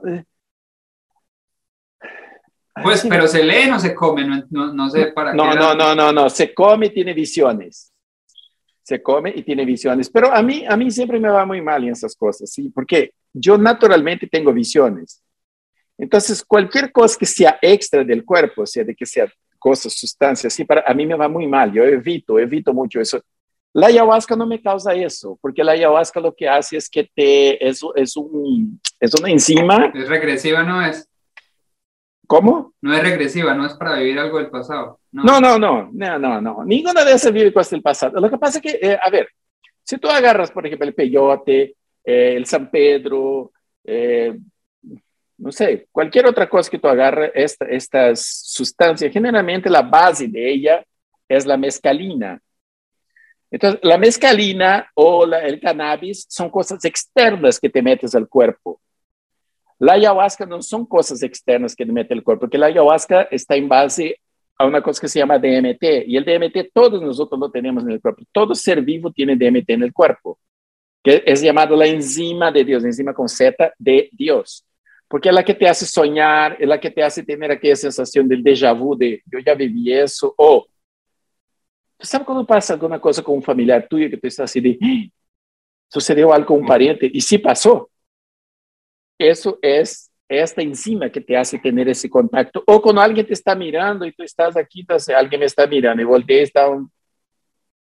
Pues, 2.83 3.07
pero 3.09 3.26
se 3.26 3.42
lee, 3.42 3.66
no 3.66 3.81
se 3.81 3.94
come, 3.94 4.26
no, 4.26 4.44
no, 4.50 4.74
no 4.74 4.90
sé 4.90 5.07
para 5.07 5.33
no, 5.33 5.53
qué. 5.53 5.59
No, 5.59 5.74
no, 5.74 5.94
no, 5.94 6.12
no, 6.12 6.29
se 6.29 6.53
come 6.53 6.88
y 6.88 6.90
tiene 6.90 7.14
visiones 7.14 7.90
se 8.90 9.00
come 9.00 9.33
y 9.37 9.42
tiene 9.44 9.64
visiones. 9.64 10.11
Pero 10.11 10.33
a 10.35 10.42
mí, 10.42 10.64
a 10.68 10.76
mí 10.76 10.90
siempre 10.90 11.20
me 11.20 11.29
va 11.29 11.46
muy 11.46 11.62
mal 11.62 11.85
en 11.85 11.90
esas 11.90 12.16
cosas, 12.16 12.50
¿sí? 12.50 12.70
Porque 12.70 13.14
yo 13.33 13.57
naturalmente 13.57 14.26
tengo 14.26 14.53
visiones. 14.53 15.22
Entonces, 16.00 16.42
cualquier 16.42 16.90
cosa 16.90 17.16
que 17.18 17.26
sea 17.26 17.58
extra 17.60 18.02
del 18.02 18.24
cuerpo, 18.24 18.62
o 18.62 18.66
sea, 18.66 18.82
de 18.82 18.94
que 18.94 19.04
sea 19.04 19.30
cosas, 19.58 19.92
sustancias, 19.92 20.52
sí, 20.52 20.64
para 20.64 20.82
a 20.86 20.94
mí 20.94 21.04
me 21.06 21.14
va 21.14 21.28
muy 21.28 21.46
mal. 21.46 21.70
Yo 21.70 21.84
evito, 21.84 22.38
evito 22.38 22.72
mucho 22.72 23.00
eso. 23.00 23.20
La 23.74 23.88
ayahuasca 23.88 24.34
no 24.34 24.46
me 24.46 24.60
causa 24.60 24.94
eso, 24.94 25.38
porque 25.42 25.62
la 25.62 25.72
ayahuasca 25.72 26.18
lo 26.18 26.34
que 26.34 26.48
hace 26.48 26.78
es 26.78 26.88
que 26.88 27.08
te, 27.14 27.68
es, 27.68 27.82
es, 27.94 28.16
un, 28.16 28.80
es 28.98 29.14
una 29.14 29.30
enzima. 29.30 29.92
Es 29.94 30.08
regresiva, 30.08 30.62
¿no 30.62 30.84
es? 30.84 31.06
¿Cómo? 32.26 32.72
No 32.80 32.94
es 32.94 33.02
regresiva, 33.02 33.54
no 33.54 33.66
es 33.66 33.74
para 33.74 33.96
vivir 33.96 34.18
algo 34.18 34.38
del 34.38 34.48
pasado. 34.48 35.00
No, 35.12 35.38
no, 35.38 35.58
no, 35.58 35.90
no, 35.92 36.18
no, 36.18 36.18
no. 36.18 36.40
no. 36.40 36.64
Ninguna 36.64 37.04
de 37.04 37.12
esas 37.12 37.32
vive 37.32 37.52
cosas 37.52 37.72
del 37.72 37.82
pasado. 37.82 38.18
Lo 38.18 38.30
que 38.30 38.38
pasa 38.38 38.58
es 38.58 38.62
que, 38.62 38.78
eh, 38.80 38.98
a 39.00 39.10
ver, 39.10 39.28
si 39.82 39.98
tú 39.98 40.08
agarras, 40.08 40.50
por 40.50 40.66
ejemplo, 40.66 40.88
el 40.88 40.94
peyote, 40.94 41.74
eh, 42.04 42.34
el 42.36 42.46
San 42.46 42.70
Pedro, 42.70 43.52
eh, 43.84 44.38
no 45.40 45.50
sé, 45.50 45.88
cualquier 45.90 46.26
otra 46.26 46.48
cosa 46.48 46.70
que 46.70 46.79
tú 46.79 46.87
agarres, 46.87 47.33
esta, 47.35 47.64
estas 47.64 48.20
sustancias, 48.44 49.12
generalmente 49.12 49.70
la 49.70 49.83
base 49.83 50.29
de 50.29 50.53
ella 50.53 50.85
es 51.26 51.46
la 51.46 51.57
mescalina. 51.57 52.40
Entonces, 53.50 53.81
la 53.83 53.98
mescalina 53.98 54.90
o 54.94 55.24
el 55.24 55.59
cannabis 55.59 56.26
son 56.29 56.50
cosas 56.50 56.85
externas 56.85 57.59
que 57.59 57.70
te 57.70 57.83
metes 57.83 58.14
al 58.14 58.29
cuerpo. 58.29 58.81
La 59.79 59.94
ayahuasca 59.94 60.44
no 60.44 60.61
son 60.61 60.85
cosas 60.85 61.22
externas 61.22 61.74
que 61.74 61.87
te 61.87 61.92
mete 61.92 62.12
el 62.12 62.22
cuerpo, 62.22 62.40
porque 62.40 62.59
la 62.59 62.66
ayahuasca 62.66 63.22
está 63.31 63.57
en 63.57 63.66
base 63.66 64.20
a 64.59 64.66
una 64.66 64.83
cosa 64.83 65.00
que 65.00 65.09
se 65.09 65.18
llama 65.18 65.38
DMT, 65.38 66.07
y 66.07 66.18
el 66.18 66.24
DMT 66.24 66.70
todos 66.74 67.01
nosotros 67.01 67.41
lo 67.41 67.51
tenemos 67.51 67.82
en 67.84 67.93
el 67.93 68.01
cuerpo. 68.01 68.22
Todo 68.30 68.55
ser 68.55 68.82
vivo 68.82 69.11
tiene 69.11 69.36
DMT 69.36 69.70
en 69.70 69.84
el 69.84 69.93
cuerpo, 69.93 70.38
que 71.03 71.22
es 71.24 71.41
llamado 71.41 71.74
la 71.76 71.86
enzima 71.86 72.53
de 72.53 72.62
Dios, 72.62 72.84
enzima 72.84 73.14
con 73.14 73.26
Z 73.26 73.72
de 73.78 74.11
Dios, 74.12 74.66
porque 75.11 75.28
es 75.28 75.34
la 75.34 75.44
que 75.44 75.54
te 75.54 75.68
hace 75.68 75.86
soñar, 75.86 76.56
es 76.61 76.68
la 76.68 76.78
que 76.78 76.88
te 76.88 77.02
hace 77.02 77.24
tener 77.24 77.50
aquella 77.50 77.74
sensación 77.74 78.28
del 78.28 78.44
déjà 78.44 78.72
vu 78.72 78.94
de 78.94 79.20
yo 79.26 79.40
ya 79.40 79.54
viví 79.56 79.92
eso, 79.92 80.32
o 80.38 80.68
¿sabe 81.98 82.24
cuando 82.24 82.46
pasa 82.46 82.74
alguna 82.74 83.00
cosa 83.00 83.20
con 83.20 83.34
un 83.34 83.42
familiar 83.42 83.88
tuyo 83.88 84.08
que 84.08 84.16
tú 84.16 84.28
estás 84.28 84.44
así 84.44 84.61
de 84.61 84.78
¡Ah! 84.80 85.11
sucedió 85.88 86.32
algo 86.32 86.46
con 86.46 86.61
un 86.61 86.66
pariente 86.66 87.11
y 87.12 87.20
sí 87.20 87.38
pasó? 87.38 87.90
Eso 89.18 89.58
es 89.61 90.12
esta 90.28 90.62
enzima 90.62 91.11
que 91.11 91.20
te 91.20 91.36
hace 91.36 91.58
tener 91.58 91.88
ese 91.88 92.08
contacto. 92.08 92.62
O 92.64 92.80
cuando 92.80 93.00
alguien 93.00 93.26
te 93.26 93.32
está 93.32 93.56
mirando 93.56 94.06
y 94.06 94.12
tú 94.12 94.22
estás 94.22 94.56
aquí, 94.56 94.82
entonces 94.82 95.12
alguien 95.12 95.40
me 95.40 95.46
está 95.46 95.66
mirando 95.66 96.00
y 96.00 96.04
volteé, 96.04 96.42
está 96.42 96.68
un, 96.68 96.88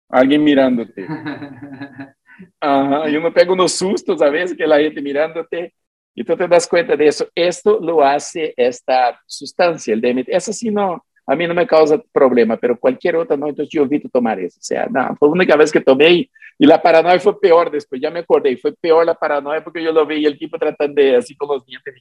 alguien 0.09 0.43
mirándote. 0.43 1.07
Ajá, 2.59 3.09
yo 3.11 3.21
me 3.21 3.33
pego 3.33 3.53
unos 3.53 3.73
sustos 3.73 4.23
a 4.23 4.31
veces 4.31 4.57
que 4.57 4.67
la 4.67 4.79
gente 4.79 5.03
mirándote 5.03 5.75
y 6.19 6.25
tú 6.25 6.37
te 6.37 6.49
das 6.49 6.67
cuenta 6.67 6.97
de 6.97 7.07
eso. 7.07 7.29
Esto 7.33 7.79
lo 7.81 8.03
hace 8.03 8.53
esta 8.57 9.21
sustancia, 9.25 9.95
el 9.95 10.01
DMT. 10.01 10.29
Esa 10.29 10.53
sí 10.53 10.69
no, 10.69 11.07
a 11.25 11.37
mí 11.37 11.47
no 11.47 11.55
me 11.55 11.65
causa 11.65 12.03
problema, 12.13 12.57
pero 12.57 12.77
cualquier 12.77 13.15
otra 13.15 13.37
no, 13.37 13.47
entonces 13.47 13.73
yo 13.73 13.85
evito 13.85 14.09
tomar 14.09 14.41
eso. 14.41 14.59
O 14.59 14.63
sea, 14.63 14.89
no, 14.91 15.15
fue 15.17 15.29
la 15.29 15.33
única 15.35 15.55
vez 15.55 15.71
que 15.71 15.81
tomé 15.81 16.29
y 16.59 16.67
la 16.67 16.83
paranoia 16.83 17.21
fue 17.21 17.39
peor 17.39 17.71
después, 17.71 18.01
ya 18.01 18.11
me 18.11 18.19
acordé, 18.19 18.57
fue 18.57 18.73
peor 18.73 19.07
la 19.07 19.15
paranoia 19.15 19.63
porque 19.63 19.81
yo 19.81 19.93
lo 19.93 20.05
vi 20.05 20.17
y 20.17 20.27
el 20.27 20.37
tipo 20.37 20.59
tratando 20.59 21.01
de 21.01 21.15
así 21.15 21.37
con 21.37 21.51
los 21.51 21.65
dientes. 21.65 21.95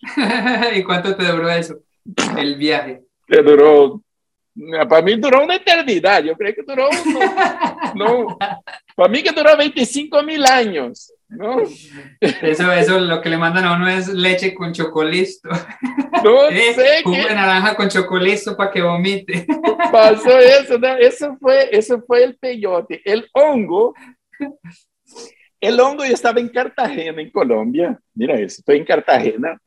¿Y 0.74 0.82
cuánto 0.82 1.14
te 1.14 1.24
duró 1.24 1.48
eso? 1.48 1.78
El 2.36 2.56
viaje. 2.56 3.02
Que 3.24 3.40
duró, 3.40 4.02
para 4.88 5.00
mí 5.00 5.14
duró 5.14 5.44
una 5.44 5.54
eternidad, 5.54 6.24
yo 6.24 6.34
creo 6.34 6.52
que 6.56 6.62
duró, 6.66 6.88
no, 7.94 7.94
no 7.94 8.38
para 8.96 9.08
mí 9.08 9.22
que 9.22 9.30
duró 9.30 9.56
25 9.56 10.24
mil 10.24 10.44
años. 10.44 11.13
¿No? 11.28 11.62
Eso, 12.20 12.72
eso 12.72 13.00
lo 13.00 13.20
que 13.20 13.28
le 13.28 13.36
mandan 13.36 13.64
a 13.64 13.76
uno 13.76 13.88
es 13.88 14.08
leche 14.08 14.54
con 14.54 14.72
chocolisto. 14.72 15.48
No 16.22 16.48
sé. 16.50 17.02
Jugo 17.02 17.16
de 17.16 17.34
naranja 17.34 17.74
con 17.74 17.88
chocolisto 17.88 18.56
para 18.56 18.70
que 18.70 18.82
vomite. 18.82 19.46
Pasó 19.90 20.38
eso, 20.38 20.78
¿no? 20.78 20.96
Eso 20.96 21.36
fue, 21.40 21.68
eso 21.76 22.02
fue 22.06 22.24
el 22.24 22.36
peyote. 22.36 23.00
El 23.04 23.28
hongo, 23.32 23.94
el 25.60 25.80
hongo, 25.80 26.04
yo 26.04 26.14
estaba 26.14 26.40
en 26.40 26.48
Cartagena, 26.48 27.20
en 27.20 27.30
Colombia. 27.30 27.98
Mira 28.14 28.34
eso, 28.34 28.60
estoy 28.60 28.78
en 28.78 28.84
Cartagena. 28.84 29.58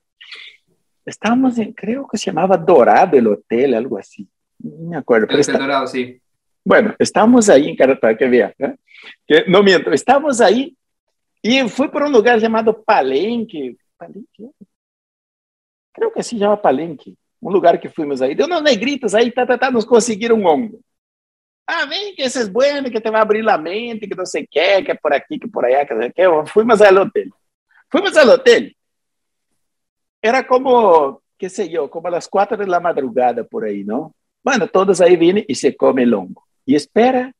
Estábamos 1.05 1.57
en, 1.57 1.73
creo 1.73 2.07
que 2.07 2.17
se 2.17 2.25
llamaba 2.25 2.57
Dorado 2.57 3.17
el 3.17 3.27
hotel, 3.27 3.73
algo 3.73 3.97
así. 3.97 4.27
No 4.59 4.89
me 4.89 4.97
acuerdo. 4.97 5.27
El 5.29 5.39
hotel 5.39 5.57
Dorado, 5.57 5.87
sí. 5.87 6.21
Bueno, 6.63 6.93
estamos 6.99 7.47
ahí 7.49 7.69
en 7.69 7.75
Cartagena, 7.77 8.17
que 8.17 8.27
vea, 8.27 8.53
¿eh? 8.59 8.75
que 9.25 9.45
no 9.47 9.63
miento, 9.63 9.91
estamos 9.91 10.41
ahí 10.41 10.75
y 11.41 11.67
fui 11.69 11.87
por 11.89 12.03
un 12.03 12.11
lugar 12.11 12.39
llamado 12.39 12.83
Palenque. 12.83 13.77
¿Palenque? 13.97 14.51
Creo 15.91 16.11
que 16.11 16.23
se 16.23 16.37
llama 16.37 16.61
Palenque. 16.61 17.15
Un 17.39 17.53
lugar 17.53 17.79
que 17.79 17.89
fuimos 17.89 18.21
ahí. 18.21 18.35
De 18.35 18.43
unos 18.43 18.61
negritos 18.61 19.13
ahí, 19.13 19.31
tá, 19.31 19.45
tá, 19.45 19.57
tá, 19.57 19.71
nos 19.71 19.85
conseguiram 19.85 20.37
um 20.37 20.47
hongo. 20.47 20.79
Ah, 21.65 21.85
vem 21.85 22.15
que 22.15 22.21
esse 22.21 22.41
é 22.41 22.45
bueno, 22.45 22.89
que 22.89 23.01
te 23.01 23.11
vai 23.11 23.21
abrir 23.21 23.47
a 23.49 23.57
mente, 23.57 24.07
que 24.07 24.15
não 24.15 24.25
sei 24.25 24.43
o 24.43 24.47
que, 24.49 24.83
que 24.83 24.91
é 24.91 24.95
por 24.95 25.11
aqui, 25.13 25.37
que 25.37 25.49
por 25.49 25.65
allá, 25.65 25.85
que 25.85 25.93
não 25.93 26.01
sei 26.01 26.27
o 26.27 26.43
que. 26.43 26.51
Fuimos 26.51 26.81
ao 26.81 26.95
hotel. 26.95 27.27
Fuimos 27.91 28.15
ao 28.15 28.29
hotel. 28.29 28.71
Era 30.21 30.47
como, 30.47 31.21
qué 31.37 31.49
sé 31.49 31.69
yo, 31.69 31.89
como 31.89 32.07
a 32.07 32.11
las 32.11 32.27
4 32.27 32.57
de 32.57 32.67
la 32.67 32.79
madrugada 32.79 33.43
por 33.43 33.65
ahí, 33.65 33.83
¿no? 33.83 34.15
Bueno, 34.43 34.67
todos 34.67 35.01
ahí 35.01 35.17
vienen 35.17 35.43
y 35.47 35.55
se 35.55 35.75
come 35.75 36.03
el 36.03 36.13
hongo. 36.13 36.47
Y 36.65 36.75
espera. 36.75 37.33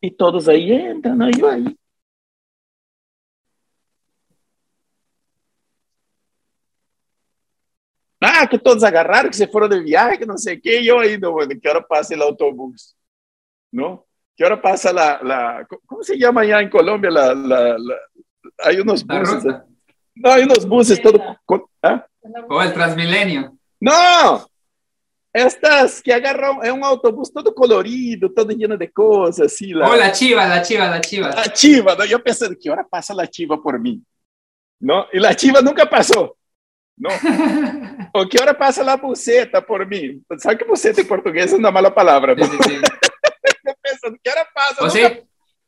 Y 0.00 0.10
todos 0.10 0.48
ahí 0.48 0.72
entran, 0.72 1.18
¿no? 1.18 1.30
Yo 1.30 1.48
ahí. 1.48 1.76
Ah, 8.38 8.46
que 8.46 8.58
todos 8.58 8.84
agarraram, 8.84 9.30
que 9.30 9.36
se 9.36 9.46
foram 9.46 9.68
de 9.68 9.80
viagem, 9.82 10.18
que 10.18 10.26
não 10.26 10.36
sei 10.36 10.56
o 10.56 10.60
quê, 10.60 10.80
e 10.80 10.88
eu 10.88 10.98
ainda, 10.98 11.30
bueno, 11.30 11.58
que 11.58 11.68
hora 11.68 11.80
passa 11.80 12.14
o 12.14 12.22
autobús? 12.22 12.94
Não? 13.72 14.02
Que 14.36 14.44
hora 14.44 14.58
passa 14.58 14.92
la, 14.92 15.22
la 15.22 15.66
como 15.86 16.02
se 16.02 16.18
chama 16.18 16.42
allá 16.42 16.62
em 16.62 16.68
Colômbia? 16.68 17.10
La, 17.10 17.32
la, 17.32 17.78
la, 17.78 17.96
hay 18.60 18.78
unos 18.78 19.02
buses. 19.02 19.42
No, 20.14 20.30
hay 20.30 20.44
unos 20.44 20.66
buses 20.66 21.00
todo. 21.00 21.18
¿ah? 21.82 22.06
O 22.50 22.60
el 22.60 22.74
Transmilenio. 22.74 23.56
Não! 23.80 24.46
Estas 25.32 26.00
que 26.00 26.12
agarram, 26.12 26.62
é 26.62 26.72
um 26.72 26.84
autobús 26.84 27.30
todo 27.30 27.52
colorido, 27.52 28.30
todo 28.30 28.52
lleno 28.52 28.76
de 28.76 28.88
coisas, 28.88 29.52
assim. 29.52 29.72
Lá. 29.72 29.88
Oh, 29.88 29.94
la 29.94 30.12
chiva, 30.12 30.46
la 30.46 30.62
chiva, 30.62 30.88
la 30.88 31.00
chiva. 31.00 31.28
La 31.28 31.44
chiva, 31.44 31.94
¿no? 31.94 32.04
eu 32.04 32.22
pensando, 32.22 32.56
que 32.56 32.70
hora 32.70 32.84
passa 32.84 33.14
la 33.14 33.26
chiva 33.26 33.56
por 33.58 33.78
mim? 33.78 34.02
Não? 34.80 35.06
E 35.12 35.18
la 35.18 35.34
chiva 35.34 35.62
nunca 35.62 35.86
passou. 35.86 36.35
Não. 36.98 37.10
o 38.14 38.26
que 38.26 38.40
hora 38.40 38.54
passa 38.54 38.82
la 38.82 38.96
buceta 38.96 39.60
por 39.60 39.86
mim? 39.86 40.22
Sabe 40.38 40.56
que 40.56 40.64
buceta 40.64 41.00
em 41.00 41.04
português 41.04 41.52
é 41.52 41.56
uma 41.56 41.70
mala 41.70 41.90
palavra. 41.90 42.34
Pensando, 42.34 44.18
que 44.22 44.30
hora 44.30 44.46
passa? 44.54 44.82
¿O 44.82 44.86
Nunca... 44.86 45.22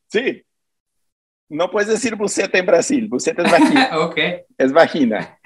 sí? 0.07 0.25
Sí. 0.33 0.45
No 1.49 1.69
puedes 1.69 1.89
decir 1.89 2.15
buceta 2.15 2.57
en 2.57 2.65
Brasil. 2.65 3.07
Buceta 3.07 3.43
es 3.43 3.51
vagina. 3.51 3.99
ok. 3.99 4.17
es 4.57 4.71
vagina. 4.71 5.39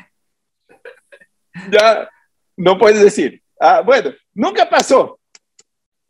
Ya, 1.69 2.09
no 2.57 2.77
puedes 2.77 3.01
decir. 3.01 3.41
Ah, 3.59 3.81
bueno, 3.81 4.11
nunca 4.33 4.69
pasó. 4.69 5.19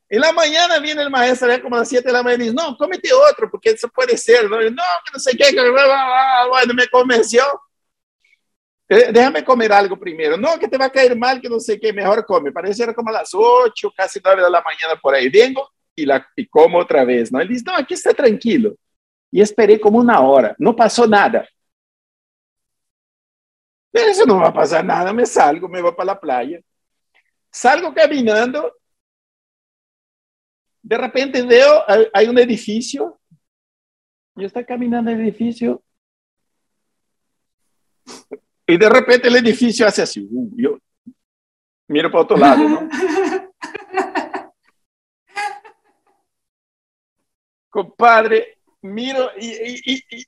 En 0.09 0.21
la 0.21 0.31
mañana 0.31 0.79
viene 0.79 1.01
el 1.01 1.09
maestro, 1.09 1.47
ya 1.47 1.61
como 1.61 1.75
a 1.75 1.79
las 1.79 1.89
7 1.89 2.05
de 2.07 2.13
la 2.13 2.21
mañana, 2.21 2.43
y 2.43 2.47
dice, 2.49 2.55
no, 2.55 2.77
cómete 2.77 3.09
otro, 3.11 3.49
porque 3.49 3.71
eso 3.71 3.89
puede 3.89 4.15
ser. 4.15 4.49
No, 4.49 4.57
no, 4.57 4.65
que 4.65 5.11
no 5.11 5.19
sé 5.19 5.31
qué, 5.35 5.49
que 5.49 5.69
bueno, 6.49 6.73
me 6.75 6.87
convenció. 6.87 7.43
Eh, 8.93 9.11
Déjame 9.11 9.43
comer 9.43 9.71
algo 9.73 9.97
primero. 9.97 10.37
No, 10.37 10.57
que 10.59 10.67
te 10.67 10.77
va 10.77 10.85
a 10.85 10.89
caer 10.91 11.17
mal, 11.17 11.41
que 11.41 11.49
no 11.49 11.59
sé 11.59 11.79
qué, 11.79 11.91
mejor 11.93 12.25
come. 12.25 12.51
Parece 12.51 12.83
era 12.83 12.93
como 12.93 13.09
a 13.09 13.13
las 13.13 13.31
8, 13.33 13.91
casi 13.95 14.19
9 14.23 14.43
de 14.43 14.49
la 14.49 14.61
mañana 14.61 14.99
por 15.01 15.15
ahí. 15.15 15.29
Vengo 15.29 15.69
y, 15.95 16.05
la, 16.05 16.25
y 16.35 16.47
como 16.47 16.77
otra 16.79 17.03
vez, 17.03 17.31
¿no? 17.31 17.39
Él 17.39 17.47
dice, 17.47 17.63
no, 17.65 17.75
aquí 17.75 17.93
está 17.93 18.13
tranquilo. 18.13 18.75
Y 19.31 19.41
esperé 19.41 19.79
como 19.79 19.97
una 19.99 20.19
hora. 20.21 20.55
No 20.59 20.75
pasó 20.75 21.07
nada. 21.07 21.47
Eso 23.91 24.25
no 24.25 24.37
va 24.39 24.47
a 24.49 24.53
pasar 24.53 24.83
nada. 24.85 25.13
Me 25.13 25.25
salgo, 25.25 25.67
me 25.67 25.81
voy 25.81 25.91
para 25.93 26.13
la 26.13 26.19
playa. 26.19 26.59
Salgo 27.51 27.93
caminando. 27.93 28.73
De 30.81 30.97
repente 30.97 31.41
veo, 31.43 31.83
hay- 32.13 32.27
un 32.27 32.37
edificio. 32.37 33.19
Yo 34.35 34.45
está 34.47 34.65
caminando 34.65 35.11
el 35.11 35.21
edificio. 35.21 35.83
Y 38.73 38.77
de 38.77 38.89
repente 38.89 39.27
el 39.27 39.35
edificio 39.35 39.85
hace 39.85 40.01
así. 40.01 40.27
uh, 40.31 40.49
yo 40.57 40.79
miro 41.87 42.09
para 42.09 42.23
otro 42.23 42.35
lado, 42.37 42.67
¿no? 42.67 42.89
Compadre, 47.69 48.57
miro 48.81 49.29
y, 49.37 49.47
y- 49.47 50.03
y- 50.09 50.25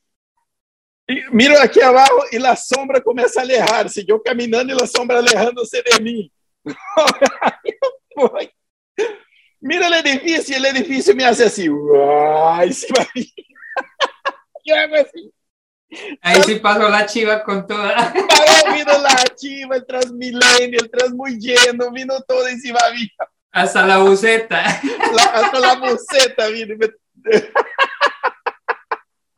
y- 1.08 1.22
miro 1.32 1.56
aquí 1.60 1.82
abajo 1.82 2.22
y 2.32 2.38
la 2.38 2.56
sombra 2.56 3.02
comienza 3.02 3.40
a 3.40 3.44
alejarse. 3.44 4.06
Yo 4.06 4.22
caminando 4.22 4.76
y 4.76 4.80
la 4.80 4.86
sombra 4.86 5.18
alejándose 5.18 5.82
de. 5.82 6.30
Voy. 8.16 8.52
Mira 9.60 9.88
el 9.88 9.94
edificio 10.06 10.56
y 10.56 10.60
el 10.60 10.66
edificio 10.68 11.16
me 11.16 11.26
hace 11.26 11.50
bien. 11.50 11.76
Yo 14.66 14.76
hago. 14.76 14.96
Ahí 16.22 16.42
sí 16.44 16.56
pasó 16.56 16.90
la 16.90 17.06
chiva 17.06 17.44
con 17.44 17.66
toda. 17.68 17.96
Ahora 18.10 18.74
vino 18.76 18.98
la 19.02 19.16
chiva, 19.36 19.76
el 19.78 19.86
Transmilenio, 19.86 20.80
el 20.82 20.90
Trans 20.90 21.14
muy 21.14 21.38
lleno, 21.40 21.92
vino 21.92 22.20
todo 22.28 22.50
y 22.50 22.60
se 22.60 22.72
va 22.74 22.90
bien. 22.92 23.10
Hasta 23.52 23.86
la 23.86 24.00
buceta. 24.00 24.82
La- 25.14 25.24
hasta 25.24 25.60
la 25.60 25.76
buceta 25.76 26.48
vino. 26.48 26.76
me- 26.78 26.90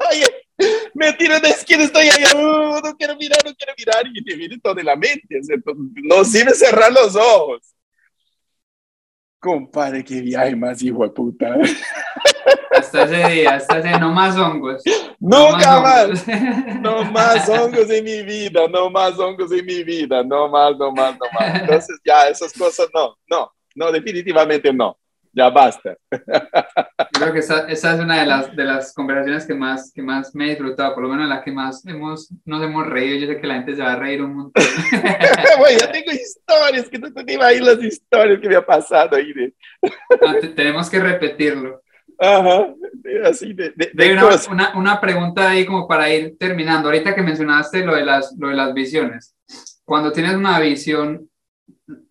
Oye, 0.09 0.25
me 0.93 1.13
tiro 1.13 1.39
de 1.39 1.49
esquina, 1.49 1.83
estoy 1.83 2.07
ahí, 2.07 2.23
uh, 2.35 2.79
no 2.83 2.95
quiero 2.97 3.15
mirar, 3.17 3.39
no 3.45 3.53
quiero 3.55 3.73
mirar, 3.77 4.03
y 4.13 4.23
te 4.23 4.35
viene 4.35 4.57
todo 4.59 4.73
de 4.75 4.83
la 4.83 4.95
mente, 4.95 5.39
o 5.39 5.43
sea, 5.43 5.57
no 6.03 6.23
sirve 6.23 6.53
cerrar 6.53 6.91
los 6.91 7.15
ojos. 7.15 7.61
Compadre, 9.47 10.03
qué 10.03 10.19
viaje 10.19 10.57
más 10.57 10.83
hijo 10.83 11.03
de 11.03 11.09
puta. 11.09 11.55
Hasta 12.75 13.03
ese 13.03 13.33
día, 13.33 13.55
hasta 13.55 13.79
ese 13.79 13.97
no 13.97 14.11
más 14.11 14.35
hongos. 14.35 14.83
Nunca 15.21 15.79
más. 15.79 16.03
hongos. 16.03 16.23
No 16.81 17.05
más 17.11 17.47
hongos 17.47 17.89
en 17.89 18.03
mi 18.03 18.23
vida, 18.23 18.67
no 18.67 18.89
más 18.89 19.17
hongos 19.17 19.49
en 19.53 19.65
mi 19.65 19.83
vida, 19.83 20.21
no 20.21 20.49
más, 20.49 20.77
no 20.77 20.91
más, 20.91 21.13
no 21.13 21.25
más. 21.39 21.61
Entonces 21.61 21.97
ya, 22.05 22.27
esas 22.27 22.51
cosas 22.51 22.87
no, 22.93 23.15
no, 23.29 23.49
no, 23.73 23.89
definitivamente 23.89 24.73
no. 24.73 24.97
Ya 25.37 25.49
basta. 25.51 25.95
Creo 27.11 27.31
que 27.31 27.39
esa, 27.39 27.67
esa 27.67 27.93
es 27.93 27.99
una 27.99 28.19
de 28.21 28.25
las, 28.25 28.55
de 28.55 28.63
las 28.63 28.91
conversaciones 28.93 29.45
que 29.45 29.53
más, 29.53 29.91
que 29.93 30.01
más 30.01 30.33
me 30.33 30.45
he 30.45 30.49
disfrutado, 30.49 30.95
por 30.95 31.03
lo 31.03 31.09
menos 31.09 31.29
la 31.29 31.43
que 31.43 31.51
más 31.51 31.85
hemos, 31.85 32.29
nos 32.43 32.63
hemos 32.63 32.87
reído. 32.87 33.19
Yo 33.19 33.27
sé 33.27 33.39
que 33.39 33.45
la 33.45 33.55
gente 33.55 33.75
se 33.75 33.81
va 33.83 33.93
a 33.93 33.95
reír 33.97 34.23
un 34.23 34.35
montón. 34.35 34.63
Bueno, 35.59 35.79
ya 35.79 35.91
tengo 35.91 36.11
historias, 36.11 36.89
que 36.89 36.97
no 36.99 37.11
te 37.13 37.33
imaginas 37.33 37.67
las 37.77 37.83
historias 37.83 38.39
que 38.39 38.49
me 38.49 38.55
ha 38.55 38.65
pasado 38.65 39.15
de, 39.17 39.53
No, 40.21 40.33
te- 40.39 40.47
tenemos 40.49 40.89
que 40.89 40.99
repetirlo. 40.99 41.81
ajá, 42.19 42.73
así 43.25 43.53
de, 43.53 43.73
de, 43.75 43.91
de 43.93 44.13
una, 44.13 44.29
una, 44.49 44.77
una 44.77 45.01
pregunta 45.01 45.49
ahí 45.51 45.65
como 45.65 45.87
para 45.87 46.11
ir 46.13 46.35
terminando. 46.39 46.89
Ahorita 46.89 47.13
que 47.13 47.21
mencionaste 47.21 47.85
lo 47.85 47.95
de 47.95 48.05
las, 48.05 48.33
lo 48.37 48.49
de 48.49 48.55
las 48.55 48.73
visiones. 48.73 49.35
Cuando 49.85 50.11
tienes 50.11 50.33
una 50.35 50.59
visión, 50.59 51.29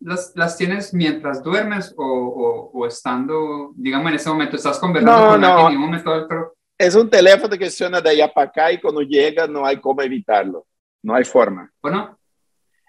¿las, 0.00 0.32
las 0.36 0.56
tienes 0.56 0.92
mientras 0.94 1.42
duermes 1.42 1.94
o, 1.96 2.04
o, 2.04 2.70
o 2.72 2.86
estando, 2.86 3.72
digamos, 3.76 4.08
en 4.10 4.14
ese 4.16 4.28
momento, 4.30 4.56
estás 4.56 4.78
conversando 4.78 5.20
No, 5.26 5.30
con 5.32 5.40
no. 5.40 5.46
alguien 5.48 5.70
en 5.72 5.76
un 5.76 5.82
momento 5.84 6.12
otro? 6.12 6.56
Es 6.78 6.94
un 6.94 7.08
teléfono 7.08 7.56
que 7.56 7.70
suena 7.70 8.00
de 8.00 8.10
allá 8.10 8.32
para 8.32 8.48
acá 8.48 8.72
y 8.72 8.80
cuando 8.80 9.00
llega 9.02 9.46
no 9.46 9.64
hay 9.64 9.80
cómo 9.80 10.02
evitarlo, 10.02 10.66
no 11.02 11.14
hay 11.14 11.24
forma. 11.24 11.70
Bueno, 11.82 12.18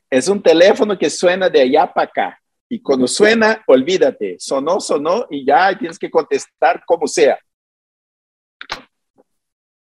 Es 0.10 0.28
un 0.28 0.42
teléfono 0.42 0.98
que 0.98 1.10
suena 1.10 1.50
de 1.50 1.62
allá 1.62 1.92
para 1.94 2.08
acá. 2.08 2.40
Y 2.70 2.82
cuando 2.82 3.08
suena, 3.08 3.64
olvídate, 3.66 4.36
sonó, 4.40 4.82
sonó 4.82 5.26
y 5.30 5.46
ya 5.46 5.78
tienes 5.78 5.98
que 5.98 6.12
contestar 6.12 6.84
como 6.86 7.08
sea. 7.08 7.40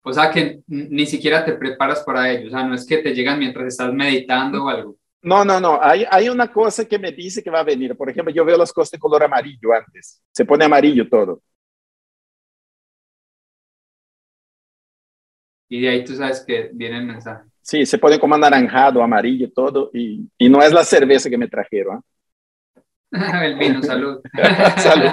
O 0.02 0.14
sea 0.14 0.32
que 0.32 0.62
ni 0.68 1.06
siquiera 1.06 1.44
te 1.44 1.54
preparas 1.54 2.02
para 2.04 2.32
ello, 2.32 2.48
o 2.48 2.52
sea, 2.52 2.64
no 2.64 2.74
es 2.74 2.86
que 2.86 2.98
te 3.00 3.14
llegan 3.14 3.38
mientras 3.38 3.68
estás 3.68 3.94
meditando 3.94 4.64
o 4.64 4.70
algo. 4.70 4.96
No, 5.22 5.43
no, 5.43 5.59
no, 5.59 5.80
hay, 5.82 6.05
hay 6.09 6.30
una 6.30 6.51
cosa 6.51 6.86
que 6.86 6.97
me 6.97 7.11
dice 7.11 7.43
que 7.43 7.49
va 7.49 7.59
a 7.59 7.63
venir. 7.63 7.95
Por 7.95 8.09
ejemplo, 8.09 8.34
yo 8.34 8.45
veo 8.45 8.57
las 8.57 8.72
cosas 8.72 8.91
de 8.91 8.99
color 8.99 9.24
amarillo 9.24 9.74
antes, 9.74 10.22
se 10.32 10.45
pone 10.45 10.65
amarillo 10.65 11.07
todo. 11.09 11.41
Y 15.67 15.82
de 15.82 15.89
ahí 15.89 16.03
tú 16.03 16.15
sabes 16.15 16.43
que 16.45 16.72
viene 16.74 16.97
el 16.97 17.05
mensaje. 17.05 17.43
Sí, 17.61 17.86
se 17.86 17.99
pone 17.99 18.20
como 18.20 18.36
anaranjado, 18.36 19.03
amarillo, 19.03 19.51
todo, 19.51 19.91
y, 19.93 20.28
y 20.38 20.49
no 20.49 20.61
es 20.63 20.74
la 20.74 20.84
cerveza 20.84 21.30
que 21.30 21.38
me 21.38 21.47
trajeron. 21.47 21.97
¿eh? 21.97 22.01
el 23.43 23.57
vino, 23.57 23.84
salud. 23.84 24.22
salud. 24.78 25.11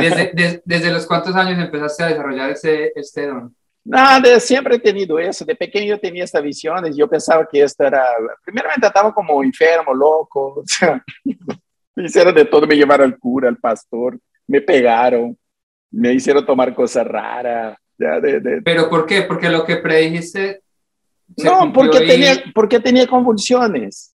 ¿Desde, 0.00 0.32
de, 0.34 0.62
¿Desde 0.64 0.92
los 0.92 1.06
cuántos 1.06 1.34
años 1.36 1.58
empezaste 1.58 2.02
a 2.02 2.08
desarrollar 2.08 2.50
ese, 2.50 2.92
este 2.96 3.26
don? 3.26 3.54
Nada, 3.90 4.38
siempre 4.38 4.76
he 4.76 4.78
tenido 4.78 5.18
eso. 5.18 5.44
De 5.44 5.56
pequeño 5.56 5.96
yo 5.96 6.00
tenía 6.00 6.22
estas 6.22 6.42
visiones. 6.42 6.96
Yo 6.96 7.08
pensaba 7.08 7.46
que 7.50 7.60
esto 7.60 7.84
era. 7.84 8.06
Primeramente 8.44 8.86
estaba 8.86 9.12
como 9.12 9.42
enfermo, 9.42 9.92
loco. 9.92 10.62
O 10.62 10.64
sea, 10.64 11.04
me 11.96 12.04
hicieron 12.04 12.34
de 12.34 12.44
todo. 12.44 12.66
Me 12.66 12.76
llevaron 12.76 13.12
al 13.12 13.18
cura, 13.18 13.48
al 13.48 13.56
pastor. 13.56 14.18
Me 14.46 14.60
pegaron. 14.60 15.36
Me 15.90 16.12
hicieron 16.14 16.46
tomar 16.46 16.72
cosas 16.72 17.04
raras. 17.04 17.76
De, 17.98 18.40
de... 18.40 18.62
¿Pero 18.62 18.88
por 18.88 19.04
qué? 19.06 19.22
Porque 19.22 19.50
lo 19.50 19.64
que 19.64 19.76
predijiste. 19.76 20.62
No, 21.36 21.72
porque, 21.72 22.04
y... 22.04 22.06
tenía, 22.06 22.42
porque 22.54 22.80
tenía 22.80 23.06
convulsiones. 23.06 24.14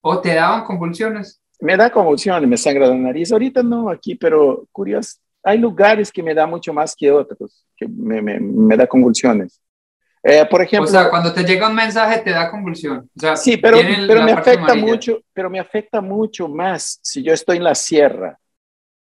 ¿O 0.00 0.20
te 0.20 0.34
daban 0.34 0.64
convulsiones? 0.64 1.40
Me 1.60 1.76
da 1.76 1.90
convulsiones, 1.90 2.48
me 2.48 2.56
sangra 2.56 2.88
la 2.88 2.94
nariz. 2.96 3.30
Ahorita 3.30 3.62
no, 3.62 3.88
aquí, 3.88 4.16
pero 4.16 4.66
curioso. 4.72 5.18
Hay 5.44 5.58
lugares 5.58 6.12
que 6.12 6.22
me 6.22 6.34
da 6.34 6.46
mucho 6.46 6.72
más 6.72 6.94
que 6.94 7.10
otros, 7.10 7.66
que 7.76 7.86
me, 7.88 8.22
me, 8.22 8.38
me 8.38 8.76
da 8.76 8.86
convulsiones. 8.86 9.60
Eh, 10.24 10.46
por 10.48 10.62
ejemplo, 10.62 10.88
o 10.88 10.92
sea, 10.92 11.10
cuando 11.10 11.32
te 11.32 11.42
llega 11.42 11.68
un 11.68 11.74
mensaje 11.74 12.20
te 12.20 12.30
da 12.30 12.48
convulsión. 12.48 13.10
O 13.16 13.20
sea, 13.20 13.34
sí, 13.34 13.56
pero, 13.56 13.78
pero 14.06 14.22
me 14.22 14.32
afecta 14.32 14.72
amarilla. 14.72 14.86
mucho, 14.86 15.20
pero 15.32 15.50
me 15.50 15.58
afecta 15.58 16.00
mucho 16.00 16.48
más 16.48 17.00
si 17.02 17.24
yo 17.24 17.32
estoy 17.32 17.56
en 17.56 17.64
la 17.64 17.74
sierra. 17.74 18.38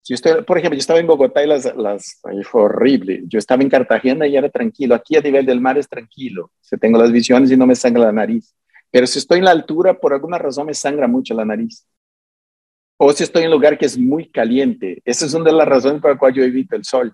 Si 0.01 0.15
estoy, 0.15 0.43
por 0.43 0.59
ejemplo, 0.59 0.77
yo 0.77 0.81
estaba 0.81 1.01
en 1.01 1.07
Bogotá 1.07 1.43
y 1.43 1.49
las, 1.49 1.65
las 1.77 2.21
ahí 2.25 2.43
fue 2.45 2.63
horrible. 2.63 3.23
Yo 3.27 3.39
estaba 3.39 3.63
en 3.63 3.71
Cartagena 3.71 4.27
y 4.27 4.37
era 4.37 4.49
tranquilo. 4.49 4.95
Aquí 4.95 5.17
a 5.17 5.21
nivel 5.21 5.45
del 5.45 5.61
mar 5.61 5.77
es 5.77 5.89
tranquilo. 5.89 6.53
Se 6.61 6.77
tengo 6.77 6.99
las 6.99 7.11
visiones 7.11 7.51
y 7.51 7.57
no 7.57 7.67
me 7.67 7.75
sangra 7.75 8.05
la 8.05 8.13
nariz. 8.13 8.55
Pero 8.91 9.07
si 9.07 9.19
estoy 9.19 9.39
en 9.39 9.47
la 9.47 9.53
altura, 9.53 9.95
por 9.95 10.13
alguna 10.13 10.39
razón 10.39 10.67
me 10.67 10.75
sangra 10.75 11.09
mucho 11.09 11.35
la 11.35 11.45
nariz. 11.45 11.87
O 13.05 13.13
si 13.13 13.25
estoy 13.25 13.43
en 13.43 13.49
un 13.49 13.55
lugar 13.55 13.77
que 13.77 13.87
es 13.87 13.99
muy 13.99 14.31
caliente. 14.31 15.03
Esa 15.05 15.27
es 15.27 15.35
una 15.35 15.47
de 15.47 15.57
las 15.57 15.67
razones 15.67 16.01
por 16.01 16.13
la 16.13 16.17
cual 16.17 16.33
yo 16.33 16.45
evito 16.45 16.77
el 16.77 16.85
sol. 16.85 17.13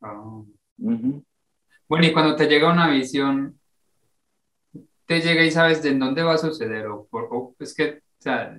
Oh. 0.00 0.44
Uh 0.78 0.90
-huh. 0.90 1.24
Bueno, 1.88 2.06
y 2.06 2.12
cuando 2.12 2.34
te 2.34 2.48
llega 2.48 2.72
una 2.72 2.90
visión, 2.90 3.56
te 5.06 5.20
llega 5.20 5.44
y 5.44 5.52
sabes 5.52 5.80
de 5.80 5.94
dónde 5.94 6.24
va 6.24 6.34
a 6.34 6.38
suceder. 6.38 6.88
O, 6.88 7.06
por, 7.06 7.28
o 7.30 7.54
es 7.60 7.72
que, 7.72 8.02
o 8.18 8.20
sea, 8.20 8.58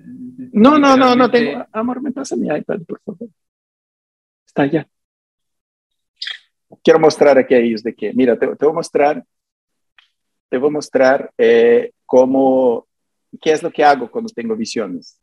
no, 0.54 0.78
no, 0.78 0.96
no, 0.96 1.14
no 1.14 1.30
tengo. 1.30 1.66
Amor, 1.70 2.00
me 2.00 2.12
pasa 2.12 2.34
mi 2.34 2.48
iPad, 2.48 2.80
por 2.88 3.02
favor. 3.02 3.28
Está 4.46 4.62
allá. 4.62 4.88
Quiero 6.82 6.98
mostrar 6.98 7.36
aquí 7.36 7.52
a 7.52 7.58
ellos 7.58 7.82
de 7.82 7.94
que, 7.94 8.14
mira, 8.14 8.38
te, 8.38 8.46
te 8.56 8.64
voy 8.64 8.72
a 8.72 8.80
mostrar, 8.80 9.22
te 10.48 10.56
voy 10.56 10.68
a 10.70 10.72
mostrar 10.72 11.30
eh, 11.36 11.92
cómo 12.06 12.86
¿qué 13.40 13.52
es 13.52 13.62
lo 13.62 13.70
que 13.70 13.84
hago 13.84 14.10
cuando 14.10 14.32
tengo 14.32 14.56
visiones? 14.56 15.20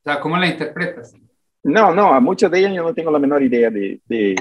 O 0.00 0.02
sea, 0.04 0.20
¿cómo 0.20 0.36
la 0.36 0.46
interpretas? 0.46 1.14
No, 1.62 1.94
no, 1.94 2.14
a 2.14 2.20
muchas 2.20 2.50
de 2.50 2.60
ellas 2.60 2.74
yo 2.74 2.82
no 2.82 2.94
tengo 2.94 3.10
la 3.10 3.18
menor 3.18 3.42
idea 3.42 3.70
de, 3.70 4.00
de, 4.06 4.36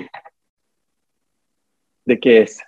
de 2.05 2.19
qué 2.19 2.41
es. 2.43 2.61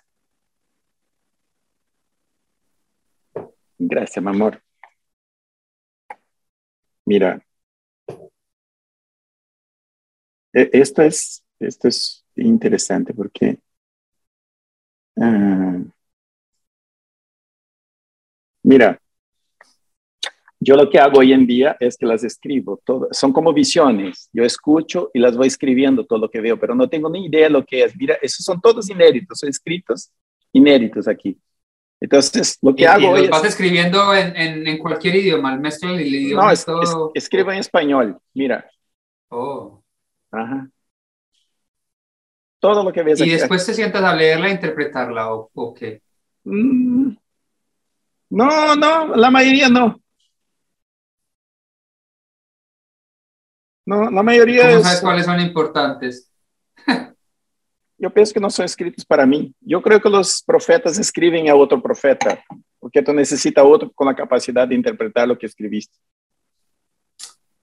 Gracias, 3.77 4.23
mi 4.23 4.29
amor. 4.29 4.61
Mira, 7.05 7.41
esto 10.53 11.01
es, 11.01 11.43
esto 11.59 11.87
es 11.87 12.25
interesante 12.35 13.13
porque 13.13 13.59
uh, 15.15 15.85
mira, 18.63 18.99
yo 20.61 20.75
lo 20.75 20.89
que 20.89 20.99
hago 20.99 21.19
hoy 21.19 21.31
en 21.31 21.47
día 21.47 21.77
es 21.79 21.95
que 21.97 22.05
las 22.05 22.23
escribo, 22.23 22.81
todo, 22.83 23.07
son 23.11 23.31
como 23.31 23.53
visiones. 23.53 24.29
Yo 24.33 24.43
escucho 24.43 25.09
y 25.13 25.19
las 25.19 25.37
voy 25.37 25.47
escribiendo 25.47 26.05
todo 26.05 26.19
lo 26.19 26.29
que 26.29 26.41
veo, 26.41 26.59
pero 26.59 26.75
no 26.75 26.89
tengo 26.89 27.09
ni 27.09 27.27
idea 27.27 27.45
de 27.45 27.49
lo 27.49 27.65
que 27.65 27.83
es. 27.83 27.95
Mira, 27.95 28.17
esos 28.21 28.43
son 28.43 28.59
todos 28.59 28.89
inéditos, 28.89 29.39
son 29.39 29.49
escritos 29.49 30.11
inéditos 30.51 31.07
aquí. 31.07 31.39
Entonces, 32.01 32.57
lo 32.61 32.75
que 32.75 32.83
y, 32.83 32.85
hago 32.85 33.17
y 33.17 33.19
los 33.19 33.23
es... 33.23 33.29
vas 33.29 33.45
escribiendo 33.45 34.13
en, 34.13 34.35
en, 34.35 34.67
en, 34.67 34.77
cualquier 34.77 35.15
idioma, 35.15 35.53
el 35.53 35.59
mezcla 35.61 35.91
el 35.91 36.13
idioma. 36.13 36.45
No, 36.45 36.51
es, 36.51 36.65
todo... 36.65 37.11
es, 37.13 37.23
escribo 37.23 37.51
en 37.51 37.59
español, 37.59 38.17
mira. 38.33 38.69
Oh. 39.29 39.81
Ajá. 40.31 40.69
Todo 42.59 42.83
lo 42.83 42.91
que 42.91 43.03
ves 43.03 43.19
Y 43.19 43.23
aquí. 43.23 43.31
después 43.31 43.65
te 43.65 43.73
sientas 43.73 44.03
a 44.03 44.13
leerla 44.13 44.49
e 44.49 44.51
interpretarla, 44.51 45.33
¿o, 45.33 45.49
o 45.53 45.73
qué? 45.73 46.01
Mm, 46.43 47.11
no, 48.31 48.75
no, 48.75 49.15
la 49.15 49.31
mayoría 49.31 49.69
no. 49.69 50.01
No, 53.89 54.07
la 54.11 54.21
mayoría 54.21 54.67
¿Cómo 54.67 54.77
es, 54.77 54.83
sabes 54.83 55.01
cuáles 55.01 55.25
son 55.25 55.39
importantes? 55.39 56.31
yo 57.97 58.13
pienso 58.13 58.31
que 58.35 58.39
no 58.39 58.51
son 58.51 58.65
escritos 58.65 59.03
para 59.03 59.25
mí. 59.25 59.51
Yo 59.61 59.81
creo 59.81 59.99
que 59.99 60.11
los 60.11 60.43
profetas 60.43 60.99
escriben 60.99 61.49
a 61.49 61.55
otro 61.55 61.81
profeta, 61.81 62.39
porque 62.77 63.01
tú 63.01 63.11
necesitas 63.13 63.65
otro 63.65 63.91
con 63.91 64.05
la 64.05 64.15
capacidad 64.15 64.67
de 64.67 64.75
interpretar 64.75 65.27
lo 65.27 65.35
que 65.35 65.47
escribiste. 65.47 65.97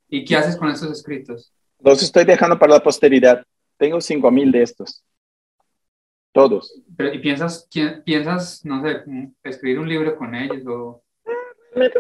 ¿Y 0.08 0.24
qué 0.24 0.34
haces 0.34 0.56
con 0.56 0.68
esos 0.68 0.90
escritos? 0.90 1.54
Los 1.78 2.02
estoy 2.02 2.24
dejando 2.24 2.58
para 2.58 2.72
la 2.72 2.82
posteridad. 2.82 3.44
Tengo 3.78 4.00
cinco 4.00 4.28
mil 4.32 4.50
de 4.50 4.62
estos. 4.62 5.04
Todos. 6.32 6.82
Pero, 6.96 7.14
¿Y 7.14 7.20
piensas, 7.20 7.68
piensas, 8.04 8.64
no 8.64 8.82
sé, 8.82 9.04
escribir 9.44 9.78
un 9.78 9.88
libro 9.88 10.16
con 10.16 10.34
ellos 10.34 10.66
o...? 10.66 11.04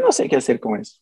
No 0.02 0.10
sé 0.10 0.28
qué 0.28 0.34
hacer 0.34 0.58
con 0.58 0.80
eso. 0.80 1.00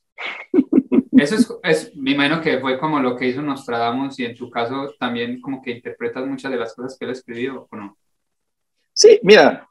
Eso 1.17 1.37
es, 1.37 1.49
es, 1.63 1.97
me 1.97 2.13
imagino 2.13 2.41
que 2.41 2.59
fue 2.59 2.79
como 2.79 2.99
lo 2.99 3.17
que 3.17 3.29
hizo 3.29 3.41
Nostradamus 3.41 4.19
y 4.19 4.25
en 4.25 4.35
tu 4.35 4.51
caso 4.51 4.93
también 4.99 5.41
como 5.41 5.63
que 5.63 5.71
interpretas 5.71 6.27
muchas 6.27 6.51
de 6.51 6.59
las 6.59 6.75
cosas 6.75 6.99
que 6.99 7.05
él 7.05 7.13
escribió, 7.13 7.69
¿o 7.71 7.77
no? 7.77 7.97
Sí, 8.93 9.21
mira, 9.23 9.69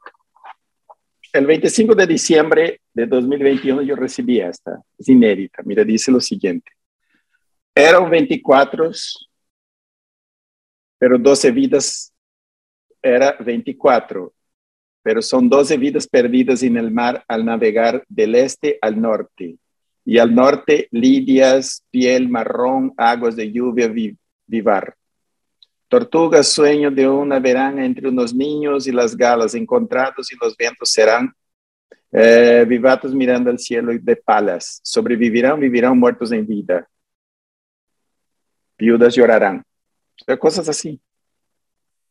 el 1.32 1.46
25 1.46 1.94
de 1.94 2.06
diciembre 2.06 2.80
de 2.94 3.06
2021 3.06 3.82
yo 3.82 3.94
recibí 3.94 4.40
esta, 4.40 4.82
es 4.98 5.08
inédita, 5.08 5.62
mira, 5.64 5.84
dice 5.84 6.10
lo 6.10 6.20
siguiente. 6.20 6.72
Eran 7.74 8.08
24, 8.08 8.90
pero 10.98 11.18
12 11.18 11.50
vidas, 11.50 12.14
era 13.02 13.32
24, 13.32 14.32
pero 15.02 15.20
son 15.20 15.50
12 15.50 15.76
vidas 15.76 16.06
perdidas 16.06 16.62
en 16.62 16.78
el 16.78 16.90
mar 16.90 17.22
al 17.28 17.44
navegar 17.44 18.02
del 18.08 18.34
este 18.34 18.78
al 18.80 18.98
norte 18.98 19.58
y 20.04 20.18
al 20.18 20.34
norte 20.34 20.88
lidias, 20.90 21.82
piel 21.90 22.28
marrón, 22.28 22.92
aguas 22.96 23.36
de 23.36 23.50
lluvia 23.50 23.90
vivar. 24.46 24.94
Tortugas, 25.88 26.48
sueño 26.48 26.90
de 26.90 27.08
una 27.08 27.38
verana 27.38 27.84
entre 27.84 28.08
unos 28.08 28.34
niños 28.34 28.86
y 28.86 28.92
las 28.92 29.16
galas 29.16 29.54
encontrados 29.54 30.30
y 30.32 30.36
los 30.40 30.56
vientos 30.56 30.90
serán 30.90 31.32
eh, 32.12 32.64
vivatos 32.68 33.14
mirando 33.14 33.50
al 33.50 33.58
cielo 33.58 33.92
de 33.98 34.16
palas. 34.16 34.80
Sobrevivirán, 34.82 35.58
vivirán 35.58 35.98
muertos 35.98 36.32
en 36.32 36.46
vida. 36.46 36.86
Viudas 38.76 39.14
llorarán. 39.14 39.62
Cosas 40.38 40.68
así. 40.68 41.00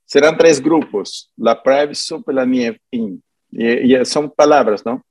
Serán 0.06 0.38
tres 0.38 0.62
grupos, 0.62 1.32
la 1.38 1.62
Private 1.62 1.96
Super, 1.96 2.36
la 2.36 2.46
Nieve, 2.46 2.82
y, 2.92 3.20
y 3.50 4.06
son 4.06 4.30
palabras, 4.30 4.86
¿no? 4.86 5.04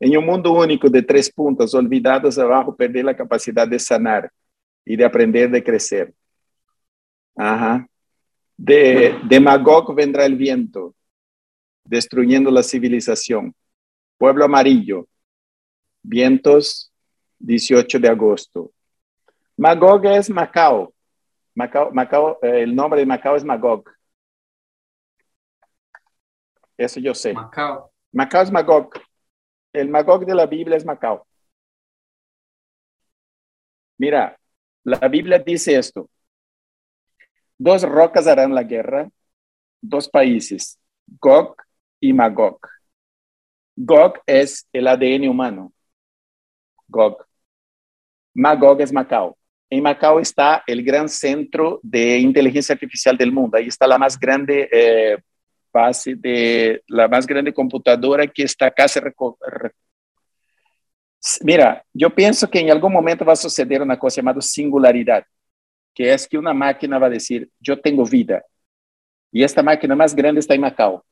En 0.00 0.16
un 0.16 0.24
mundo 0.24 0.52
único 0.52 0.88
de 0.88 1.02
tres 1.02 1.30
puntos, 1.30 1.74
olvidados 1.74 2.38
abajo, 2.38 2.74
perder 2.74 3.04
la 3.04 3.16
capacidad 3.16 3.66
de 3.66 3.78
sanar 3.78 4.30
y 4.84 4.96
de 4.96 5.04
aprender 5.04 5.50
de 5.50 5.62
crecer. 5.62 6.14
Ajá. 7.36 7.86
De, 8.56 9.18
de 9.24 9.40
Magog 9.40 9.94
vendrá 9.94 10.24
el 10.24 10.36
viento, 10.36 10.94
destruyendo 11.84 12.50
la 12.50 12.62
civilización. 12.62 13.54
Pueblo 14.16 14.44
amarillo, 14.44 15.08
vientos, 16.02 16.92
18 17.38 17.98
de 17.98 18.08
agosto. 18.08 18.72
Magog 19.56 20.06
es 20.06 20.30
Macao. 20.30 20.92
Macao, 21.54 21.90
Macao 21.92 22.38
eh, 22.42 22.62
el 22.62 22.74
nombre 22.74 23.00
de 23.00 23.06
Macao 23.06 23.36
es 23.36 23.44
Magog. 23.44 23.84
Eso 26.76 27.00
yo 27.00 27.14
sé. 27.14 27.32
Macao. 27.32 27.92
Macao 28.12 28.42
es 28.42 28.50
Magog. 28.50 28.90
El 29.72 29.88
Magog 29.88 30.26
de 30.26 30.34
la 30.34 30.46
Biblia 30.46 30.76
es 30.76 30.84
Macao. 30.84 31.26
Mira, 33.98 34.38
la 34.84 35.08
Biblia 35.08 35.38
dice 35.38 35.76
esto. 35.76 36.08
dos 37.58 37.82
rocas 37.82 38.26
harán 38.26 38.54
la 38.54 38.62
guerra, 38.62 39.10
dos 39.80 40.08
países, 40.08 40.78
Gog 41.20 41.56
y 42.00 42.12
Magog. 42.12 42.60
Gog 43.76 44.20
es 44.26 44.66
el 44.72 44.86
ADN 44.88 45.28
humano. 45.28 45.72
Gog. 46.88 47.26
Magog 48.34 48.80
es 48.80 48.92
Macao. 48.92 49.36
En 49.70 49.82
Macao 49.82 50.20
está 50.20 50.62
el 50.66 50.82
gran 50.82 51.08
centro 51.08 51.80
de 51.82 52.18
inteligencia 52.18 52.72
artificial 52.72 53.16
del 53.16 53.32
mundo. 53.32 53.56
Ahí 53.56 53.66
está 53.68 53.86
la 53.86 53.98
más 53.98 54.18
grande 54.18 54.68
eh, 54.72 55.18
base 55.72 56.14
de 56.14 56.82
la 56.86 57.08
más 57.08 57.26
grande 57.26 57.52
computadora 57.52 58.26
que 58.26 58.42
está 58.42 58.70
casi 58.70 59.00
Mira, 61.42 61.84
yo 61.92 62.14
pienso 62.14 62.48
que 62.48 62.60
en 62.60 62.70
algún 62.70 62.92
momento 62.92 63.24
va 63.24 63.32
a 63.32 63.36
suceder 63.36 63.82
una 63.82 63.98
cosa 63.98 64.16
llamada 64.16 64.40
singularidad, 64.40 65.24
que 65.94 66.12
es 66.12 66.28
que 66.28 66.38
una 66.38 66.54
máquina 66.54 66.98
va 66.98 67.08
a 67.08 67.10
decir, 67.10 67.50
yo 67.58 67.80
tengo 67.80 68.04
vida. 68.04 68.44
Y 69.32 69.42
esta 69.42 69.62
máquina 69.62 69.94
más 69.94 70.14
grande 70.14 70.40
está 70.40 70.54
en 70.54 70.60
Macao. 70.60 71.04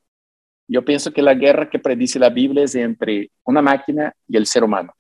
Yo 0.69 0.85
pienso 0.85 1.13
que 1.13 1.23
la 1.23 1.35
guerra 1.35 1.69
que 1.69 1.79
predice 1.79 2.19
la 2.19 2.31
Biblia 2.31 2.65
es 2.65 2.75
entre 2.75 3.31
una 3.45 3.63
máquina 3.63 4.13
y 4.27 4.37
el 4.37 4.47
ser 4.47 4.65
humano. 4.65 4.93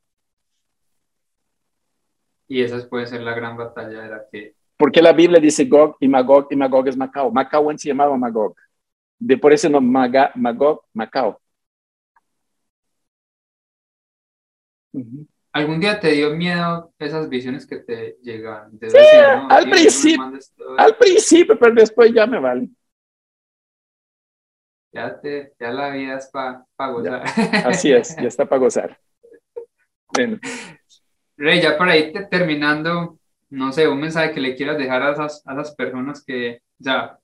Y 2.48 2.62
esa 2.62 2.88
puede 2.88 3.07
ser 3.07 3.22
la 3.22 3.34
gran 3.34 3.57
batalla 3.57 4.02
de 4.02 4.09
la 4.09 4.24
que... 4.30 4.54
Porque 4.76 5.02
la 5.02 5.12
Biblia 5.12 5.40
dice 5.40 5.64
Gog 5.64 5.96
y 5.98 6.07
Magog, 6.07 6.46
y 6.50 6.57
Magog 6.57 6.86
es 6.86 6.96
Macao. 6.96 7.32
Macao 7.32 7.70
antes 7.70 7.82
se 7.82 7.88
llamaba 7.88 8.16
Magog. 8.16 8.54
De 9.18 9.38
por 9.38 9.52
ese 9.52 9.70
nombre, 9.70 10.30
Magog, 10.34 10.84
Macao. 10.92 11.40
¿Algún 15.52 15.80
día 15.80 15.98
te 15.98 16.12
dio 16.12 16.34
miedo 16.34 16.92
esas 16.98 17.28
visiones 17.28 17.66
que 17.66 17.76
te 17.76 18.18
llegan? 18.22 18.78
sí, 18.78 18.96
al, 19.48 19.70
principio, 19.70 20.32
al 20.76 20.96
principio, 20.96 21.58
pero 21.58 21.74
después 21.74 22.12
ya 22.12 22.26
me 22.26 22.38
vale. 22.38 22.68
Ya, 24.92 25.18
te, 25.20 25.52
ya 25.58 25.70
la 25.70 25.90
vida 25.90 26.16
es 26.16 26.28
para 26.28 26.64
gozar. 26.92 27.22
así 27.64 27.92
es, 27.92 28.16
ya 28.16 28.28
está 28.28 28.46
para 28.46 28.60
gozar. 28.60 28.98
Bueno. 30.14 30.38
Rey, 31.36 31.60
ya 31.60 31.76
por 31.76 31.88
ahí 31.88 32.12
terminando, 32.30 33.18
no 33.50 33.72
sé, 33.72 33.88
un 33.88 34.00
mensaje 34.00 34.32
que 34.32 34.40
le 34.40 34.56
quieras 34.56 34.78
dejar 34.78 35.02
a 35.02 35.12
esas, 35.12 35.42
a 35.46 35.52
esas 35.52 35.74
personas 35.74 36.24
que 36.24 36.60
ya, 36.78 37.18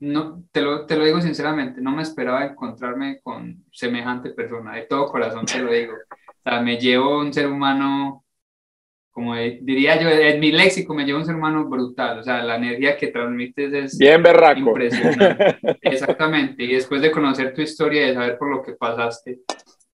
no, 0.00 0.44
te 0.52 0.60
lo, 0.62 0.86
te 0.86 0.96
lo 0.96 1.04
digo 1.04 1.20
sinceramente, 1.20 1.80
no 1.80 1.92
me 1.92 2.02
esperaba 2.02 2.44
encontrarme 2.44 3.20
con 3.22 3.64
semejante 3.72 4.30
persona, 4.30 4.74
de 4.74 4.82
todo 4.82 5.06
corazón 5.06 5.44
te 5.46 5.58
lo 5.60 5.72
digo. 5.72 5.94
O 5.94 6.42
sea, 6.50 6.60
me 6.60 6.78
llevo 6.78 7.18
un 7.18 7.32
ser 7.32 7.48
humano, 7.48 8.24
como 9.10 9.34
diría 9.34 10.00
yo, 10.00 10.08
en 10.08 10.38
mi 10.38 10.52
léxico 10.52 10.94
me 10.94 11.04
llevo 11.04 11.18
un 11.18 11.26
ser 11.26 11.34
humano 11.34 11.68
brutal, 11.68 12.20
o 12.20 12.22
sea, 12.22 12.42
la 12.44 12.56
energía 12.56 12.96
que 12.96 13.08
transmites 13.08 13.72
es 13.72 13.98
Bien 13.98 14.22
berraco. 14.22 14.60
impresionante. 14.60 15.58
Exactamente, 15.82 16.62
y 16.62 16.74
después 16.74 17.02
de 17.02 17.10
conocer 17.10 17.52
tu 17.52 17.62
historia 17.62 18.04
y 18.04 18.08
de 18.08 18.14
saber 18.14 18.38
por 18.38 18.50
lo 18.50 18.62
que 18.62 18.74
pasaste, 18.74 19.40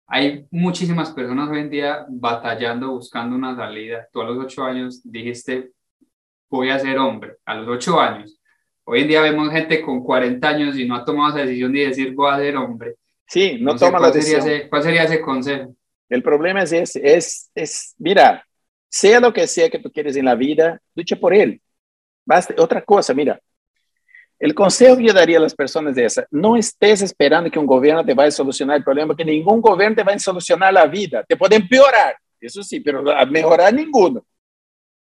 hay 0.08 0.48
muchísimas 0.50 1.12
personas 1.12 1.50
hoy 1.50 1.60
en 1.60 1.70
día 1.70 2.06
batallando, 2.10 2.90
buscando 2.92 3.36
una 3.36 3.56
salida. 3.56 4.08
Tú 4.12 4.22
a 4.22 4.26
los 4.26 4.38
ocho 4.40 4.64
años 4.64 5.02
dijiste, 5.04 5.72
voy 6.50 6.70
a 6.72 6.80
ser 6.80 6.98
hombre, 6.98 7.36
a 7.46 7.54
los 7.54 7.68
ocho 7.68 8.00
años. 8.00 8.39
Hoy 8.92 9.02
en 9.02 9.08
día 9.08 9.22
vemos 9.22 9.52
gente 9.52 9.84
con 9.84 10.04
40 10.04 10.50
años 10.50 10.76
y 10.76 10.88
no 10.88 10.96
ha 10.96 11.06
tomado 11.06 11.30
esa 11.30 11.46
decisión 11.46 11.72
de 11.72 11.86
decir, 11.86 12.12
voy 12.16 12.34
a 12.34 12.38
ser 12.38 12.58
hombre. 12.58 12.96
Sí, 13.28 13.60
no, 13.62 13.76
toma 13.76 14.00
la 14.00 14.10
decisión. 14.10 14.44
¿Cuál 14.68 14.82
sería 14.82 15.04
ese 15.04 15.22
consejo? 15.22 15.76
El 16.10 16.24
problema 16.24 16.64
es 16.64 16.72
ese, 16.72 17.00
es, 17.04 17.52
es, 17.54 17.94
mira, 18.00 18.44
sea 18.90 19.20
lo 19.20 19.32
que 19.32 19.46
sea 19.46 19.70
que 19.70 19.78
tú 19.78 19.92
quieres 19.92 20.16
en 20.16 20.26
la 20.26 20.34
vida, 20.34 20.82
lucha 20.96 21.16
por 21.16 21.36
él. 21.36 21.62
Basta. 22.26 22.56
Otra 22.58 22.82
cosa, 22.82 23.14
mira, 23.14 23.40
el 24.40 24.56
consejo 24.56 24.98
que 24.98 25.04
yo 25.04 25.14
daría 25.14 25.38
a 25.38 25.42
las 25.42 25.54
personas 25.54 25.94
de 25.94 26.06
esa, 26.06 26.26
no 26.32 26.58
estés 26.58 27.04
esperando 27.04 27.52
que 27.52 27.60
un 27.60 27.68
gobierno 27.68 28.04
te 28.04 28.16
vaya 28.16 28.30
a 28.30 28.32
solucionar 28.32 28.78
el 28.78 28.84
problema, 28.84 29.10
porque 29.10 29.24
ningún 29.24 29.62
gobierno 29.62 29.98
te 29.98 30.04
va 30.04 30.14
a 30.14 30.18
solucionar 30.18 30.74
la 30.74 30.88
vida. 30.88 31.24
Te 31.28 31.38
puede 31.38 31.58
empeorar, 31.58 32.16
eso 32.42 32.64
sí, 32.64 32.80
pero 32.80 33.08
a 33.12 33.24
mejorar 33.28 33.72
ninguno. 33.72 34.26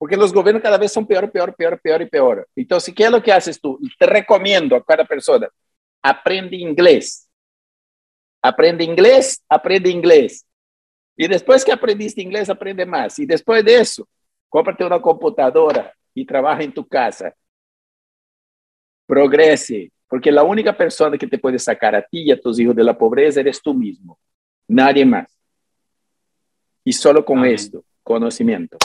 Porque 0.03 0.17
los 0.17 0.33
gobiernos 0.33 0.61
cada 0.61 0.77
vez 0.77 0.91
son 0.91 1.07
peor, 1.07 1.31
peor, 1.31 1.55
peor, 1.55 1.79
peor 1.79 2.01
y 2.01 2.05
peor. 2.07 2.45
Entonces, 2.57 2.93
¿qué 2.93 3.05
es 3.05 3.09
lo 3.09 3.23
que 3.23 3.31
haces 3.31 3.57
tú? 3.57 3.79
Te 3.97 4.05
recomiendo 4.05 4.75
a 4.75 4.83
cada 4.83 5.05
persona, 5.05 5.47
aprende 6.01 6.57
inglés. 6.57 7.29
Aprende 8.41 8.83
inglés, 8.83 9.41
aprende 9.47 9.89
inglés. 9.89 10.45
Y 11.15 11.25
después 11.25 11.63
que 11.63 11.71
aprendiste 11.71 12.21
inglés, 12.21 12.49
aprende 12.49 12.85
más. 12.85 13.17
Y 13.17 13.25
después 13.25 13.63
de 13.63 13.79
eso, 13.79 14.05
cómprate 14.49 14.83
una 14.83 15.01
computadora 15.01 15.93
y 16.13 16.25
trabaja 16.25 16.63
en 16.63 16.73
tu 16.73 16.85
casa 16.85 17.33
progrese, 19.05 19.89
porque 20.09 20.33
la 20.33 20.43
única 20.43 20.75
persona 20.75 21.17
que 21.17 21.27
te 21.27 21.37
puede 21.37 21.57
sacar 21.57 21.95
a 21.95 22.01
ti 22.01 22.23
y 22.23 22.31
a 22.31 22.41
tus 22.41 22.59
hijos 22.59 22.75
de 22.75 22.83
la 22.83 22.97
pobreza 22.97 23.39
eres 23.39 23.61
tú 23.61 23.73
mismo, 23.73 24.19
nadie 24.67 25.05
más. 25.05 25.33
Y 26.83 26.91
solo 26.91 27.23
con 27.23 27.45
esto, 27.45 27.85
conocimiento. 28.03 28.77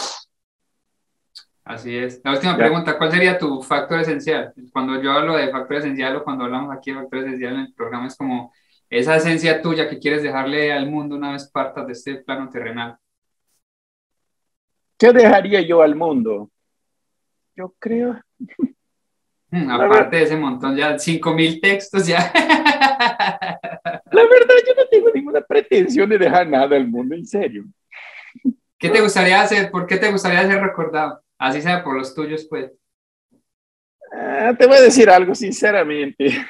Así 1.69 1.95
es. 1.95 2.23
La 2.25 2.33
última 2.33 2.57
pregunta, 2.57 2.97
¿cuál 2.97 3.13
sería 3.13 3.39
tu 3.39 3.63
factor 3.63 4.01
esencial? 4.01 4.55
Cuando 4.73 5.03
yo 5.03 5.13
hablo 5.13 5.37
de 5.37 5.51
factor 5.51 5.77
esencial 5.77 6.17
o 6.17 6.25
cuando 6.25 6.45
hablamos 6.45 6.75
aquí 6.75 6.91
de 6.91 6.97
factor 6.97 7.19
esencial 7.19 7.55
en 7.55 7.61
el 7.61 7.75
programa 7.75 8.07
es 8.07 8.17
como 8.17 8.55
esa 8.89 9.17
esencia 9.17 9.61
tuya 9.61 9.87
que 9.87 9.99
quieres 9.99 10.23
dejarle 10.23 10.73
al 10.73 10.91
mundo 10.91 11.17
una 11.17 11.33
vez 11.33 11.47
partas 11.51 11.87
de 11.87 11.93
este 11.93 12.15
plano 12.17 12.49
terrenal. 12.49 12.97
¿Qué 14.97 15.13
dejaría 15.13 15.61
yo 15.61 15.83
al 15.83 15.95
mundo? 15.95 16.51
Yo 17.55 17.75
creo, 17.79 18.19
Mm, 19.51 19.71
aparte 19.71 20.17
de 20.17 20.23
ese 20.25 20.37
montón, 20.37 20.77
ya 20.77 20.99
5.000 20.99 21.59
textos 21.59 22.07
ya. 22.07 22.19
La 24.13 24.23
verdad, 24.23 24.55
yo 24.67 24.75
no 24.77 24.87
tengo 24.91 25.09
ninguna 25.15 25.41
pretensión 25.41 26.11
de 26.11 26.19
dejar 26.19 26.47
nada 26.47 26.77
al 26.77 26.87
mundo, 26.87 27.15
en 27.15 27.25
serio. 27.27 27.65
¿Qué 28.79 28.91
te 28.91 29.01
gustaría 29.01 29.41
hacer? 29.41 29.71
¿Por 29.71 29.87
qué 29.87 29.97
te 29.97 30.11
gustaría 30.13 30.47
ser 30.47 30.61
recordado? 30.61 31.23
Así 31.39 31.63
sea 31.63 31.85
por 31.85 31.97
los 31.97 32.15
tuyos, 32.15 32.47
pues. 32.49 32.73
Ah, 34.13 34.55
te 34.59 34.67
voy 34.67 34.79
a 34.79 34.83
decir 34.83 35.09
algo 35.09 35.35
sinceramente. 35.35 36.47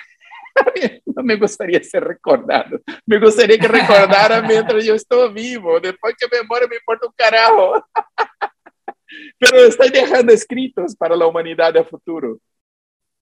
no 1.06 1.22
me 1.22 1.36
gustaría 1.36 1.82
ser 1.82 2.04
recordado. 2.04 2.80
Me 3.04 3.18
gustaría 3.18 3.58
que 3.58 3.68
recordaran 3.68 4.46
mientras 4.46 4.84
yo 4.84 4.94
estoy 4.94 5.32
vivo. 5.32 5.78
Después 5.80 6.14
que 6.18 6.26
me 6.30 6.46
muero 6.46 6.68
me 6.68 6.76
importa 6.76 7.06
un 7.06 7.12
carajo. 7.16 7.84
Pero 9.38 9.58
estoy 9.64 9.90
dejando 9.90 10.32
escritos 10.32 10.94
para 10.96 11.16
la 11.16 11.26
humanidad 11.26 11.72
del 11.72 11.84
futuro. 11.84 12.38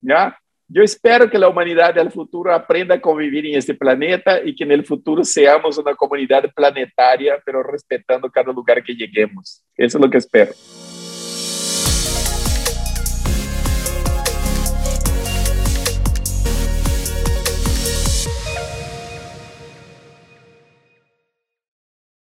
¿ya? 0.00 0.38
Yo 0.68 0.82
espero 0.82 1.30
que 1.30 1.38
la 1.38 1.48
humanidad 1.48 1.94
del 1.94 2.10
futuro 2.10 2.52
aprenda 2.52 2.96
a 2.96 3.00
convivir 3.00 3.46
en 3.46 3.56
este 3.56 3.74
planeta 3.74 4.42
y 4.42 4.54
que 4.54 4.64
en 4.64 4.72
el 4.72 4.84
futuro 4.84 5.22
seamos 5.22 5.78
una 5.78 5.94
comunidad 5.94 6.52
planetaria, 6.54 7.40
pero 7.44 7.62
respetando 7.62 8.30
cada 8.30 8.52
lugar 8.52 8.82
que 8.82 8.94
lleguemos. 8.94 9.64
Eso 9.76 9.98
es 9.98 10.04
lo 10.04 10.10
que 10.10 10.18
espero. 10.18 10.52